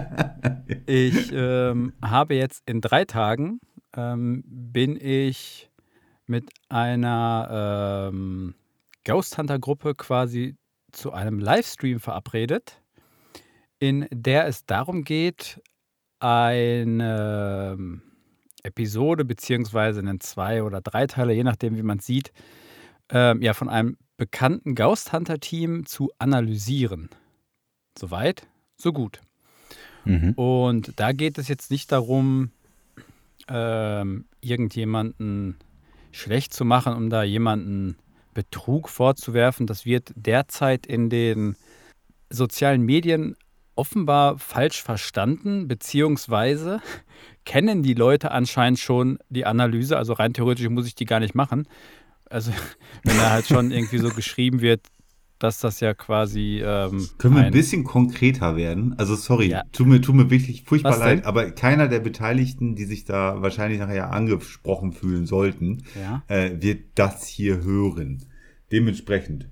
ich 0.86 1.32
ähm, 1.32 1.92
habe 2.02 2.34
jetzt 2.34 2.62
in 2.66 2.80
drei 2.80 3.04
Tagen 3.04 3.60
ähm, 3.96 4.44
bin 4.46 4.96
ich 5.00 5.70
mit 6.26 6.50
einer 6.68 8.10
ähm, 8.12 8.54
Ghost 9.06 9.38
Hunter 9.38 9.60
Gruppe 9.60 9.94
quasi 9.94 10.56
zu 10.90 11.12
einem 11.12 11.38
Livestream 11.38 12.00
verabredet, 12.00 12.82
in 13.78 14.08
der 14.10 14.48
es 14.48 14.66
darum 14.66 15.04
geht, 15.04 15.62
eine 16.18 17.74
ähm, 17.78 18.02
Episode 18.64 19.24
beziehungsweise 19.24 20.00
einen 20.00 20.18
zwei 20.18 20.64
oder 20.64 20.80
drei 20.80 21.06
Teile, 21.06 21.34
je 21.34 21.44
nachdem 21.44 21.76
wie 21.76 21.84
man 21.84 21.98
es 21.98 22.06
sieht, 22.06 22.32
ähm, 23.08 23.42
ja 23.42 23.54
von 23.54 23.68
einem 23.68 23.96
bekannten 24.16 24.74
Ghost 24.74 25.12
Hunter 25.12 25.38
Team 25.38 25.86
zu 25.86 26.10
analysieren. 26.18 27.08
Soweit, 27.96 28.48
so 28.76 28.92
gut. 28.92 29.20
Mhm. 30.04 30.32
Und 30.32 30.98
da 30.98 31.12
geht 31.12 31.38
es 31.38 31.46
jetzt 31.46 31.70
nicht 31.70 31.92
darum, 31.92 32.50
ähm, 33.46 34.24
irgendjemanden 34.40 35.56
schlecht 36.10 36.52
zu 36.52 36.64
machen, 36.64 36.94
um 36.94 37.08
da 37.08 37.22
jemanden 37.22 37.96
Betrug 38.36 38.90
vorzuwerfen. 38.90 39.66
Das 39.66 39.86
wird 39.86 40.12
derzeit 40.14 40.84
in 40.86 41.08
den 41.08 41.56
sozialen 42.28 42.82
Medien 42.82 43.34
offenbar 43.76 44.38
falsch 44.38 44.82
verstanden, 44.82 45.68
beziehungsweise 45.68 46.82
kennen 47.46 47.82
die 47.82 47.94
Leute 47.94 48.32
anscheinend 48.32 48.78
schon 48.78 49.18
die 49.30 49.46
Analyse. 49.46 49.96
Also 49.96 50.12
rein 50.12 50.34
theoretisch 50.34 50.68
muss 50.68 50.86
ich 50.86 50.94
die 50.94 51.06
gar 51.06 51.20
nicht 51.20 51.34
machen. 51.34 51.66
Also 52.28 52.52
wenn 53.04 53.16
da 53.16 53.30
halt 53.30 53.46
schon 53.46 53.70
irgendwie 53.70 53.98
so 53.98 54.10
geschrieben 54.10 54.60
wird, 54.60 54.82
dass 55.38 55.60
das 55.60 55.80
ja 55.80 55.94
quasi. 55.94 56.62
Ähm, 56.64 57.08
Können 57.18 57.36
wir 57.36 57.44
ein, 57.44 57.52
bisschen 57.52 57.84
konkreter 57.84 58.56
werden? 58.56 58.94
Also, 58.98 59.14
sorry, 59.14 59.50
ja. 59.50 59.62
tut, 59.72 59.86
mir, 59.86 60.00
tut 60.00 60.14
mir 60.14 60.30
wirklich 60.30 60.64
furchtbar 60.64 60.98
leid, 60.98 61.24
aber 61.24 61.50
keiner 61.50 61.88
der 61.88 62.00
Beteiligten, 62.00 62.74
die 62.74 62.84
sich 62.84 63.04
da 63.04 63.42
wahrscheinlich 63.42 63.78
nachher 63.78 64.12
angesprochen 64.12 64.92
fühlen 64.92 65.26
sollten, 65.26 65.82
ja. 66.00 66.22
äh, 66.28 66.50
wird 66.60 66.84
das 66.94 67.26
hier 67.26 67.62
hören. 67.62 68.24
Dementsprechend. 68.72 69.48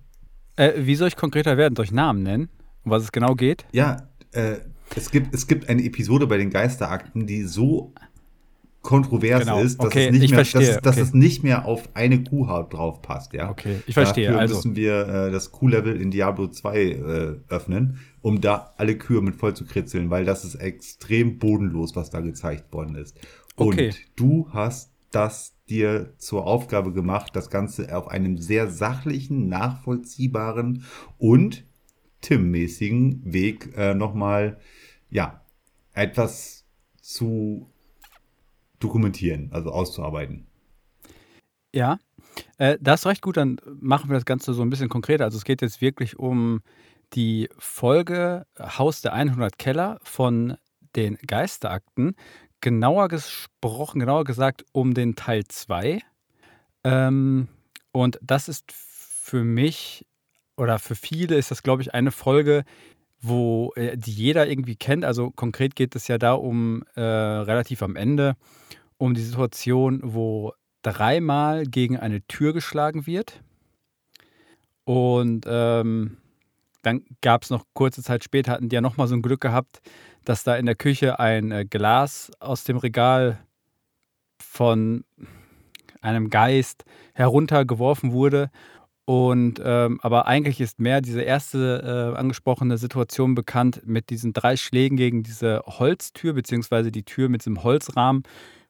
Äh, 0.56 0.72
wie 0.78 0.94
soll 0.94 1.08
ich 1.08 1.16
konkreter 1.16 1.56
werden? 1.56 1.76
Soll 1.76 1.86
ich 1.86 1.92
Namen 1.92 2.22
nennen? 2.22 2.48
Um 2.84 2.90
was 2.90 3.02
es 3.02 3.12
genau 3.12 3.34
geht? 3.34 3.64
Ja, 3.72 4.08
äh, 4.32 4.56
es, 4.94 5.10
gibt, 5.10 5.34
es 5.34 5.46
gibt 5.46 5.68
eine 5.68 5.82
Episode 5.84 6.26
bei 6.26 6.36
den 6.36 6.50
Geisterakten, 6.50 7.26
die 7.26 7.42
so 7.42 7.94
kontrovers 8.84 9.40
genau. 9.40 9.60
ist, 9.60 9.78
dass, 9.78 9.86
okay, 9.86 10.06
es 10.06 10.12
nicht 10.12 10.30
mehr, 10.30 10.44
dass, 10.44 10.54
okay. 10.54 10.78
dass, 10.80 10.96
es 10.98 11.14
nicht 11.14 11.42
mehr 11.42 11.64
auf 11.64 11.88
eine 11.94 12.22
Kuhhaut 12.22 12.72
drauf 12.72 13.02
passt. 13.02 13.32
Ja? 13.32 13.50
Okay, 13.50 13.80
ich 13.86 13.94
verstehe. 13.94 14.26
Dafür 14.26 14.40
also. 14.40 14.54
müssen 14.54 14.76
wir 14.76 15.08
äh, 15.08 15.30
das 15.32 15.50
Kuhlevel 15.50 16.00
in 16.00 16.12
Diablo 16.12 16.46
2 16.46 16.78
äh, 16.78 17.34
öffnen, 17.48 17.98
um 18.20 18.40
da 18.40 18.74
alle 18.76 18.96
Kühe 18.96 19.22
mit 19.22 19.36
voll 19.36 19.56
zu 19.56 19.64
kritzeln, 19.64 20.10
weil 20.10 20.24
das 20.24 20.44
ist 20.44 20.54
extrem 20.56 21.38
bodenlos, 21.38 21.96
was 21.96 22.10
da 22.10 22.20
gezeigt 22.20 22.72
worden 22.72 22.94
ist. 22.94 23.18
Und 23.56 23.74
okay. 23.74 23.94
du 24.14 24.48
hast 24.52 24.92
das 25.10 25.54
dir 25.68 26.12
zur 26.18 26.46
Aufgabe 26.46 26.92
gemacht, 26.92 27.34
das 27.34 27.48
Ganze 27.48 27.96
auf 27.96 28.08
einem 28.08 28.36
sehr 28.36 28.70
sachlichen, 28.70 29.48
nachvollziehbaren 29.48 30.84
und 31.18 31.64
Tim-mäßigen 32.20 33.20
Weg 33.24 33.74
äh, 33.76 33.94
nochmal, 33.94 34.58
ja, 35.10 35.42
etwas 35.92 36.64
zu 37.00 37.70
dokumentieren, 38.84 39.50
also 39.52 39.70
auszuarbeiten. 39.70 40.46
Ja, 41.74 41.98
äh, 42.58 42.78
das 42.80 43.00
ist 43.00 43.06
recht 43.06 43.22
gut. 43.22 43.36
Dann 43.36 43.60
machen 43.80 44.08
wir 44.10 44.14
das 44.14 44.24
Ganze 44.24 44.54
so 44.54 44.62
ein 44.62 44.70
bisschen 44.70 44.88
konkreter. 44.88 45.24
Also 45.24 45.38
es 45.38 45.44
geht 45.44 45.62
jetzt 45.62 45.80
wirklich 45.80 46.18
um 46.18 46.60
die 47.14 47.48
Folge 47.58 48.46
Haus 48.60 49.00
der 49.00 49.12
100 49.12 49.58
Keller 49.58 49.98
von 50.02 50.56
den 50.94 51.16
Geisterakten. 51.26 52.14
Genauer 52.60 53.08
gesprochen, 53.08 54.00
genauer 54.00 54.24
gesagt 54.24 54.64
um 54.72 54.94
den 54.94 55.16
Teil 55.16 55.44
2. 55.46 56.00
Ähm, 56.84 57.48
und 57.92 58.18
das 58.22 58.48
ist 58.48 58.70
für 58.72 59.44
mich 59.44 60.06
oder 60.56 60.78
für 60.78 60.94
viele 60.94 61.36
ist 61.36 61.50
das, 61.50 61.62
glaube 61.62 61.82
ich, 61.82 61.94
eine 61.94 62.12
Folge, 62.12 62.64
wo 63.26 63.72
äh, 63.76 63.96
die 63.96 64.12
jeder 64.12 64.48
irgendwie 64.48 64.76
kennt. 64.76 65.04
Also 65.04 65.30
konkret 65.30 65.76
geht 65.76 65.96
es 65.96 66.08
ja 66.08 66.18
da 66.18 66.34
um 66.34 66.84
äh, 66.94 67.00
relativ 67.00 67.82
am 67.82 67.96
Ende 67.96 68.36
um 68.98 69.14
die 69.14 69.22
Situation, 69.22 70.00
wo 70.02 70.52
dreimal 70.82 71.64
gegen 71.64 71.96
eine 71.98 72.22
Tür 72.26 72.52
geschlagen 72.52 73.06
wird. 73.06 73.42
Und 74.84 75.46
ähm, 75.48 76.18
dann 76.82 77.04
gab 77.22 77.42
es 77.42 77.50
noch 77.50 77.64
kurze 77.72 78.02
Zeit 78.02 78.22
später, 78.24 78.52
hatten 78.52 78.68
die 78.68 78.74
ja 78.74 78.82
nochmal 78.82 79.08
so 79.08 79.14
ein 79.14 79.22
Glück 79.22 79.40
gehabt, 79.40 79.80
dass 80.24 80.44
da 80.44 80.56
in 80.56 80.66
der 80.66 80.74
Küche 80.74 81.18
ein 81.18 81.50
äh, 81.50 81.64
Glas 81.64 82.30
aus 82.40 82.64
dem 82.64 82.76
Regal 82.76 83.38
von 84.38 85.04
einem 86.02 86.28
Geist 86.28 86.84
heruntergeworfen 87.14 88.12
wurde 88.12 88.50
und 89.06 89.60
ähm, 89.62 90.00
aber 90.02 90.26
eigentlich 90.26 90.60
ist 90.60 90.80
mehr 90.80 91.02
diese 91.02 91.20
erste 91.20 92.14
äh, 92.14 92.18
angesprochene 92.18 92.78
Situation 92.78 93.34
bekannt 93.34 93.82
mit 93.84 94.08
diesen 94.08 94.32
drei 94.32 94.56
Schlägen 94.56 94.96
gegen 94.96 95.22
diese 95.22 95.62
Holztür, 95.66 96.32
beziehungsweise 96.32 96.90
die 96.90 97.02
Tür 97.02 97.28
mit 97.28 97.42
diesem 97.42 97.62
Holzrahmen. 97.62 98.22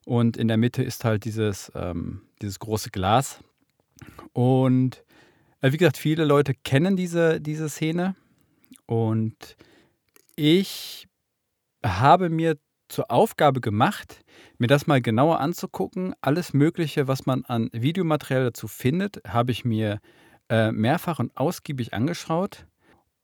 Und 0.05 0.35
in 0.35 0.49
der 0.49 0.57
Mitte 0.57 0.83
ist 0.83 1.05
halt 1.05 1.23
dieses, 1.23 1.71
ähm, 1.73 2.21
dieses 2.41 2.59
große 2.59 2.91
Glas. 2.91 3.39
Und 4.33 5.05
äh, 5.61 5.71
wie 5.71 5.77
gesagt, 5.77 5.97
viele 5.97 6.25
Leute 6.25 6.53
kennen 6.53 6.97
diese, 6.97 7.39
diese 7.39 7.69
Szene. 7.69 8.15
Und 8.85 9.55
ich 10.35 11.07
habe 11.83 12.29
mir 12.29 12.57
zur 12.89 13.09
Aufgabe 13.09 13.61
gemacht, 13.61 14.19
mir 14.57 14.67
das 14.67 14.85
mal 14.85 15.01
genauer 15.01 15.39
anzugucken. 15.39 16.13
Alles 16.19 16.53
Mögliche, 16.53 17.07
was 17.07 17.25
man 17.25 17.45
an 17.45 17.69
Videomaterial 17.71 18.43
dazu 18.43 18.67
findet, 18.67 19.21
habe 19.25 19.51
ich 19.51 19.63
mir 19.63 19.99
äh, 20.49 20.71
mehrfach 20.71 21.19
und 21.19 21.35
ausgiebig 21.35 21.93
angeschaut 21.93 22.67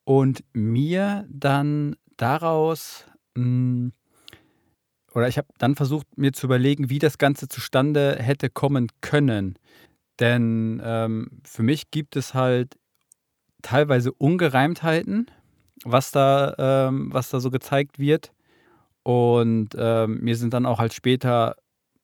und 0.04 0.44
mir 0.54 1.26
dann 1.30 1.96
daraus 2.18 3.06
mh, 3.36 3.44
hm, 3.44 3.94
oder 5.14 5.28
ich 5.28 5.38
habe 5.38 5.48
dann 5.58 5.76
versucht, 5.76 6.18
mir 6.18 6.32
zu 6.32 6.46
überlegen, 6.46 6.90
wie 6.90 7.00
das 7.00 7.18
Ganze 7.18 7.48
zustande 7.48 8.18
hätte 8.20 8.50
kommen 8.50 8.88
können. 9.02 9.58
Denn 10.20 10.82
ähm, 10.84 11.42
für 11.44 11.64
mich 11.64 11.92
gibt 11.92 12.16
es 12.16 12.34
halt 12.34 12.78
teilweise 13.62 14.12
Ungereimtheiten, 14.14 15.30
was 15.84 16.12
da, 16.12 16.56
ähm, 16.58 17.10
was 17.12 17.30
da 17.30 17.40
so 17.40 17.52
gezeigt 17.52 18.00
wird. 18.00 18.32
Und 19.04 19.70
ähm, 19.78 20.20
mir 20.22 20.36
sind 20.36 20.54
dann 20.54 20.66
auch 20.66 20.80
halt 20.80 20.94
später 20.94 21.56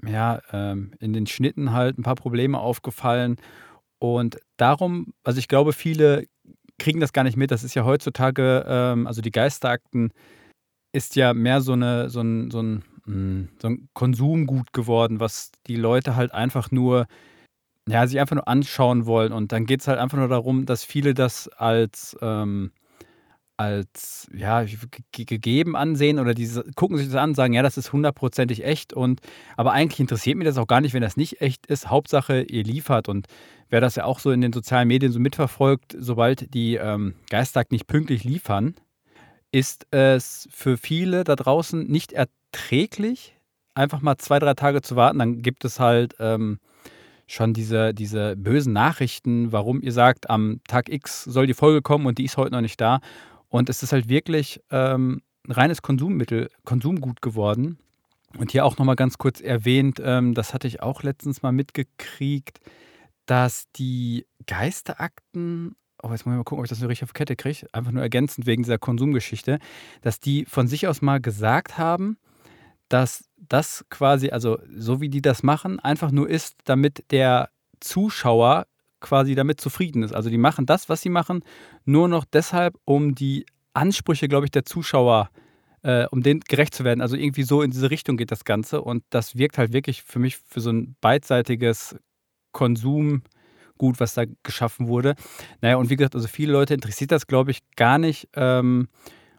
ja, 0.04 0.42
ähm, 0.52 0.92
in 1.00 1.14
den 1.14 1.28
Schnitten 1.28 1.72
halt 1.72 1.98
ein 1.98 2.04
paar 2.04 2.16
Probleme 2.16 2.60
aufgefallen. 2.60 3.38
Und 4.00 4.38
darum, 4.58 5.14
also 5.24 5.40
ich 5.40 5.48
glaube, 5.48 5.74
viele 5.74 6.26
kriegen 6.80 7.00
das 7.00 7.14
gar 7.14 7.24
nicht 7.24 7.38
mit. 7.38 7.52
Das 7.52 7.64
ist 7.64 7.76
ja 7.76 7.86
heutzutage, 7.86 8.66
ähm, 8.68 9.08
also 9.08 9.22
die 9.22 9.32
Geisterakten 9.32 10.12
ist 10.94 11.16
ja 11.16 11.34
mehr 11.34 11.62
so, 11.62 11.74
eine, 11.74 12.10
so, 12.10 12.22
ein, 12.22 12.52
so, 12.52 12.62
ein, 12.62 12.84
hm, 13.06 13.50
so 13.62 13.70
ein 13.70 13.90
Konsumgut 13.94 14.74
geworden, 14.74 15.20
was 15.20 15.52
die 15.68 15.76
Leute 15.76 16.16
halt 16.16 16.34
einfach 16.34 16.72
nur, 16.72 17.08
ja, 17.88 18.06
sich 18.08 18.20
einfach 18.20 18.36
nur 18.36 18.48
anschauen 18.48 19.06
wollen. 19.06 19.34
Und 19.34 19.52
dann 19.52 19.66
geht 19.66 19.82
es 19.82 19.88
halt 19.88 20.00
einfach 20.00 20.18
nur 20.18 20.28
darum, 20.28 20.66
dass 20.66 20.84
viele 20.84 21.14
das 21.14 21.48
als, 21.50 22.18
ähm, 22.22 22.72
als 23.58 24.28
ja, 24.34 24.64
gegeben 25.12 25.76
ansehen 25.76 26.20
oder 26.20 26.36
die 26.36 26.48
gucken 26.76 26.98
sich 26.98 27.08
das 27.08 27.16
an 27.16 27.32
und 27.32 27.36
sagen, 27.36 27.54
ja, 27.54 27.64
das 27.64 27.78
ist 27.78 27.92
hundertprozentig 27.92 28.64
echt 28.64 28.94
und 28.94 29.20
aber 29.56 29.74
eigentlich 29.74 30.00
interessiert 30.00 30.38
mich 30.38 30.46
das 30.46 30.58
auch 30.58 30.68
gar 30.68 30.80
nicht, 30.80 30.94
wenn 30.94 31.02
das 31.02 31.18
nicht 31.18 31.42
echt 31.42 31.66
ist. 31.66 31.90
Hauptsache, 31.90 32.44
ihr 32.44 32.64
liefert 32.64 33.10
und 33.10 33.28
wer 33.70 33.82
das 33.82 33.96
ja 33.96 34.06
auch 34.06 34.20
so 34.20 34.32
in 34.32 34.42
den 34.42 34.54
sozialen 34.54 34.88
Medien 34.88 35.12
so 35.12 35.20
mitverfolgt, 35.20 35.96
sobald 35.98 36.54
die 36.54 36.76
ähm, 36.76 37.16
Geistag 37.30 37.72
nicht 37.72 37.88
pünktlich 37.88 38.24
liefern, 38.24 38.76
ist 39.52 39.88
es 39.92 40.48
für 40.52 40.78
viele 40.78 41.24
da 41.24 41.36
draußen 41.36 41.88
nicht 41.88 42.14
erträglich, 42.14 43.36
einfach 43.74 44.02
mal 44.02 44.18
zwei, 44.18 44.40
drei 44.40 44.54
Tage 44.54 44.82
zu 44.82 44.96
warten. 44.96 45.20
Dann 45.20 45.42
gibt 45.42 45.66
es 45.66 45.80
halt 45.80 46.16
ähm, 46.20 46.60
schon 47.28 47.54
diese, 47.54 47.94
diese 47.94 48.36
bösen 48.36 48.74
Nachrichten, 48.74 49.52
warum 49.52 49.82
ihr 49.82 49.92
sagt, 49.92 50.30
am 50.30 50.62
Tag 50.68 50.90
X 50.90 51.24
soll 51.24 51.48
die 51.48 51.54
Folge 51.54 51.82
kommen 51.82 52.06
und 52.06 52.18
die 52.18 52.26
ist 52.26 52.38
heute 52.38 52.52
noch 52.52 52.62
nicht 52.62 52.80
da. 52.80 53.00
Und 53.50 53.70
es 53.70 53.84
ist 53.84 53.92
halt 53.94 54.10
wirklich 54.10 54.62
ähm, 54.72 55.22
ein 55.48 55.52
reines 55.52 55.82
Konsummittel, 55.82 56.50
Konsumgut 56.66 57.22
geworden. 57.22 57.78
Und 58.38 58.52
hier 58.52 58.66
auch 58.66 58.78
nochmal 58.78 58.96
ganz 58.96 59.18
kurz 59.18 59.40
erwähnt, 59.40 60.02
ähm, 60.04 60.34
das 60.34 60.54
hatte 60.54 60.68
ich 60.68 60.82
auch 60.82 61.04
letztens 61.04 61.42
mal 61.42 61.54
mitgekriegt, 61.54 62.60
dass 63.26 63.72
die 63.76 64.26
Geisterakten, 64.46 65.76
oh, 66.04 66.12
jetzt 66.12 66.26
muss 66.26 66.34
ich 66.34 66.38
mal 66.38 66.44
gucken, 66.44 66.60
ob 66.60 66.66
ich 66.66 66.70
das 66.70 66.80
so 66.80 66.88
richtig 66.88 67.06
auf 67.06 67.14
Kette 67.14 67.36
kriege, 67.36 67.68
einfach 67.72 67.92
nur 67.92 68.04
ergänzend 68.04 68.46
wegen 68.46 68.64
dieser 68.64 68.78
Konsumgeschichte, 68.78 69.60
dass 70.02 70.20
die 70.20 70.46
von 70.46 70.68
sich 70.68 70.88
aus 70.88 71.02
mal 71.02 71.22
gesagt 71.22 71.78
haben, 71.78 72.18
dass 72.90 73.26
das 73.38 73.86
quasi, 73.90 74.30
also 74.30 74.60
so 74.76 75.02
wie 75.02 75.10
die 75.10 75.22
das 75.22 75.44
machen, 75.44 75.80
einfach 75.80 76.12
nur 76.12 76.30
ist, 76.30 76.56
damit 76.66 77.06
der 77.12 77.50
Zuschauer 77.80 78.66
quasi 79.00 79.36
damit 79.36 79.62
zufrieden 79.62 80.04
ist. 80.04 80.14
Also 80.14 80.30
die 80.30 80.38
machen 80.38 80.66
das, 80.66 80.90
was 80.90 81.02
sie 81.02 81.10
machen, 81.10 81.44
nur 81.86 82.08
noch 82.08 82.26
deshalb, 82.26 82.76
um 82.86 83.16
die 83.16 83.46
Ansprüche, 83.74 84.28
glaube 84.28 84.46
ich, 84.46 84.52
der 84.52 84.66
Zuschauer, 84.66 85.30
äh, 85.84 86.06
um 86.08 86.24
denen 86.24 86.42
gerecht 86.42 86.74
zu 86.74 86.84
werden. 86.84 87.02
Also 87.02 87.16
irgendwie 87.16 87.44
so 87.44 87.62
in 87.62 87.72
diese 87.72 87.92
Richtung 87.92 88.18
geht 88.18 88.32
das 88.32 88.44
Ganze 88.44 88.82
und 88.82 89.04
das 89.10 89.36
wirkt 89.38 89.58
halt 89.58 89.74
wirklich 89.74 90.04
für 90.04 90.20
mich 90.20 90.38
für 90.38 90.62
so 90.62 90.72
ein 90.72 90.96
beidseitiges 91.02 91.96
Konsumgut, 92.52 94.00
was 94.00 94.16
da 94.16 94.24
geschaffen 94.44 94.88
wurde. 94.88 95.16
Naja, 95.62 95.78
und 95.78 95.90
wie 95.90 95.96
gesagt, 95.96 96.16
also 96.16 96.28
viele 96.28 96.52
Leute 96.54 96.74
interessiert 96.74 97.12
das, 97.12 97.28
glaube 97.28 97.52
ich, 97.52 97.60
gar 97.76 98.00
nicht. 98.00 98.28
Ähm, 98.36 98.88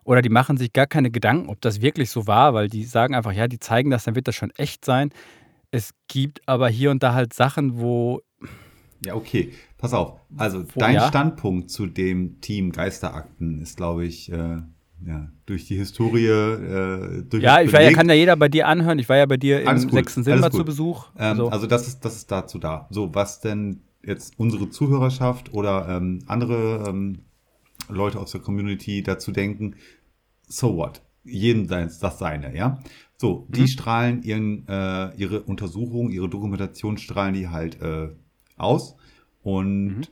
oder 0.05 0.23
die 0.23 0.31
machen 0.31 0.57
sich 0.57 0.73
gar 0.73 0.87
keine 0.87 1.11
Gedanken, 1.11 1.51
ob 1.51 1.61
das 1.61 1.83
wirklich 1.83 2.11
so 2.11 2.27
war, 2.27 2.55
weil 2.55 2.69
die 2.69 2.85
sagen 2.85 3.15
einfach, 3.15 3.33
ja, 3.33 3.47
die 3.47 3.59
zeigen 3.59 3.91
das, 3.91 4.05
dann 4.05 4.15
wird 4.15 4.29
das 4.29 4.37
schon 4.37 4.51
echt 4.53 4.85
sein. 4.85 5.11
Es 5.71 5.93
gibt 6.07 6.41
aber 6.49 6.71
hier 6.71 6.91
und 6.91 7.03
da 7.03 7.13
halt 7.13 7.35
Sachen, 7.35 7.79
wo 7.79 8.23
ja, 9.05 9.15
okay. 9.15 9.53
Pass 9.77 9.93
auf. 9.93 10.21
Also 10.37 10.65
Wo, 10.65 10.81
dein 10.81 10.95
ja? 10.95 11.09
Standpunkt 11.09 11.71
zu 11.71 11.87
dem 11.87 12.41
Team 12.41 12.73
Geisterakten 12.73 13.61
ist, 13.61 13.77
glaube 13.77 14.05
ich, 14.05 14.33
äh, 14.33 14.59
ja, 15.07 15.31
durch 15.47 15.67
die 15.67 15.77
Historie. 15.77 16.27
Äh, 16.27 17.23
durch 17.23 17.43
ja, 17.43 17.61
ich 17.61 17.73
war 17.73 17.81
ja, 17.81 17.93
kann 17.93 18.09
ja 18.09 18.15
jeder 18.15 18.37
bei 18.37 18.49
dir 18.49 18.67
anhören. 18.67 18.99
Ich 18.99 19.09
war 19.09 19.17
ja 19.17 19.27
bei 19.27 19.37
dir 19.37 19.61
im 19.63 19.83
gut, 19.83 19.93
sechsten 19.93 20.25
Silber 20.25 20.51
zu 20.51 20.65
Besuch. 20.65 21.09
Ähm, 21.19 21.37
so. 21.37 21.49
Also 21.49 21.67
das 21.67 21.87
ist, 21.87 22.05
das 22.05 22.17
ist 22.17 22.31
dazu 22.31 22.59
da. 22.59 22.89
So, 22.91 23.15
was 23.15 23.41
denn 23.41 23.83
jetzt 24.03 24.39
unsere 24.39 24.71
Zuhörerschaft 24.71 25.53
oder 25.53 25.89
ähm, 25.89 26.21
andere 26.27 26.85
ähm, 26.89 27.21
Leute 27.89 28.19
aus 28.19 28.33
der 28.33 28.41
Community 28.41 29.03
dazu 29.03 29.33
denken, 29.33 29.77
so 30.47 30.77
what? 30.77 31.03
Jeden 31.25 31.69
das 31.69 32.19
seine, 32.19 32.57
ja? 32.57 32.79
So, 33.17 33.47
die 33.51 33.63
mhm. 33.63 33.67
strahlen 33.67 34.23
ihren, 34.23 34.67
äh, 34.69 35.15
ihre 35.17 35.43
Untersuchung, 35.43 36.11
ihre 36.11 36.29
Dokumentation 36.29 36.97
strahlen 36.97 37.35
die 37.35 37.49
halt 37.49 37.81
äh, 37.83 38.11
aus. 38.59 38.97
Und 39.43 39.99
mhm. 39.99 40.03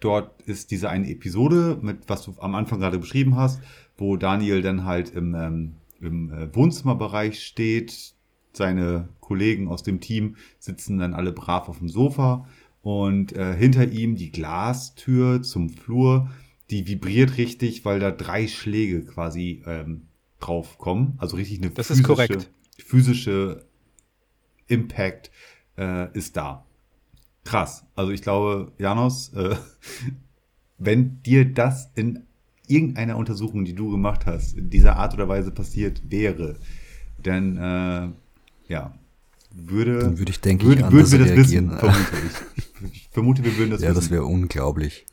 dort 0.00 0.42
ist 0.42 0.70
diese 0.70 0.90
eine 0.90 1.08
Episode, 1.10 1.78
mit 1.80 2.08
was 2.08 2.24
du 2.24 2.34
am 2.38 2.54
Anfang 2.54 2.80
gerade 2.80 2.98
beschrieben 2.98 3.36
hast, 3.36 3.60
wo 3.96 4.16
Daniel 4.16 4.62
dann 4.62 4.84
halt 4.84 5.10
im, 5.10 5.34
ähm, 5.34 5.74
im 6.00 6.32
äh, 6.32 6.54
Wohnzimmerbereich 6.54 7.44
steht. 7.44 8.14
Seine 8.52 9.08
Kollegen 9.20 9.68
aus 9.68 9.82
dem 9.82 10.00
Team 10.00 10.36
sitzen 10.58 10.98
dann 10.98 11.14
alle 11.14 11.32
brav 11.32 11.68
auf 11.68 11.78
dem 11.78 11.88
Sofa 11.88 12.46
und 12.82 13.32
äh, 13.32 13.54
hinter 13.56 13.88
ihm 13.88 14.14
die 14.14 14.30
Glastür 14.30 15.42
zum 15.42 15.70
Flur, 15.70 16.30
die 16.70 16.86
vibriert 16.86 17.38
richtig, 17.38 17.84
weil 17.84 17.98
da 17.98 18.10
drei 18.10 18.46
Schläge 18.46 19.04
quasi 19.04 19.62
ähm, 19.66 20.02
drauf 20.38 20.78
kommen. 20.78 21.14
Also 21.18 21.36
richtig 21.36 21.62
eine 21.62 21.70
das 21.70 21.88
physische, 21.88 22.38
physische 22.78 23.66
Impact 24.66 25.30
äh, 25.78 26.12
ist 26.16 26.36
da 26.36 26.63
krass. 27.44 27.84
Also 27.94 28.12
ich 28.12 28.22
glaube, 28.22 28.72
Janos, 28.78 29.32
äh, 29.34 29.56
wenn 30.78 31.22
dir 31.22 31.44
das 31.44 31.90
in 31.94 32.24
irgendeiner 32.66 33.16
Untersuchung, 33.16 33.64
die 33.64 33.74
du 33.74 33.90
gemacht 33.90 34.26
hast, 34.26 34.56
in 34.56 34.70
dieser 34.70 34.96
Art 34.96 35.14
oder 35.14 35.28
Weise 35.28 35.50
passiert 35.50 36.02
wäre, 36.10 36.56
dann 37.22 37.56
äh, 37.56 38.72
ja, 38.72 38.94
würde, 39.52 39.98
dann 39.98 40.18
würde 40.18 40.30
ich 40.30 40.40
denke 40.40 40.66
würde, 40.66 40.82
ich 40.82 40.90
würden 40.90 41.12
wir 41.12 41.18
das 41.18 41.28
reagieren. 41.28 41.70
wissen, 41.70 41.78
vermute 41.78 42.16
ich. 42.82 42.92
ich. 42.92 43.08
vermute, 43.12 43.44
wir 43.44 43.56
würden 43.56 43.70
das 43.70 43.82
ja, 43.82 43.88
wissen. 43.88 43.94
Ja, 43.94 44.00
das 44.00 44.10
wäre 44.10 44.24
unglaublich. 44.24 45.06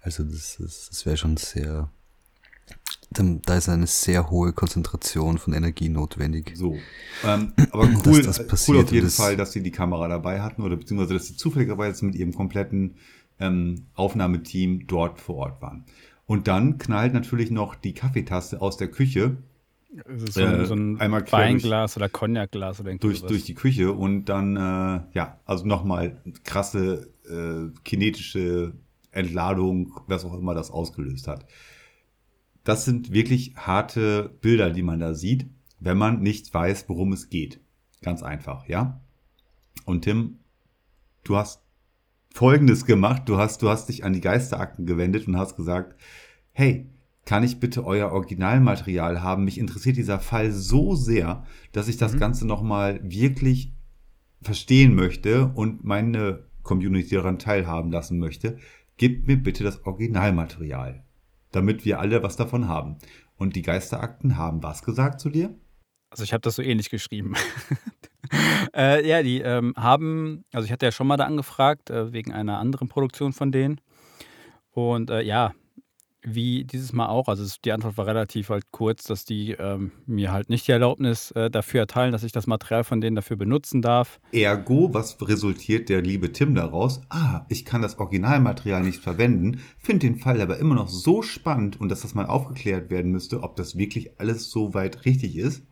Also 0.00 0.24
das, 0.24 0.56
das, 0.58 0.88
das 0.88 1.06
wäre 1.06 1.16
schon 1.16 1.36
sehr 1.36 1.90
da 3.10 3.56
ist 3.56 3.68
eine 3.68 3.86
sehr 3.86 4.30
hohe 4.30 4.52
Konzentration 4.52 5.38
von 5.38 5.54
Energie 5.54 5.88
notwendig. 5.88 6.52
So. 6.54 6.76
Ähm, 7.24 7.52
aber 7.70 7.88
cool, 8.06 8.22
das 8.22 8.46
passiert, 8.46 8.78
cool 8.78 8.84
auf 8.84 8.92
jeden 8.92 9.10
Fall, 9.10 9.36
dass 9.36 9.52
sie 9.52 9.62
die 9.62 9.70
Kamera 9.70 10.08
dabei 10.08 10.40
hatten 10.42 10.62
oder 10.62 10.76
beziehungsweise, 10.76 11.14
dass 11.14 11.26
sie 11.26 11.36
zufälligerweise 11.36 12.04
mit 12.04 12.14
ihrem 12.14 12.34
kompletten 12.34 12.96
ähm, 13.40 13.86
Aufnahmeteam 13.94 14.86
dort 14.86 15.20
vor 15.20 15.36
Ort 15.36 15.62
waren. 15.62 15.84
Und 16.26 16.48
dann 16.48 16.76
knallt 16.76 17.14
natürlich 17.14 17.50
noch 17.50 17.74
die 17.74 17.94
Kaffeetasse 17.94 18.60
aus 18.60 18.76
der 18.76 18.88
Küche. 18.88 19.38
So, 20.14 20.40
äh, 20.42 20.66
so 20.66 20.74
ein 20.74 21.00
einmal 21.00 21.24
Weinglas 21.32 21.96
oder 21.96 22.10
Cognacglas 22.10 22.80
oder 22.80 22.94
durch, 22.96 23.22
durch 23.22 23.44
die 23.44 23.54
Küche 23.54 23.92
und 23.92 24.26
dann, 24.26 24.56
äh, 24.56 25.00
ja, 25.14 25.40
also 25.46 25.64
nochmal 25.64 26.20
krasse 26.44 27.08
äh, 27.26 27.72
kinetische 27.84 28.74
Entladung, 29.12 29.98
was 30.06 30.26
auch 30.26 30.38
immer 30.38 30.52
das 30.52 30.70
ausgelöst 30.70 31.26
hat 31.26 31.46
das 32.64 32.84
sind 32.84 33.12
wirklich 33.12 33.54
harte 33.56 34.36
Bilder, 34.40 34.70
die 34.70 34.82
man 34.82 35.00
da 35.00 35.14
sieht, 35.14 35.46
wenn 35.80 35.98
man 35.98 36.20
nicht 36.20 36.52
weiß, 36.52 36.88
worum 36.88 37.12
es 37.12 37.30
geht. 37.30 37.60
Ganz 38.02 38.22
einfach, 38.22 38.68
ja? 38.68 39.00
Und 39.84 40.02
Tim, 40.02 40.38
du 41.24 41.36
hast 41.36 41.62
Folgendes 42.34 42.84
gemacht. 42.84 43.22
Du 43.26 43.38
hast, 43.38 43.62
du 43.62 43.68
hast 43.68 43.88
dich 43.88 44.04
an 44.04 44.12
die 44.12 44.20
Geisterakten 44.20 44.86
gewendet 44.86 45.26
und 45.26 45.36
hast 45.36 45.56
gesagt, 45.56 46.00
hey, 46.52 46.88
kann 47.24 47.42
ich 47.42 47.60
bitte 47.60 47.84
euer 47.84 48.12
Originalmaterial 48.12 49.22
haben? 49.22 49.44
Mich 49.44 49.58
interessiert 49.58 49.96
dieser 49.96 50.20
Fall 50.20 50.52
so 50.52 50.94
sehr, 50.94 51.44
dass 51.72 51.88
ich 51.88 51.96
das 51.96 52.14
mhm. 52.14 52.18
Ganze 52.20 52.46
nochmal 52.46 53.00
wirklich 53.02 53.72
verstehen 54.40 54.94
möchte 54.94 55.48
und 55.48 55.84
meine 55.84 56.44
Community 56.62 57.16
daran 57.16 57.38
teilhaben 57.38 57.90
lassen 57.90 58.18
möchte. 58.18 58.58
Gib 58.96 59.26
mir 59.26 59.36
bitte 59.36 59.64
das 59.64 59.84
Originalmaterial 59.84 61.04
damit 61.52 61.84
wir 61.84 62.00
alle 62.00 62.22
was 62.22 62.36
davon 62.36 62.68
haben. 62.68 62.96
Und 63.36 63.56
die 63.56 63.62
Geisterakten 63.62 64.36
haben 64.36 64.62
was 64.62 64.82
gesagt 64.82 65.20
zu 65.20 65.30
dir? 65.30 65.54
Also 66.10 66.24
ich 66.24 66.32
habe 66.32 66.40
das 66.40 66.56
so 66.56 66.62
ähnlich 66.62 66.90
geschrieben. 66.90 67.34
äh, 68.74 69.06
ja, 69.06 69.22
die 69.22 69.40
ähm, 69.40 69.74
haben, 69.76 70.44
also 70.52 70.64
ich 70.64 70.72
hatte 70.72 70.86
ja 70.86 70.92
schon 70.92 71.06
mal 71.06 71.16
da 71.16 71.24
angefragt, 71.24 71.90
äh, 71.90 72.12
wegen 72.12 72.32
einer 72.32 72.58
anderen 72.58 72.88
Produktion 72.88 73.32
von 73.32 73.52
denen. 73.52 73.80
Und 74.70 75.10
äh, 75.10 75.22
ja, 75.22 75.52
wie 76.22 76.64
dieses 76.64 76.92
Mal 76.92 77.06
auch. 77.06 77.28
Also 77.28 77.44
die 77.64 77.72
Antwort 77.72 77.96
war 77.96 78.06
relativ 78.06 78.48
halt 78.48 78.64
kurz, 78.70 79.04
dass 79.04 79.24
die 79.24 79.52
ähm, 79.52 79.92
mir 80.06 80.32
halt 80.32 80.48
nicht 80.50 80.66
die 80.66 80.72
Erlaubnis 80.72 81.30
äh, 81.32 81.50
dafür 81.50 81.80
erteilen, 81.80 82.12
dass 82.12 82.24
ich 82.24 82.32
das 82.32 82.46
Material 82.46 82.84
von 82.84 83.00
denen 83.00 83.16
dafür 83.16 83.36
benutzen 83.36 83.82
darf. 83.82 84.20
Ergo, 84.32 84.92
was 84.92 85.16
resultiert 85.20 85.88
der 85.88 86.02
liebe 86.02 86.32
Tim 86.32 86.54
daraus? 86.54 87.00
Ah, 87.08 87.46
ich 87.48 87.64
kann 87.64 87.82
das 87.82 87.98
Originalmaterial 87.98 88.82
nicht 88.82 89.00
verwenden, 89.00 89.60
finde 89.78 90.06
den 90.06 90.18
Fall 90.18 90.40
aber 90.40 90.58
immer 90.58 90.74
noch 90.74 90.88
so 90.88 91.22
spannend 91.22 91.80
und 91.80 91.88
dass 91.88 92.02
das 92.02 92.14
mal 92.14 92.26
aufgeklärt 92.26 92.90
werden 92.90 93.12
müsste, 93.12 93.42
ob 93.42 93.56
das 93.56 93.78
wirklich 93.78 94.20
alles 94.20 94.50
so 94.50 94.74
weit 94.74 95.04
richtig 95.04 95.36
ist. 95.36 95.62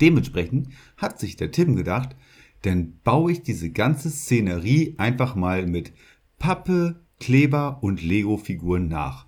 Dementsprechend 0.00 0.68
hat 0.96 1.20
sich 1.20 1.36
der 1.36 1.52
Tim 1.52 1.76
gedacht, 1.76 2.16
dann 2.62 2.98
baue 3.04 3.32
ich 3.32 3.42
diese 3.42 3.70
ganze 3.70 4.10
Szenerie 4.10 4.94
einfach 4.98 5.34
mal 5.34 5.66
mit 5.66 5.92
Pappe, 6.38 7.00
Kleber 7.20 7.78
und 7.82 8.02
Lego-Figuren 8.02 8.88
nach. 8.88 9.26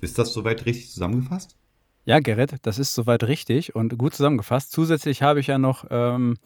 Ist 0.00 0.18
das 0.18 0.32
soweit 0.32 0.66
richtig 0.66 0.90
zusammengefasst? 0.90 1.56
Ja, 2.04 2.20
Gerrit, 2.20 2.54
das 2.62 2.78
ist 2.78 2.94
soweit 2.94 3.24
richtig 3.24 3.74
und 3.74 3.98
gut 3.98 4.14
zusammengefasst. 4.14 4.70
Zusätzlich 4.70 5.22
habe 5.22 5.40
ich 5.40 5.48
ja 5.48 5.58
noch, 5.58 5.86
ähm, 5.90 6.36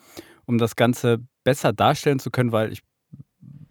um 0.46 0.56
das 0.56 0.74
Ganze 0.74 1.18
besser 1.44 1.72
darstellen 1.72 2.18
zu 2.18 2.30
können, 2.30 2.50
weil 2.50 2.72
ich 2.72 2.82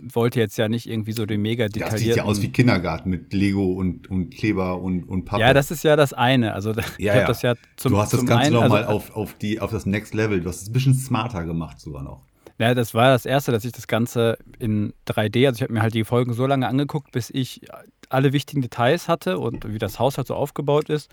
wollte 0.01 0.39
jetzt 0.39 0.57
ja 0.57 0.69
nicht 0.69 0.87
irgendwie 0.87 1.11
so 1.11 1.25
den 1.25 1.41
mega 1.41 1.67
detaillierten... 1.67 1.91
Das 1.91 1.99
sieht 2.01 2.15
ja 2.15 2.23
aus 2.23 2.41
wie 2.41 2.51
Kindergarten 2.51 3.09
mit 3.09 3.33
Lego 3.33 3.73
und, 3.73 4.09
und 4.09 4.29
Kleber 4.29 4.79
und, 4.79 5.03
und 5.03 5.25
Pappe. 5.25 5.41
Ja, 5.41 5.53
das 5.53 5.71
ist 5.71 5.83
ja 5.83 5.95
das 5.95 6.13
eine. 6.13 6.53
Also 6.53 6.71
ja, 6.73 6.83
ich 6.97 7.09
habe 7.09 7.19
ja. 7.19 7.27
das 7.27 7.41
ja 7.41 7.55
zum 7.75 7.93
Du 7.93 7.97
hast 7.97 8.13
das 8.13 8.25
Ganze 8.25 8.51
nochmal 8.51 8.83
also, 8.83 8.91
auf, 8.91 9.15
auf, 9.15 9.35
auf 9.59 9.71
das 9.71 9.85
Next 9.85 10.13
Level, 10.13 10.41
du 10.41 10.49
hast 10.49 10.61
es 10.61 10.69
ein 10.69 10.73
bisschen 10.73 10.93
smarter 10.93 11.43
gemacht 11.43 11.79
sogar 11.79 12.03
noch. 12.03 12.23
Ja, 12.59 12.75
das 12.75 12.93
war 12.93 13.11
das 13.11 13.25
erste, 13.25 13.51
dass 13.51 13.63
ich 13.63 13.71
das 13.71 13.87
Ganze 13.87 14.37
in 14.59 14.93
3D, 15.07 15.47
also 15.47 15.57
ich 15.57 15.61
habe 15.63 15.73
mir 15.73 15.81
halt 15.81 15.93
die 15.93 16.03
Folgen 16.03 16.33
so 16.33 16.45
lange 16.45 16.67
angeguckt, 16.67 17.11
bis 17.11 17.29
ich 17.29 17.61
alle 18.09 18.33
wichtigen 18.33 18.61
Details 18.61 19.07
hatte 19.07 19.39
und 19.39 19.71
wie 19.71 19.79
das 19.79 19.99
Haus 19.99 20.17
halt 20.17 20.27
so 20.27 20.35
aufgebaut 20.35 20.89
ist. 20.89 21.09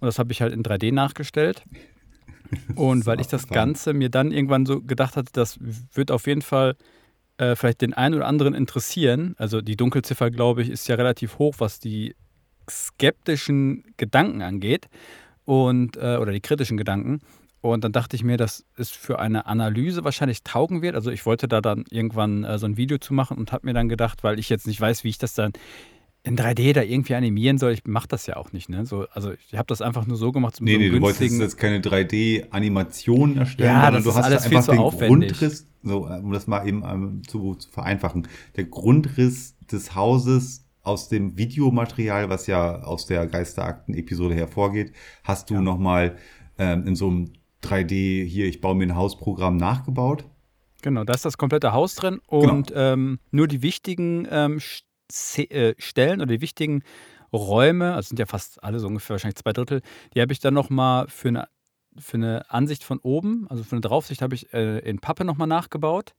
Und 0.00 0.06
das 0.06 0.18
habe 0.18 0.32
ich 0.32 0.42
halt 0.42 0.52
in 0.52 0.62
3D 0.62 0.92
nachgestellt. 0.92 1.62
Und 2.74 3.06
weil 3.06 3.20
ich 3.20 3.28
das 3.28 3.48
Ganze 3.48 3.94
mir 3.94 4.10
dann 4.10 4.30
irgendwann 4.30 4.66
so 4.66 4.82
gedacht 4.82 5.16
hatte, 5.16 5.32
das 5.32 5.58
wird 5.60 6.10
auf 6.10 6.26
jeden 6.26 6.42
Fall 6.42 6.76
äh, 7.38 7.56
vielleicht 7.56 7.80
den 7.80 7.94
einen 7.94 8.14
oder 8.16 8.26
anderen 8.26 8.54
interessieren. 8.54 9.34
Also 9.38 9.60
die 9.60 9.76
Dunkelziffer, 9.76 10.30
glaube 10.30 10.62
ich, 10.62 10.68
ist 10.68 10.88
ja 10.88 10.96
relativ 10.96 11.38
hoch, 11.38 11.54
was 11.58 11.80
die 11.80 12.14
skeptischen 12.68 13.84
Gedanken 13.96 14.42
angeht 14.42 14.88
und 15.44 15.96
äh, 15.96 16.18
oder 16.20 16.32
die 16.32 16.40
kritischen 16.40 16.76
Gedanken. 16.76 17.20
Und 17.60 17.84
dann 17.84 17.92
dachte 17.92 18.16
ich 18.16 18.24
mir, 18.24 18.36
dass 18.36 18.64
es 18.76 18.90
für 18.90 19.20
eine 19.20 19.46
Analyse 19.46 20.04
wahrscheinlich 20.04 20.42
taugen 20.42 20.82
wird. 20.82 20.96
Also 20.96 21.10
ich 21.10 21.24
wollte 21.24 21.46
da 21.46 21.60
dann 21.60 21.84
irgendwann 21.90 22.42
äh, 22.44 22.58
so 22.58 22.66
ein 22.66 22.76
Video 22.76 22.98
zu 22.98 23.14
machen 23.14 23.38
und 23.38 23.52
habe 23.52 23.66
mir 23.66 23.72
dann 23.72 23.88
gedacht, 23.88 24.24
weil 24.24 24.38
ich 24.38 24.48
jetzt 24.48 24.66
nicht 24.66 24.80
weiß, 24.80 25.04
wie 25.04 25.10
ich 25.10 25.18
das 25.18 25.34
dann 25.34 25.52
in 26.24 26.36
3D 26.36 26.72
da 26.72 26.82
irgendwie 26.82 27.14
animieren 27.14 27.58
soll, 27.58 27.72
ich 27.72 27.84
mache 27.84 28.06
das 28.06 28.26
ja 28.26 28.36
auch 28.36 28.52
nicht. 28.52 28.68
Ne? 28.68 28.86
So, 28.86 29.06
also 29.12 29.32
ich 29.32 29.54
habe 29.54 29.66
das 29.66 29.82
einfach 29.82 30.06
nur 30.06 30.16
so 30.16 30.30
gemacht. 30.30 30.58
Nee, 30.60 30.74
so 30.74 30.78
nee, 30.78 30.90
du 30.90 31.00
wolltest 31.00 31.40
jetzt 31.40 31.58
keine 31.58 31.80
3D-Animation 31.80 33.38
erstellen, 33.38 33.70
ja, 33.70 33.84
sondern 33.84 34.02
du 34.04 34.14
hast 34.14 34.24
alles 34.24 34.44
einfach 34.44 34.66
den 34.66 34.78
aufwendig. 34.78 35.30
Grundriss, 35.30 35.66
so, 35.82 36.06
um 36.06 36.32
das 36.32 36.46
mal 36.46 36.66
eben 36.66 36.82
um, 36.82 37.22
zu, 37.24 37.56
zu 37.56 37.68
vereinfachen, 37.70 38.28
der 38.56 38.64
Grundriss 38.64 39.56
des 39.70 39.96
Hauses 39.96 40.64
aus 40.82 41.08
dem 41.08 41.36
Videomaterial, 41.36 42.28
was 42.28 42.46
ja 42.46 42.82
aus 42.82 43.06
der 43.06 43.26
Geisterakten-Episode 43.26 44.34
hervorgeht, 44.34 44.92
hast 45.24 45.50
du 45.50 45.54
ja. 45.54 45.60
nochmal 45.60 46.16
ähm, 46.58 46.86
in 46.86 46.96
so 46.96 47.08
einem 47.08 47.32
3D 47.64 48.24
hier, 48.24 48.46
ich 48.46 48.60
baue 48.60 48.74
mir 48.74 48.84
ein 48.84 48.96
Hausprogramm 48.96 49.56
nachgebaut. 49.56 50.24
Genau, 50.82 51.04
da 51.04 51.14
ist 51.14 51.24
das 51.24 51.38
komplette 51.38 51.72
Haus 51.72 51.94
drin 51.94 52.20
und 52.26 52.68
genau. 52.68 52.80
ähm, 52.80 53.18
nur 53.30 53.46
die 53.46 53.62
wichtigen 53.62 54.26
ähm, 54.30 54.58
äh, 54.58 54.60
Stellen 55.12 56.20
oder 56.20 56.32
die 56.32 56.40
wichtigen 56.40 56.82
Räume, 57.32 57.94
also 57.94 58.08
sind 58.08 58.18
ja 58.18 58.26
fast 58.26 58.62
alle 58.62 58.78
so 58.78 58.86
ungefähr 58.86 59.14
wahrscheinlich 59.14 59.36
zwei 59.36 59.52
Drittel, 59.52 59.80
die 60.14 60.20
habe 60.20 60.32
ich 60.32 60.40
dann 60.40 60.54
nochmal 60.54 61.08
für 61.08 61.28
eine, 61.28 61.48
für 61.98 62.16
eine 62.16 62.50
Ansicht 62.50 62.84
von 62.84 62.98
oben, 62.98 63.46
also 63.48 63.64
für 63.64 63.72
eine 63.72 63.80
Draufsicht 63.80 64.22
habe 64.22 64.34
ich 64.34 64.52
äh, 64.52 64.78
in 64.80 64.98
Pappe 64.98 65.24
nochmal 65.24 65.48
nachgebaut 65.48 66.14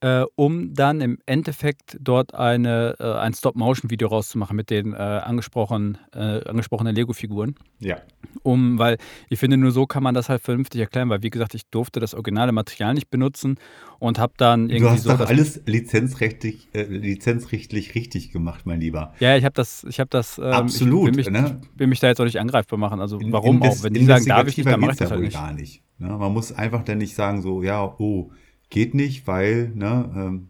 äh, 0.00 0.24
um 0.34 0.72
dann 0.74 1.00
im 1.00 1.18
Endeffekt 1.26 1.98
dort 2.00 2.34
eine, 2.34 2.96
äh, 2.98 3.12
ein 3.18 3.34
Stop-Motion-Video 3.34 4.08
rauszumachen 4.08 4.56
mit 4.56 4.70
den 4.70 4.94
äh, 4.94 4.96
angesprochen, 4.96 5.98
äh, 6.14 6.42
angesprochenen 6.48 6.94
Lego-Figuren. 6.94 7.54
Ja. 7.80 7.98
Um, 8.42 8.78
weil 8.78 8.96
ich 9.28 9.38
finde, 9.38 9.56
nur 9.56 9.72
so 9.72 9.86
kann 9.86 10.02
man 10.02 10.14
das 10.14 10.28
halt 10.28 10.40
vernünftig 10.42 10.80
erklären, 10.80 11.10
weil 11.10 11.22
wie 11.22 11.30
gesagt, 11.30 11.54
ich 11.54 11.66
durfte 11.66 12.00
das 12.00 12.14
originale 12.14 12.52
Material 12.52 12.94
nicht 12.94 13.10
benutzen 13.10 13.58
und 13.98 14.18
habe 14.18 14.32
dann 14.36 14.70
irgendwie 14.70 14.80
du 14.80 14.90
hast 14.90 15.02
so. 15.02 15.10
Doch 15.10 15.28
alles 15.28 15.60
lizenzrechtlich, 15.66 16.68
äh, 16.72 16.84
lizenzrechtlich 16.84 17.94
richtig 17.94 18.30
gemacht, 18.30 18.64
mein 18.64 18.80
Lieber. 18.80 19.14
Ja, 19.20 19.36
ich 19.36 19.44
habe 19.44 19.54
das, 19.54 19.84
ich 19.84 20.00
habe 20.00 20.08
das. 20.10 20.38
Ähm, 20.38 20.44
Absolut. 20.44 21.10
Ich 21.10 21.26
will 21.26 21.32
mich, 21.32 21.42
ne? 21.42 21.60
will 21.76 21.86
mich 21.88 22.00
da 22.00 22.08
jetzt 22.08 22.20
auch 22.20 22.24
nicht 22.24 22.40
angreifbar 22.40 22.78
machen. 22.78 23.00
Also 23.00 23.20
warum 23.24 23.56
in, 23.56 23.62
in 23.62 23.68
auch? 23.68 23.82
Wenn 23.82 23.94
die 23.94 24.04
sagen, 24.04 24.24
darf 24.24 24.48
ich 24.48 24.56
nicht, 24.56 24.68
dann 24.68 24.80
mache 24.80 24.92
ich 24.92 24.98
das 24.98 25.10
halt 25.10 25.20
nicht. 25.20 25.34
Gar 25.34 25.52
nicht. 25.52 25.82
Ne? 25.98 26.08
Man 26.08 26.32
muss 26.32 26.52
einfach 26.52 26.84
dann 26.84 26.98
nicht 26.98 27.14
sagen 27.14 27.42
so, 27.42 27.62
ja, 27.62 27.84
oh 27.98 28.30
geht 28.70 28.94
nicht, 28.94 29.26
weil 29.26 29.68
ne, 29.74 30.10
ähm, 30.16 30.48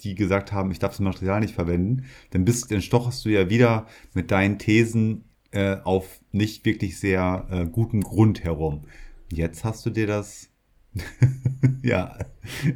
die 0.00 0.14
gesagt 0.14 0.52
haben, 0.52 0.70
ich 0.70 0.78
darf 0.78 0.92
das 0.92 1.00
Material 1.00 1.40
nicht 1.40 1.54
verwenden, 1.54 2.04
dann 2.30 2.44
bist, 2.44 2.70
dann 2.70 2.82
stocherst 2.82 3.24
du 3.24 3.30
ja 3.30 3.48
wieder 3.50 3.86
mit 4.14 4.30
deinen 4.30 4.58
Thesen 4.58 5.24
äh, 5.50 5.76
auf 5.84 6.20
nicht 6.32 6.64
wirklich 6.64 6.98
sehr 6.98 7.46
äh, 7.50 7.66
gutem 7.66 8.02
Grund 8.02 8.44
herum. 8.44 8.84
Jetzt 9.30 9.64
hast 9.64 9.84
du 9.86 9.90
dir 9.90 10.06
das 10.06 10.50
ja, 11.82 12.16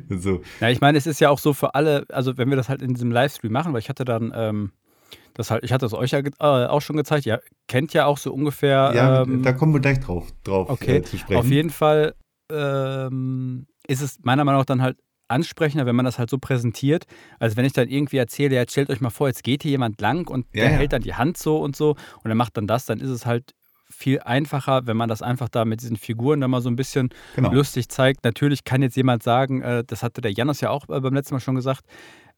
so. 0.09 0.43
Ja, 0.61 0.69
ich 0.69 0.81
meine, 0.81 0.99
es 0.99 1.07
ist 1.07 1.21
ja 1.21 1.31
auch 1.31 1.39
so 1.39 1.53
für 1.53 1.75
alle, 1.75 2.05
also 2.11 2.37
wenn 2.37 2.51
wir 2.51 2.57
das 2.57 2.69
halt 2.69 2.83
in 2.83 2.95
diesem 2.95 3.11
Livestream 3.11 3.53
machen, 3.53 3.73
weil 3.73 3.81
ich 3.81 3.89
hatte 3.89 4.05
dann 4.05 4.33
ähm, 4.35 4.73
das 5.35 5.51
halt, 5.51 5.65
ich 5.65 5.73
hatte 5.73 5.87
es 5.87 5.95
euch 5.95 6.11
ja 6.11 6.19
äh, 6.21 6.67
auch 6.67 6.83
schon 6.83 6.97
gezeigt, 6.97 7.25
ja, 7.25 7.41
kennt 7.69 7.95
ja 7.95 8.07
auch 8.07 8.19
so 8.19 8.33
ungefähr. 8.33 8.93
Ja, 8.95 9.23
ähm, 9.23 9.43
da 9.43 9.53
kommen 9.53 9.73
wir 9.73 9.81
gleich 9.81 10.01
drauf, 10.01 10.33
drauf 10.45 10.69
okay, 10.69 10.99
äh, 10.99 11.03
zu 11.03 11.19
sprechen. 11.19 11.41
Auf 11.41 11.49
jeden 11.49 11.71
Fall 11.71 12.15
ähm, 12.51 13.67
ist 13.87 14.03
es 14.03 14.19
meiner 14.23 14.45
Meinung 14.45 14.61
nach 14.61 14.67
dann 14.67 14.83
halt 14.83 14.99
ansprechender, 15.29 15.87
wenn 15.87 15.97
man 15.97 16.05
das 16.05 16.19
halt 16.19 16.31
so 16.31 16.39
präsentiert, 16.39 17.07
als 17.39 17.57
wenn 17.57 17.65
ich 17.65 17.73
dann 17.73 17.89
irgendwie 17.89 18.19
erzähle, 18.19 18.55
ja, 18.55 18.65
stellt 18.69 18.91
euch 18.91 19.01
mal 19.01 19.11
vor, 19.11 19.29
jetzt 19.29 19.43
geht 19.43 19.63
hier 19.63 19.73
jemand 19.73 20.01
lang 20.01 20.29
und 20.29 20.47
ja, 20.53 20.65
der 20.65 20.73
ja. 20.73 20.79
hält 20.79 20.93
dann 20.93 21.03
die 21.03 21.15
Hand 21.15 21.39
so 21.39 21.59
und 21.59 21.75
so 21.75 21.97
und 22.23 22.31
er 22.31 22.35
macht 22.35 22.57
dann 22.57 22.67
das, 22.67 22.85
dann 22.85 23.01
ist 23.01 23.11
es 23.11 23.25
halt 23.27 23.55
viel 23.89 24.21
einfacher, 24.21 24.87
wenn 24.87 24.97
man 24.97 25.09
das 25.09 25.23
einfach 25.23 25.49
da 25.49 25.65
mit 25.65 25.83
diesen 25.83 25.97
Figuren 25.97 26.41
dann 26.41 26.51
mal 26.51 26.61
so 26.61 26.71
ein 26.71 26.77
bisschen 26.77 27.11
genau. 27.37 27.53
lustig 27.53 27.89
zeigt. 27.89 28.25
Natürlich 28.25 28.65
kann 28.65 28.83
jetzt 28.83 28.97
jemand 28.97 29.23
sagen, 29.23 29.63
äh, 29.63 29.85
das 29.87 30.03
hatte 30.03 30.21
der 30.21 30.33
Janos 30.33 30.61
ja 30.61 30.71
auch 30.71 30.89
äh, 30.89 31.01
beim 31.01 31.15
letzten 31.15 31.35
Mal 31.35 31.41
schon 31.41 31.55
gesagt, 31.55 31.85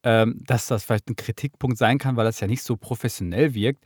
ähm, 0.03 0.41
dass 0.47 0.67
das 0.67 0.85
vielleicht 0.85 1.09
ein 1.09 1.17
Kritikpunkt 1.17 1.79
sein 1.79 1.99
kann, 1.99 2.17
weil 2.17 2.25
das 2.25 2.41
ja 2.41 2.47
nicht 2.47 2.63
so 2.63 2.77
professionell 2.77 3.55
wirkt. 3.55 3.83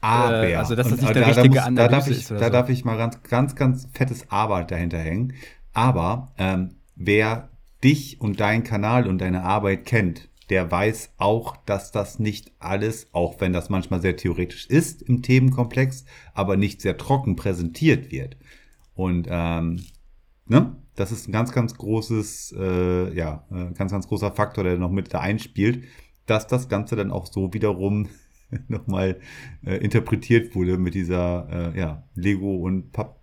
Aber, 0.00 0.48
äh, 0.48 0.54
also 0.54 0.74
dass 0.74 0.88
das 0.88 1.00
nicht 1.00 1.14
der 1.14 1.22
da, 1.22 1.28
richtige 1.28 1.54
da 1.56 1.60
muss, 1.60 1.66
Analyse 1.66 1.88
da 1.88 1.88
darf 1.88 2.06
ich, 2.08 2.18
ist. 2.18 2.30
da 2.30 2.38
so. 2.38 2.50
darf 2.50 2.68
ich 2.70 2.84
mal 2.84 2.96
ganz, 2.96 3.22
ganz, 3.22 3.54
ganz 3.54 3.88
fettes 3.92 4.24
Aber 4.30 4.64
dahinter 4.64 4.98
hängen. 4.98 5.34
Aber 5.80 6.30
ähm, 6.36 6.74
wer 6.94 7.48
dich 7.82 8.20
und 8.20 8.38
deinen 8.38 8.64
Kanal 8.64 9.06
und 9.06 9.18
deine 9.18 9.44
Arbeit 9.44 9.86
kennt, 9.86 10.28
der 10.50 10.70
weiß 10.70 11.14
auch, 11.16 11.56
dass 11.64 11.90
das 11.90 12.18
nicht 12.18 12.52
alles, 12.58 13.08
auch 13.12 13.40
wenn 13.40 13.54
das 13.54 13.70
manchmal 13.70 14.02
sehr 14.02 14.14
theoretisch 14.14 14.66
ist 14.66 15.00
im 15.00 15.22
Themenkomplex, 15.22 16.04
aber 16.34 16.58
nicht 16.58 16.82
sehr 16.82 16.98
trocken 16.98 17.34
präsentiert 17.34 18.12
wird. 18.12 18.36
Und 18.94 19.26
ähm, 19.30 19.82
ne, 20.44 20.76
das 20.96 21.12
ist 21.12 21.26
ein 21.26 21.32
ganz, 21.32 21.50
ganz 21.52 21.74
großes, 21.74 22.54
äh, 22.58 23.16
ja, 23.16 23.46
äh, 23.50 23.72
ganz, 23.72 23.90
ganz 23.90 24.06
großer 24.06 24.32
Faktor, 24.32 24.64
der 24.64 24.76
noch 24.76 24.90
mit 24.90 25.14
da 25.14 25.20
einspielt, 25.20 25.84
dass 26.26 26.46
das 26.46 26.68
Ganze 26.68 26.94
dann 26.94 27.10
auch 27.10 27.24
so 27.24 27.54
wiederum 27.54 28.10
nochmal 28.68 29.18
äh, 29.64 29.76
interpretiert 29.76 30.54
wurde 30.54 30.76
mit 30.76 30.92
dieser 30.92 31.72
äh, 31.74 31.78
ja, 31.78 32.04
Lego 32.14 32.56
und 32.56 32.92
Papp 32.92 33.19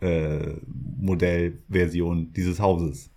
äh, 0.00 0.54
Modellversion 0.98 2.32
dieses 2.32 2.60
Hauses. 2.60 3.10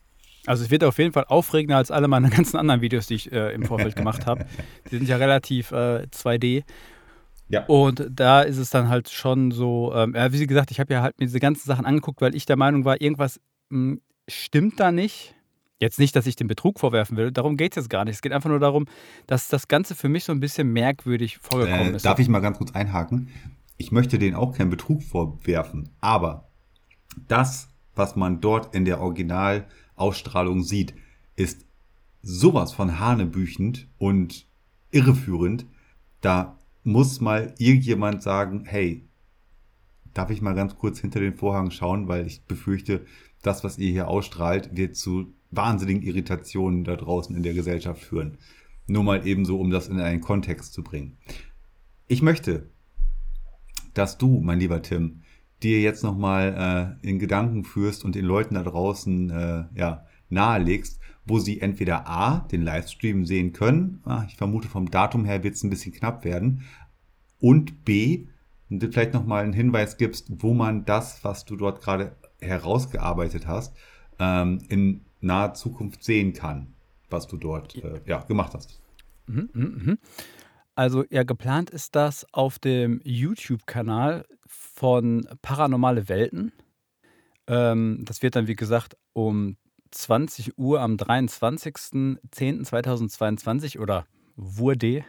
Also 0.45 0.63
es 0.63 0.71
wird 0.71 0.83
auf 0.83 0.97
jeden 0.97 1.11
Fall 1.11 1.25
aufregender 1.25 1.77
als 1.77 1.91
alle 1.91 2.07
meine 2.07 2.29
ganzen 2.31 2.57
anderen 2.57 2.81
Videos, 2.81 3.07
die 3.07 3.15
ich 3.15 3.31
äh, 3.31 3.53
im 3.53 3.63
Vorfeld 3.63 3.95
gemacht 3.95 4.25
habe. 4.25 4.45
Die 4.91 4.97
sind 4.97 5.07
ja 5.07 5.17
relativ 5.17 5.71
äh, 5.71 6.07
2D. 6.11 6.63
Ja. 7.49 7.65
Und 7.65 8.07
da 8.11 8.41
ist 8.41 8.57
es 8.57 8.69
dann 8.69 8.89
halt 8.89 9.09
schon 9.09 9.51
so, 9.51 9.91
ähm, 9.95 10.13
ja, 10.15 10.31
wie 10.31 10.45
gesagt, 10.45 10.71
ich 10.71 10.79
habe 10.79 10.93
ja 10.93 11.01
halt 11.01 11.19
mir 11.19 11.25
diese 11.25 11.39
ganzen 11.39 11.67
Sachen 11.67 11.85
angeguckt, 11.85 12.21
weil 12.21 12.35
ich 12.35 12.45
der 12.45 12.57
Meinung 12.57 12.85
war, 12.85 13.01
irgendwas 13.01 13.39
mh, 13.69 13.93
hm, 13.93 14.01
stimmt 14.27 14.79
da 14.79 14.91
nicht. 14.91 15.35
Jetzt 15.79 15.97
nicht, 15.97 16.15
dass 16.15 16.27
ich 16.27 16.35
den 16.35 16.47
Betrug 16.47 16.79
vorwerfen 16.79 17.15
will, 17.15 17.31
darum 17.31 17.55
geht 17.55 17.71
es 17.71 17.77
jetzt 17.77 17.89
gar 17.89 18.03
nicht. 18.03 18.15
Es 18.15 18.21
geht 18.21 18.33
einfach 18.33 18.49
nur 18.49 18.59
darum, 18.59 18.85
dass 19.27 19.47
das 19.47 19.67
Ganze 19.67 19.95
für 19.95 20.09
mich 20.09 20.25
so 20.25 20.33
ein 20.33 20.41
bisschen 20.41 20.73
merkwürdig 20.73 21.37
vorgekommen 21.37 21.93
äh, 21.93 21.95
ist. 21.95 22.05
Darf 22.05 22.19
ich 22.19 22.27
mal 22.27 22.39
ganz 22.39 22.57
kurz 22.57 22.71
einhaken? 22.71 23.29
Ich 23.77 23.91
möchte 23.93 24.19
denen 24.19 24.35
auch 24.35 24.57
keinen 24.57 24.69
Betrug 24.69 25.01
vorwerfen, 25.03 25.89
aber 26.01 26.48
das, 27.27 27.69
was 27.95 28.15
man 28.15 28.41
dort 28.41 28.73
in 28.75 28.85
der 28.85 29.01
Originalausstrahlung 29.01 30.63
sieht, 30.63 30.93
ist 31.35 31.65
sowas 32.21 32.73
von 32.73 32.99
hanebüchend 32.99 33.87
und 33.97 34.45
irreführend. 34.91 35.65
Da 36.21 36.57
muss 36.83 37.21
mal 37.21 37.53
irgendjemand 37.57 38.21
sagen, 38.21 38.65
hey, 38.65 39.07
darf 40.13 40.29
ich 40.29 40.41
mal 40.41 40.55
ganz 40.55 40.75
kurz 40.75 40.99
hinter 40.99 41.19
den 41.19 41.35
Vorhang 41.35 41.71
schauen, 41.71 42.07
weil 42.07 42.25
ich 42.25 42.43
befürchte, 42.43 43.05
das, 43.41 43.63
was 43.63 43.77
ihr 43.77 43.91
hier 43.91 44.07
ausstrahlt, 44.07 44.75
wird 44.75 44.95
zu 44.95 45.33
wahnsinnigen 45.51 46.03
Irritationen 46.03 46.83
da 46.83 46.95
draußen 46.95 47.35
in 47.35 47.43
der 47.43 47.53
Gesellschaft 47.53 48.03
führen. 48.03 48.37
Nur 48.87 49.03
mal 49.03 49.25
ebenso, 49.25 49.59
um 49.59 49.69
das 49.69 49.87
in 49.87 49.99
einen 49.99 50.21
Kontext 50.21 50.73
zu 50.73 50.83
bringen. 50.83 51.17
Ich 52.07 52.21
möchte, 52.21 52.69
dass 53.93 54.17
du, 54.17 54.41
mein 54.41 54.59
lieber 54.59 54.81
Tim, 54.81 55.21
dir 55.63 55.81
jetzt 55.81 56.03
nochmal 56.03 56.97
äh, 57.03 57.07
in 57.07 57.19
Gedanken 57.19 57.63
führst 57.63 58.05
und 58.05 58.15
den 58.15 58.25
Leuten 58.25 58.55
da 58.55 58.63
draußen 58.63 59.29
äh, 59.29 59.63
ja, 59.75 60.05
nahelegst, 60.29 60.99
wo 61.25 61.39
sie 61.39 61.61
entweder 61.61 62.07
A, 62.07 62.39
den 62.51 62.63
Livestream 62.63 63.25
sehen 63.25 63.53
können, 63.53 64.01
ah, 64.05 64.23
ich 64.27 64.35
vermute 64.35 64.67
vom 64.67 64.89
Datum 64.89 65.25
her 65.25 65.43
wird 65.43 65.55
es 65.55 65.63
ein 65.63 65.69
bisschen 65.69 65.93
knapp 65.93 66.23
werden, 66.25 66.63
und 67.39 67.85
B, 67.85 68.27
und 68.69 68.83
du 68.83 68.91
vielleicht 68.91 69.13
nochmal 69.13 69.43
einen 69.43 69.53
Hinweis 69.53 69.97
gibst, 69.97 70.27
wo 70.29 70.53
man 70.53 70.85
das, 70.85 71.23
was 71.23 71.45
du 71.45 71.55
dort 71.55 71.81
gerade 71.81 72.15
herausgearbeitet 72.39 73.47
hast, 73.47 73.75
ähm, 74.19 74.59
in 74.69 75.01
naher 75.21 75.53
Zukunft 75.53 76.03
sehen 76.03 76.33
kann, 76.33 76.73
was 77.09 77.27
du 77.27 77.37
dort 77.37 77.75
äh, 77.75 78.01
ja, 78.05 78.19
gemacht 78.19 78.53
hast. 78.53 78.81
Mhm, 79.27 79.49
mhm, 79.53 79.81
mhm. 79.85 79.97
Also 80.75 81.03
ja, 81.09 81.23
geplant 81.23 81.69
ist 81.71 81.95
das 81.95 82.25
auf 82.31 82.59
dem 82.59 83.01
YouTube-Kanal 83.03 84.25
von 84.79 85.27
Paranormale 85.41 86.07
Welten. 86.07 86.53
Ähm, 87.47 88.05
das 88.05 88.21
wird 88.21 88.37
dann, 88.37 88.47
wie 88.47 88.55
gesagt, 88.55 88.95
um 89.11 89.57
20 89.91 90.57
Uhr 90.57 90.79
am 90.79 90.95
23.10.2022 90.95 93.79
oder 93.79 94.05
wurde 94.37 95.03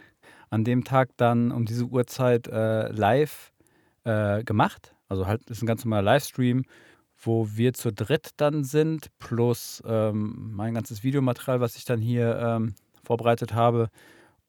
an 0.49 0.65
dem 0.65 0.83
Tag 0.83 1.11
dann 1.15 1.53
um 1.53 1.63
diese 1.63 1.85
Uhrzeit 1.85 2.49
äh, 2.49 2.91
live 2.91 3.53
äh, 4.03 4.43
gemacht. 4.43 4.93
Also 5.07 5.25
halt 5.25 5.49
ist 5.49 5.63
ein 5.63 5.67
ganz 5.67 5.85
normaler 5.85 6.03
Livestream, 6.03 6.65
wo 7.17 7.47
wir 7.53 7.71
zu 7.73 7.93
dritt 7.93 8.31
dann 8.35 8.65
sind, 8.65 9.07
plus 9.19 9.81
ähm, 9.85 10.51
mein 10.53 10.73
ganzes 10.73 11.01
Videomaterial, 11.03 11.61
was 11.61 11.77
ich 11.77 11.85
dann 11.85 12.01
hier 12.01 12.37
ähm, 12.37 12.75
vorbereitet 13.05 13.53
habe. 13.53 13.89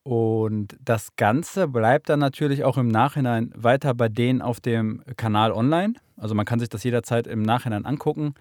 Und 0.05 0.77
das 0.85 1.15
Ganze 1.17 1.69
bleibt 1.69 2.09
dann 2.09 2.19
natürlich 2.19 2.65
auch 2.65 2.77
im 2.77 2.89
Nachhinein 2.89 3.53
weiter 3.55 3.95
bei 3.95 4.09
denen 4.09 4.43
auf 4.43 4.61
dem 4.61 5.03
Kanal 5.17 5.53
online. 5.53 5.95
Also 6.17 6.35
man 6.35 6.45
kann 6.45 6.59
sich 6.59 6.69
das 6.69 6.83
jederzeit 6.83 7.27
im 7.27 7.43
Nachhinein 7.43 7.87
angucken. 7.87 8.35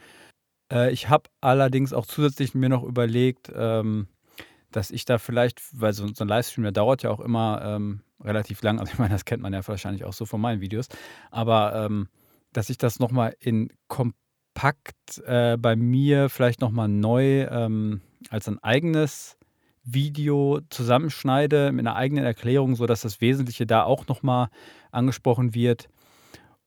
Äh, 0.72 0.92
ich 0.92 1.10
habe 1.10 1.30
allerdings 1.40 1.94
auch 1.94 2.08
zusätzlich 2.08 2.56
mir 2.56 2.70
noch 2.70 2.84
überlegt, 2.84 3.52
ähm, 3.56 4.08
dass 4.72 4.90
ich 4.90 5.06
da 5.06 5.18
vielleicht, 5.18 5.62
weil 5.74 5.94
so, 5.94 6.08
so 6.08 6.24
ein 6.24 6.28
Livestream, 6.28 6.64
der 6.64 6.72
dauert 6.72 7.04
ja 7.04 7.12
auch 7.12 7.20
immer 7.20 7.62
ähm, 7.64 8.02
relativ 8.24 8.62
lang, 8.62 8.80
also 8.80 8.92
ich 8.94 9.00
meine, 9.00 9.14
das 9.14 9.26
kennt 9.26 9.44
man 9.44 9.54
ja 9.54 9.68
wahrscheinlich 9.68 10.06
auch 10.06 10.14
so 10.14 10.26
von 10.26 10.42
meinen 10.42 10.62
Videos, 10.62 10.88
aber 11.30 11.76
ähm, 11.76 12.08
dass 12.54 12.70
ich 12.70 12.78
das 12.78 13.00
nochmal 13.00 13.36
in 13.40 13.70
kompakt 13.88 15.20
äh, 15.26 15.58
bei 15.58 15.76
mir 15.76 16.30
vielleicht 16.30 16.62
nochmal 16.62 16.88
neu 16.88 17.44
ähm, 17.44 18.02
als 18.30 18.48
ein 18.48 18.60
eigenes 18.64 19.38
Video 19.84 20.60
zusammenschneide 20.70 21.72
mit 21.72 21.86
einer 21.86 21.96
eigenen 21.96 22.24
Erklärung, 22.24 22.76
sodass 22.76 23.02
das 23.02 23.22
Wesentliche 23.22 23.66
da 23.66 23.84
auch 23.84 24.08
nochmal 24.08 24.50
angesprochen 24.92 25.54
wird. 25.54 25.90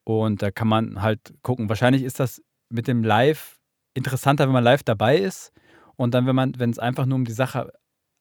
Und 0.04 0.42
da 0.42 0.50
kann 0.50 0.68
man 0.68 1.02
halt 1.02 1.34
gucken. 1.42 1.68
Wahrscheinlich 1.68 2.02
ist 2.02 2.20
das 2.20 2.42
mit 2.68 2.88
dem 2.88 3.04
Live 3.04 3.60
interessanter, 3.94 4.46
wenn 4.46 4.52
man 4.52 4.64
live 4.64 4.82
dabei 4.82 5.18
ist. 5.18 5.52
Und 5.96 6.12
dann, 6.14 6.26
wenn 6.26 6.36
man, 6.36 6.58
wenn 6.58 6.70
es 6.70 6.78
einfach 6.78 7.06
nur 7.06 7.16
um 7.16 7.24
die 7.24 7.32
Sache 7.32 7.72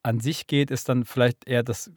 an 0.04 0.20
sich 0.20 0.48
geht, 0.48 0.70
ist 0.70 0.90
dann 0.90 1.06
vielleicht 1.06 1.48
eher 1.48 1.64
das, 1.64 1.92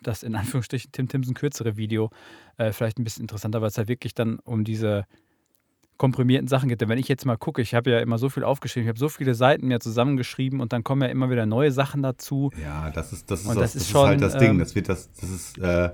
das 0.00 0.22
in 0.22 0.34
Anführungsstrichen 0.34 0.92
Tim 0.92 1.08
Timson 1.08 1.34
kürzere 1.34 1.76
Video 1.76 2.10
äh, 2.56 2.72
vielleicht 2.72 2.98
ein 2.98 3.04
bisschen 3.04 3.22
interessanter, 3.22 3.60
weil 3.60 3.68
es 3.68 3.78
halt 3.78 3.88
wirklich 3.88 4.14
dann 4.14 4.38
um 4.38 4.64
diese 4.64 5.06
komprimierten 5.96 6.48
Sachen 6.48 6.68
geht. 6.68 6.80
Denn 6.80 6.88
wenn 6.88 6.98
ich 6.98 7.08
jetzt 7.08 7.24
mal 7.26 7.36
gucke, 7.36 7.62
ich 7.62 7.74
habe 7.74 7.90
ja 7.90 8.00
immer 8.00 8.18
so 8.18 8.28
viel 8.28 8.44
aufgeschrieben, 8.44 8.86
ich 8.86 8.88
habe 8.88 8.98
so 8.98 9.08
viele 9.08 9.34
Seiten 9.34 9.68
mir 9.68 9.80
zusammengeschrieben 9.80 10.60
und 10.60 10.72
dann 10.72 10.84
kommen 10.84 11.02
ja 11.02 11.08
immer 11.08 11.30
wieder 11.30 11.46
neue 11.46 11.72
Sachen 11.72 12.02
dazu. 12.02 12.50
Ja, 12.60 12.90
das 12.90 13.12
ist, 13.12 13.30
das 13.30 13.42
ist, 13.42 13.48
auch, 13.48 13.54
das 13.54 13.74
ist, 13.74 13.86
das 13.86 13.90
schon, 13.90 14.02
ist 14.02 14.08
halt 14.08 14.22
das 14.22 14.36
Ding. 14.38 14.50
Ähm, 14.50 14.58
das 14.58 14.74
wird 14.74 14.88
das, 14.88 15.12
das 15.12 15.30
ist, 15.30 15.58
äh, 15.58 15.90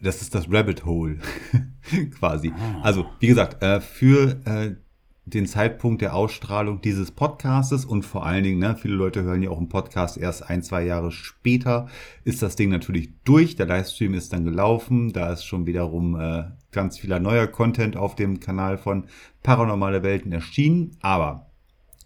das 0.00 0.22
ist 0.22 0.34
das 0.34 0.50
Rabbit 0.50 0.84
Hole 0.84 1.18
quasi. 2.18 2.52
Ah. 2.56 2.80
Also, 2.82 3.06
wie 3.20 3.28
gesagt, 3.28 3.62
äh, 3.62 3.80
für 3.80 4.40
äh, 4.44 4.74
den 5.26 5.46
Zeitpunkt 5.46 6.02
der 6.02 6.14
Ausstrahlung 6.14 6.80
dieses 6.80 7.10
Podcastes 7.10 7.84
und 7.84 8.04
vor 8.04 8.24
allen 8.24 8.44
Dingen, 8.44 8.60
ne, 8.60 8.76
viele 8.80 8.94
Leute 8.94 9.24
hören 9.24 9.42
ja 9.42 9.50
auch 9.50 9.58
einen 9.58 9.68
Podcast 9.68 10.16
erst 10.16 10.48
ein, 10.48 10.62
zwei 10.62 10.84
Jahre 10.84 11.10
später, 11.10 11.88
ist 12.22 12.42
das 12.42 12.54
Ding 12.54 12.70
natürlich 12.70 13.10
durch. 13.24 13.56
Der 13.56 13.66
Livestream 13.66 14.14
ist 14.14 14.32
dann 14.32 14.44
gelaufen. 14.44 15.12
Da 15.12 15.32
ist 15.32 15.44
schon 15.44 15.66
wiederum 15.66 16.18
äh, 16.18 16.44
ganz 16.76 16.98
vieler 16.98 17.18
neuer 17.20 17.46
Content 17.46 17.96
auf 17.96 18.14
dem 18.14 18.38
Kanal 18.38 18.76
von 18.76 19.06
Paranormale 19.42 20.02
Welten 20.02 20.30
erschienen. 20.30 20.98
Aber 21.00 21.50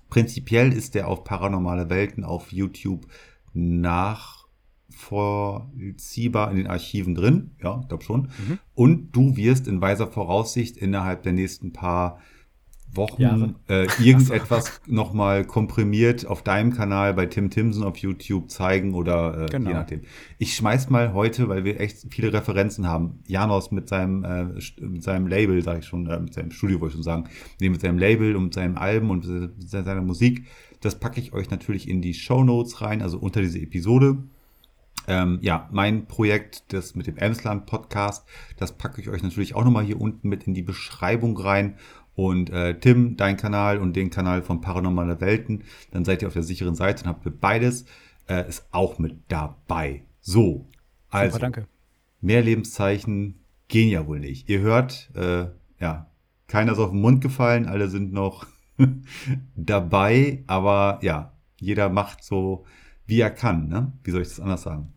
prinzipiell 0.08 0.72
ist 0.72 0.94
der 0.94 1.08
auf 1.08 1.24
Paranormale 1.24 1.90
Welten 1.90 2.22
auf 2.22 2.52
YouTube 2.52 3.08
nachvollziehbar 3.52 6.52
in 6.52 6.56
den 6.56 6.68
Archiven 6.68 7.16
drin. 7.16 7.56
Ja, 7.60 7.80
ich 7.82 7.88
glaube 7.88 8.04
schon. 8.04 8.22
Mhm. 8.22 8.60
Und 8.74 9.10
du 9.10 9.36
wirst 9.36 9.66
in 9.66 9.80
weiser 9.80 10.06
Voraussicht 10.06 10.76
innerhalb 10.76 11.24
der 11.24 11.32
nächsten 11.32 11.72
paar 11.72 12.20
Wochen 12.93 13.57
äh, 13.68 13.86
irgendetwas 14.03 14.80
so. 14.84 14.93
nochmal 14.93 15.45
komprimiert 15.45 16.26
auf 16.26 16.43
deinem 16.43 16.72
Kanal 16.72 17.14
bei 17.14 17.26
Tim 17.26 17.51
Timson 17.51 17.84
auf 17.84 17.97
YouTube 17.99 18.51
zeigen 18.51 18.95
oder 18.95 19.45
äh, 19.45 19.47
genau. 19.47 19.70
je 19.70 19.74
nachdem. 19.74 20.01
Ich 20.38 20.55
schmeiß 20.57 20.91
mal 20.91 21.12
heute, 21.12 21.49
weil 21.49 21.64
wir 21.64 21.80
echt 21.80 22.07
viele 22.11 22.32
Referenzen 22.32 22.86
haben, 22.86 23.20
Janos 23.26 23.70
mit 23.70 23.88
seinem, 23.88 24.24
äh, 24.24 24.45
mit 24.80 25.03
seinem 25.03 25.26
Label, 25.26 25.62
sage 25.62 25.80
ich 25.80 25.86
schon, 25.86 26.07
äh, 26.07 26.18
mit 26.18 26.34
seinem 26.34 26.51
Studio 26.51 26.80
wollte 26.80 26.93
ich 26.93 26.97
schon 26.97 27.03
sagen, 27.03 27.24
nee, 27.61 27.68
mit 27.68 27.80
seinem 27.80 27.99
Label 27.99 28.36
und 28.36 28.45
mit 28.45 28.55
seinem 28.55 28.76
Alben 28.76 29.11
und 29.11 29.26
mit 29.26 29.70
seiner 29.70 30.03
Musik. 30.03 30.47
Das 30.80 30.99
packe 30.99 31.20
ich 31.20 31.32
euch 31.32 31.51
natürlich 31.51 31.88
in 31.88 32.01
die 32.03 32.14
Show 32.14 32.43
Notes 32.43 32.80
rein, 32.80 33.03
also 33.03 33.18
unter 33.18 33.41
diese 33.41 33.59
Episode. 33.59 34.18
Ähm, 35.07 35.38
ja, 35.41 35.68
mein 35.72 36.07
Projekt, 36.07 36.72
das 36.72 36.95
mit 36.95 37.07
dem 37.07 37.16
Emsland 37.16 37.66
Podcast, 37.66 38.26
das 38.57 38.76
packe 38.76 39.01
ich 39.01 39.09
euch 39.09 39.22
natürlich 39.22 39.55
auch 39.55 39.64
nochmal 39.64 39.84
hier 39.84 40.01
unten 40.01 40.28
mit 40.28 40.47
in 40.47 40.55
die 40.55 40.62
Beschreibung 40.62 41.36
rein. 41.36 41.76
Und 42.20 42.50
äh, 42.50 42.78
Tim, 42.78 43.16
dein 43.16 43.38
Kanal 43.38 43.78
und 43.78 43.96
den 43.96 44.10
Kanal 44.10 44.42
von 44.42 44.60
Paranormale 44.60 45.22
Welten, 45.22 45.64
dann 45.90 46.04
seid 46.04 46.20
ihr 46.20 46.28
auf 46.28 46.34
der 46.34 46.42
sicheren 46.42 46.74
Seite 46.74 47.04
und 47.04 47.08
habt 47.08 47.40
beides, 47.40 47.86
äh, 48.28 48.46
ist 48.46 48.66
auch 48.72 48.98
mit 48.98 49.16
dabei. 49.28 50.02
So, 50.20 50.68
also, 51.08 51.36
Super, 51.36 51.40
danke. 51.40 51.66
mehr 52.20 52.42
Lebenszeichen 52.42 53.40
gehen 53.68 53.88
ja 53.88 54.06
wohl 54.06 54.20
nicht. 54.20 54.50
Ihr 54.50 54.60
hört, 54.60 55.08
äh, 55.14 55.46
ja, 55.80 56.10
keiner 56.46 56.72
ist 56.72 56.78
auf 56.78 56.90
den 56.90 57.00
Mund 57.00 57.22
gefallen, 57.22 57.64
alle 57.64 57.88
sind 57.88 58.12
noch 58.12 58.46
dabei, 59.56 60.44
aber 60.46 60.98
ja, 61.00 61.32
jeder 61.58 61.88
macht 61.88 62.22
so, 62.22 62.66
wie 63.06 63.20
er 63.20 63.30
kann, 63.30 63.68
ne? 63.68 63.92
Wie 64.04 64.10
soll 64.10 64.20
ich 64.20 64.28
das 64.28 64.40
anders 64.40 64.60
sagen? 64.60 64.92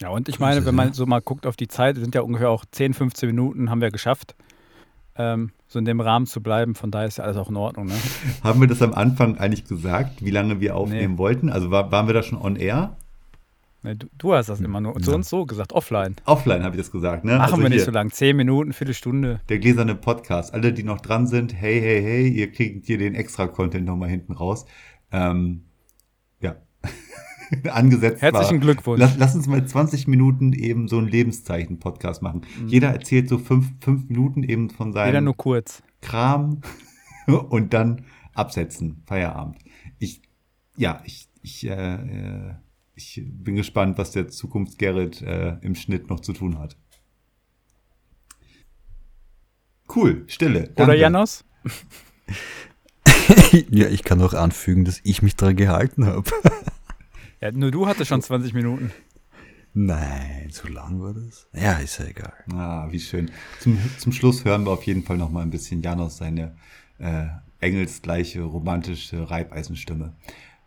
Ja, 0.00 0.10
und 0.10 0.28
ich 0.28 0.38
meine, 0.38 0.66
wenn 0.66 0.74
man 0.74 0.92
so 0.92 1.06
mal 1.06 1.22
guckt 1.22 1.46
auf 1.46 1.56
die 1.56 1.68
Zeit, 1.68 1.96
sind 1.96 2.14
ja 2.14 2.20
ungefähr 2.20 2.50
auch 2.50 2.66
10, 2.70 2.92
15 2.92 3.26
Minuten 3.26 3.70
haben 3.70 3.80
wir 3.80 3.90
geschafft 3.90 4.36
ähm, 5.16 5.50
so 5.68 5.78
in 5.78 5.84
dem 5.84 6.00
Rahmen 6.00 6.26
zu 6.26 6.42
bleiben. 6.42 6.74
Von 6.74 6.90
daher 6.90 7.08
ist 7.08 7.18
ja 7.18 7.24
alles 7.24 7.36
auch 7.36 7.50
in 7.50 7.56
Ordnung. 7.56 7.86
Ne? 7.86 7.94
Haben 8.42 8.60
wir 8.60 8.68
das 8.68 8.82
am 8.82 8.94
Anfang 8.94 9.38
eigentlich 9.38 9.64
gesagt, 9.64 10.24
wie 10.24 10.30
lange 10.30 10.60
wir 10.60 10.76
aufnehmen 10.76 11.14
nee. 11.14 11.18
wollten? 11.18 11.50
Also 11.50 11.70
war, 11.70 11.90
waren 11.92 12.06
wir 12.06 12.14
da 12.14 12.22
schon 12.22 12.40
on 12.40 12.56
air? 12.56 12.96
Nee, 13.84 13.96
du, 13.96 14.06
du, 14.16 14.32
hast 14.32 14.48
das 14.48 14.60
immer 14.60 14.80
nur 14.80 14.94
zu 15.00 15.10
ja. 15.10 15.16
uns 15.16 15.28
so 15.28 15.44
gesagt, 15.44 15.72
offline. 15.72 16.14
Offline 16.24 16.62
habe 16.62 16.76
ich 16.76 16.82
das 16.82 16.92
gesagt, 16.92 17.24
ne? 17.24 17.32
Machen 17.32 17.42
also 17.42 17.62
wir 17.62 17.68
nicht 17.68 17.78
hier, 17.78 17.86
so 17.86 17.90
lang, 17.90 18.12
zehn 18.12 18.36
Minuten, 18.36 18.72
Viertelstunde. 18.72 19.40
Der 19.48 19.58
gläserne 19.58 19.96
Podcast. 19.96 20.54
Alle, 20.54 20.72
die 20.72 20.84
noch 20.84 21.00
dran 21.00 21.26
sind, 21.26 21.52
hey, 21.52 21.80
hey, 21.80 22.00
hey, 22.00 22.28
ihr 22.28 22.52
kriegt 22.52 22.86
hier 22.86 22.98
den 22.98 23.16
extra 23.16 23.48
Content 23.48 23.86
nochmal 23.86 24.08
hinten 24.08 24.32
raus. 24.32 24.66
Ähm. 25.10 25.64
angesetzt 27.70 28.22
Herzlichen 28.22 28.56
war. 28.56 28.60
Glückwunsch. 28.60 29.00
Lass, 29.00 29.16
lass, 29.16 29.34
uns 29.34 29.46
mal 29.46 29.64
20 29.64 30.08
Minuten 30.08 30.52
eben 30.52 30.88
so 30.88 30.98
ein 30.98 31.06
Lebenszeichen-Podcast 31.06 32.22
machen. 32.22 32.42
Mhm. 32.60 32.68
Jeder 32.68 32.88
erzählt 32.88 33.28
so 33.28 33.38
fünf, 33.38 33.72
fünf 33.80 34.08
Minuten 34.08 34.42
eben 34.42 34.70
von 34.70 34.92
seinem 34.92 35.08
Jeder 35.08 35.20
nur 35.20 35.36
kurz. 35.36 35.82
Kram 36.00 36.60
und 37.26 37.72
dann 37.72 38.04
absetzen. 38.34 39.02
Feierabend. 39.06 39.58
Ich, 39.98 40.22
ja, 40.76 41.02
ich, 41.04 41.28
ich, 41.42 41.66
äh, 41.66 41.94
äh 41.94 42.54
ich 42.94 43.22
bin 43.24 43.56
gespannt, 43.56 43.96
was 43.96 44.12
der 44.12 44.28
Zukunfts-Gerrit 44.28 45.22
äh, 45.22 45.56
im 45.62 45.74
Schnitt 45.74 46.10
noch 46.10 46.20
zu 46.20 46.34
tun 46.34 46.58
hat. 46.58 46.76
Cool, 49.94 50.24
Stille. 50.26 50.64
Danke. 50.64 50.82
Oder 50.82 50.94
Janos? 50.94 51.44
ja, 53.70 53.88
ich 53.88 54.04
kann 54.04 54.20
auch 54.20 54.34
anfügen, 54.34 54.84
dass 54.84 55.00
ich 55.04 55.22
mich 55.22 55.36
daran 55.36 55.56
gehalten 55.56 56.06
habe. 56.06 56.30
Ja, 57.42 57.50
nur 57.50 57.72
du 57.72 57.88
hattest 57.88 58.08
schon 58.08 58.22
20 58.22 58.54
Minuten. 58.54 58.92
Nein, 59.74 60.48
so 60.52 60.68
lang 60.68 61.00
war 61.02 61.12
das? 61.12 61.48
Ja, 61.52 61.72
ist 61.78 61.98
ja 61.98 62.04
egal. 62.04 62.32
Ah, 62.52 62.86
wie 62.90 63.00
schön. 63.00 63.32
Zum, 63.58 63.78
zum 63.98 64.12
Schluss 64.12 64.44
hören 64.44 64.64
wir 64.64 64.70
auf 64.70 64.84
jeden 64.84 65.02
Fall 65.02 65.16
noch 65.16 65.28
mal 65.30 65.42
ein 65.42 65.50
bisschen 65.50 65.82
Janos 65.82 66.18
seine 66.18 66.54
äh, 66.98 67.24
engelsgleiche 67.58 68.42
romantische 68.42 69.28
Reibeisenstimme. 69.28 70.14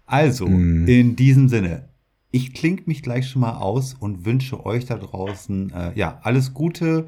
Also, 0.06 0.48
mm. 0.50 0.86
in 0.86 1.16
diesem 1.16 1.48
Sinne, 1.48 1.88
ich 2.32 2.54
klinge 2.54 2.82
mich 2.88 3.02
gleich 3.02 3.30
schon 3.30 3.44
mal 3.44 3.56
aus 3.56 3.94
und 3.94 4.26
wünsche 4.26 4.66
euch 4.66 4.86
da 4.86 4.98
draußen 4.98 5.72
äh, 5.72 5.98
ja 5.98 6.20
alles 6.24 6.54
Gute. 6.54 7.08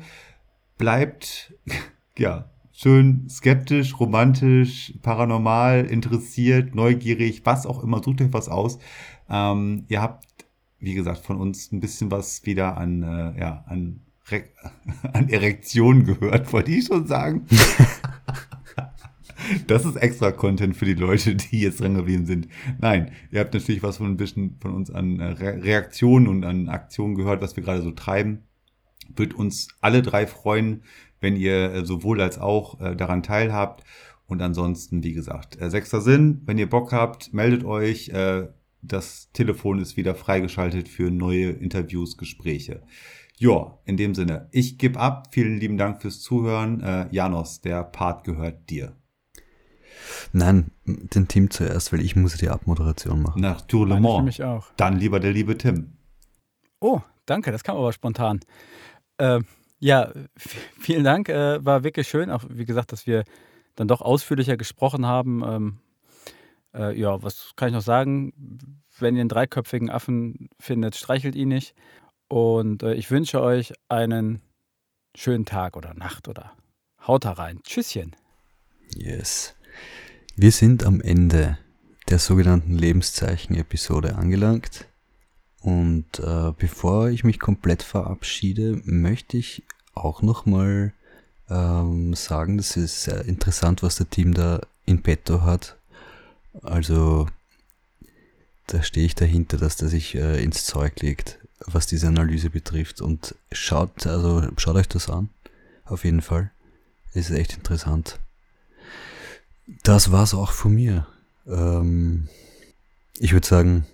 Bleibt 0.77 1.53
ja 2.17 2.49
schön 2.71 3.27
skeptisch, 3.27 3.99
romantisch, 3.99 4.93
paranormal, 5.01 5.83
interessiert, 5.85 6.73
neugierig, 6.73 7.41
was 7.43 7.65
auch 7.65 7.83
immer. 7.83 8.01
Sucht 8.01 8.21
euch 8.21 8.31
was 8.31 8.47
aus. 8.47 8.79
Ähm, 9.29 9.85
ihr 9.87 10.01
habt, 10.01 10.25
wie 10.79 10.93
gesagt, 10.93 11.19
von 11.19 11.37
uns 11.37 11.71
ein 11.71 11.79
bisschen 11.79 12.11
was 12.11 12.45
wieder 12.45 12.77
an, 12.77 13.03
äh, 13.03 13.39
ja, 13.39 13.63
an, 13.67 14.01
Re 14.29 14.43
an 15.13 15.29
Erektionen 15.29 16.05
gehört, 16.05 16.51
wollte 16.53 16.71
ich 16.71 16.85
schon 16.85 17.07
sagen. 17.07 17.45
das 19.67 19.85
ist 19.85 19.95
extra 19.95 20.31
Content 20.31 20.75
für 20.75 20.85
die 20.85 20.93
Leute, 20.93 21.35
die 21.35 21.61
jetzt 21.61 21.81
dran 21.81 21.95
geblieben 21.95 22.25
sind. 22.25 22.47
Nein, 22.79 23.11
ihr 23.31 23.39
habt 23.39 23.53
natürlich 23.53 23.83
was 23.83 23.97
von 23.97 24.07
ein 24.07 24.17
bisschen 24.17 24.57
von 24.59 24.73
uns 24.73 24.91
an 24.91 25.19
äh, 25.19 25.25
Re 25.25 25.63
Reaktionen 25.63 26.27
und 26.27 26.43
an 26.43 26.69
Aktionen 26.69 27.15
gehört, 27.15 27.41
was 27.41 27.55
wir 27.55 27.63
gerade 27.63 27.81
so 27.81 27.91
treiben. 27.91 28.43
Wird 29.15 29.33
uns 29.33 29.69
alle 29.81 30.01
drei 30.01 30.27
freuen, 30.27 30.83
wenn 31.21 31.35
ihr 31.35 31.73
äh, 31.73 31.85
sowohl 31.85 32.21
als 32.21 32.39
auch 32.39 32.79
äh, 32.81 32.95
daran 32.95 33.23
teilhabt. 33.23 33.83
Und 34.27 34.41
ansonsten, 34.41 35.03
wie 35.03 35.13
gesagt, 35.13 35.59
äh, 35.61 35.69
sechster 35.69 36.01
Sinn, 36.01 36.41
wenn 36.45 36.57
ihr 36.57 36.69
Bock 36.69 36.91
habt, 36.91 37.33
meldet 37.33 37.63
euch. 37.63 38.09
Äh, 38.09 38.47
das 38.81 39.31
Telefon 39.33 39.79
ist 39.79 39.97
wieder 39.97 40.15
freigeschaltet 40.15 40.87
für 40.87 41.11
neue 41.11 41.49
Interviews, 41.49 42.17
Gespräche. 42.17 42.83
Ja, 43.37 43.77
in 43.85 43.97
dem 43.97 44.15
Sinne, 44.15 44.49
ich 44.51 44.77
gebe 44.77 44.99
ab. 44.99 45.27
Vielen 45.31 45.57
lieben 45.57 45.77
Dank 45.77 46.01
fürs 46.01 46.21
Zuhören. 46.21 46.81
Äh, 46.81 47.07
Janos, 47.11 47.61
der 47.61 47.83
Part 47.83 48.23
gehört 48.23 48.69
dir. 48.69 48.95
Nein, 50.31 50.71
den 50.85 51.27
Tim 51.27 51.49
zuerst, 51.51 51.91
weil 51.93 52.01
ich 52.01 52.15
muss 52.15 52.37
die 52.37 52.49
Abmoderation 52.49 53.21
machen. 53.21 53.41
Nach 53.41 53.61
Tour 53.61 53.87
Le 53.87 53.99
Mans. 53.99 54.25
mich 54.25 54.43
auch. 54.43 54.67
Dann 54.77 54.97
lieber 54.97 55.19
der 55.19 55.31
liebe 55.31 55.57
Tim. 55.57 55.97
Oh, 56.79 57.01
danke, 57.25 57.51
das 57.51 57.63
kam 57.63 57.77
aber 57.77 57.93
spontan. 57.93 58.39
Äh, 59.17 59.41
ja, 59.79 60.11
vielen 60.79 61.03
Dank. 61.03 61.29
Äh, 61.29 61.63
war 61.63 61.83
wirklich 61.83 62.07
schön. 62.07 62.31
Auch 62.31 62.43
wie 62.49 62.65
gesagt, 62.65 62.91
dass 62.91 63.05
wir 63.05 63.23
dann 63.75 63.87
doch 63.87 64.01
ausführlicher 64.01 64.57
gesprochen 64.57 65.05
haben. 65.05 65.43
Ähm, 65.45 65.77
äh, 66.77 66.97
ja, 66.97 67.21
was 67.23 67.53
kann 67.55 67.69
ich 67.69 67.73
noch 67.73 67.81
sagen? 67.81 68.69
Wenn 68.99 69.15
ihr 69.15 69.21
einen 69.21 69.29
dreiköpfigen 69.29 69.89
Affen 69.89 70.49
findet, 70.59 70.95
streichelt 70.95 71.35
ihn 71.35 71.49
nicht. 71.49 71.75
Und 72.27 72.83
äh, 72.83 72.93
ich 72.93 73.09
wünsche 73.11 73.41
euch 73.41 73.73
einen 73.89 74.41
schönen 75.15 75.45
Tag 75.45 75.77
oder 75.77 75.93
Nacht 75.93 76.27
oder 76.27 76.53
haut 77.05 77.25
da 77.25 77.33
rein. 77.33 77.61
Tschüsschen. 77.63 78.15
Yes. 78.95 79.55
Wir 80.35 80.51
sind 80.51 80.83
am 80.85 81.01
Ende 81.01 81.57
der 82.09 82.19
sogenannten 82.19 82.77
Lebenszeichen-Episode 82.77 84.15
angelangt. 84.15 84.85
Und 85.61 86.19
äh, 86.19 86.53
bevor 86.57 87.09
ich 87.09 87.23
mich 87.23 87.39
komplett 87.39 87.83
verabschiede, 87.83 88.81
möchte 88.85 89.37
ich 89.37 89.63
auch 89.93 90.21
nochmal 90.21 90.93
ähm, 91.49 92.13
sagen, 92.13 92.57
das 92.57 92.77
ist 92.77 93.03
sehr 93.03 93.25
interessant, 93.25 93.83
was 93.83 93.97
der 93.97 94.09
Team 94.09 94.33
da 94.33 94.61
in 94.85 95.01
petto 95.01 95.41
hat. 95.41 95.76
Also 96.63 97.27
da 98.67 98.83
stehe 98.83 99.05
ich 99.05 99.15
dahinter, 99.15 99.57
dass 99.57 99.77
der 99.77 99.87
sich 99.87 100.15
äh, 100.15 100.43
ins 100.43 100.65
Zeug 100.65 100.99
legt, 101.01 101.39
was 101.65 101.87
diese 101.87 102.07
Analyse 102.07 102.49
betrifft. 102.49 103.01
Und 103.01 103.35
schaut, 103.51 104.05
also 104.05 104.47
schaut 104.57 104.75
euch 104.75 104.89
das 104.89 105.09
an. 105.09 105.29
Auf 105.85 106.03
jeden 106.03 106.21
Fall. 106.21 106.51
Es 107.13 107.29
ist 107.29 107.37
echt 107.37 107.53
interessant. 107.53 108.19
Das 109.83 110.11
war's 110.11 110.33
auch 110.33 110.51
von 110.51 110.75
mir. 110.75 111.07
Ähm, 111.47 112.27
ich 113.19 113.33
würde 113.33 113.47
sagen, 113.47 113.85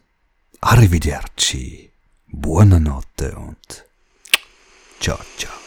arrivederci, 0.59 1.91
buonanotte 2.27 3.35
und 3.35 3.85
ciao, 4.99 5.19
ciao. 5.37 5.62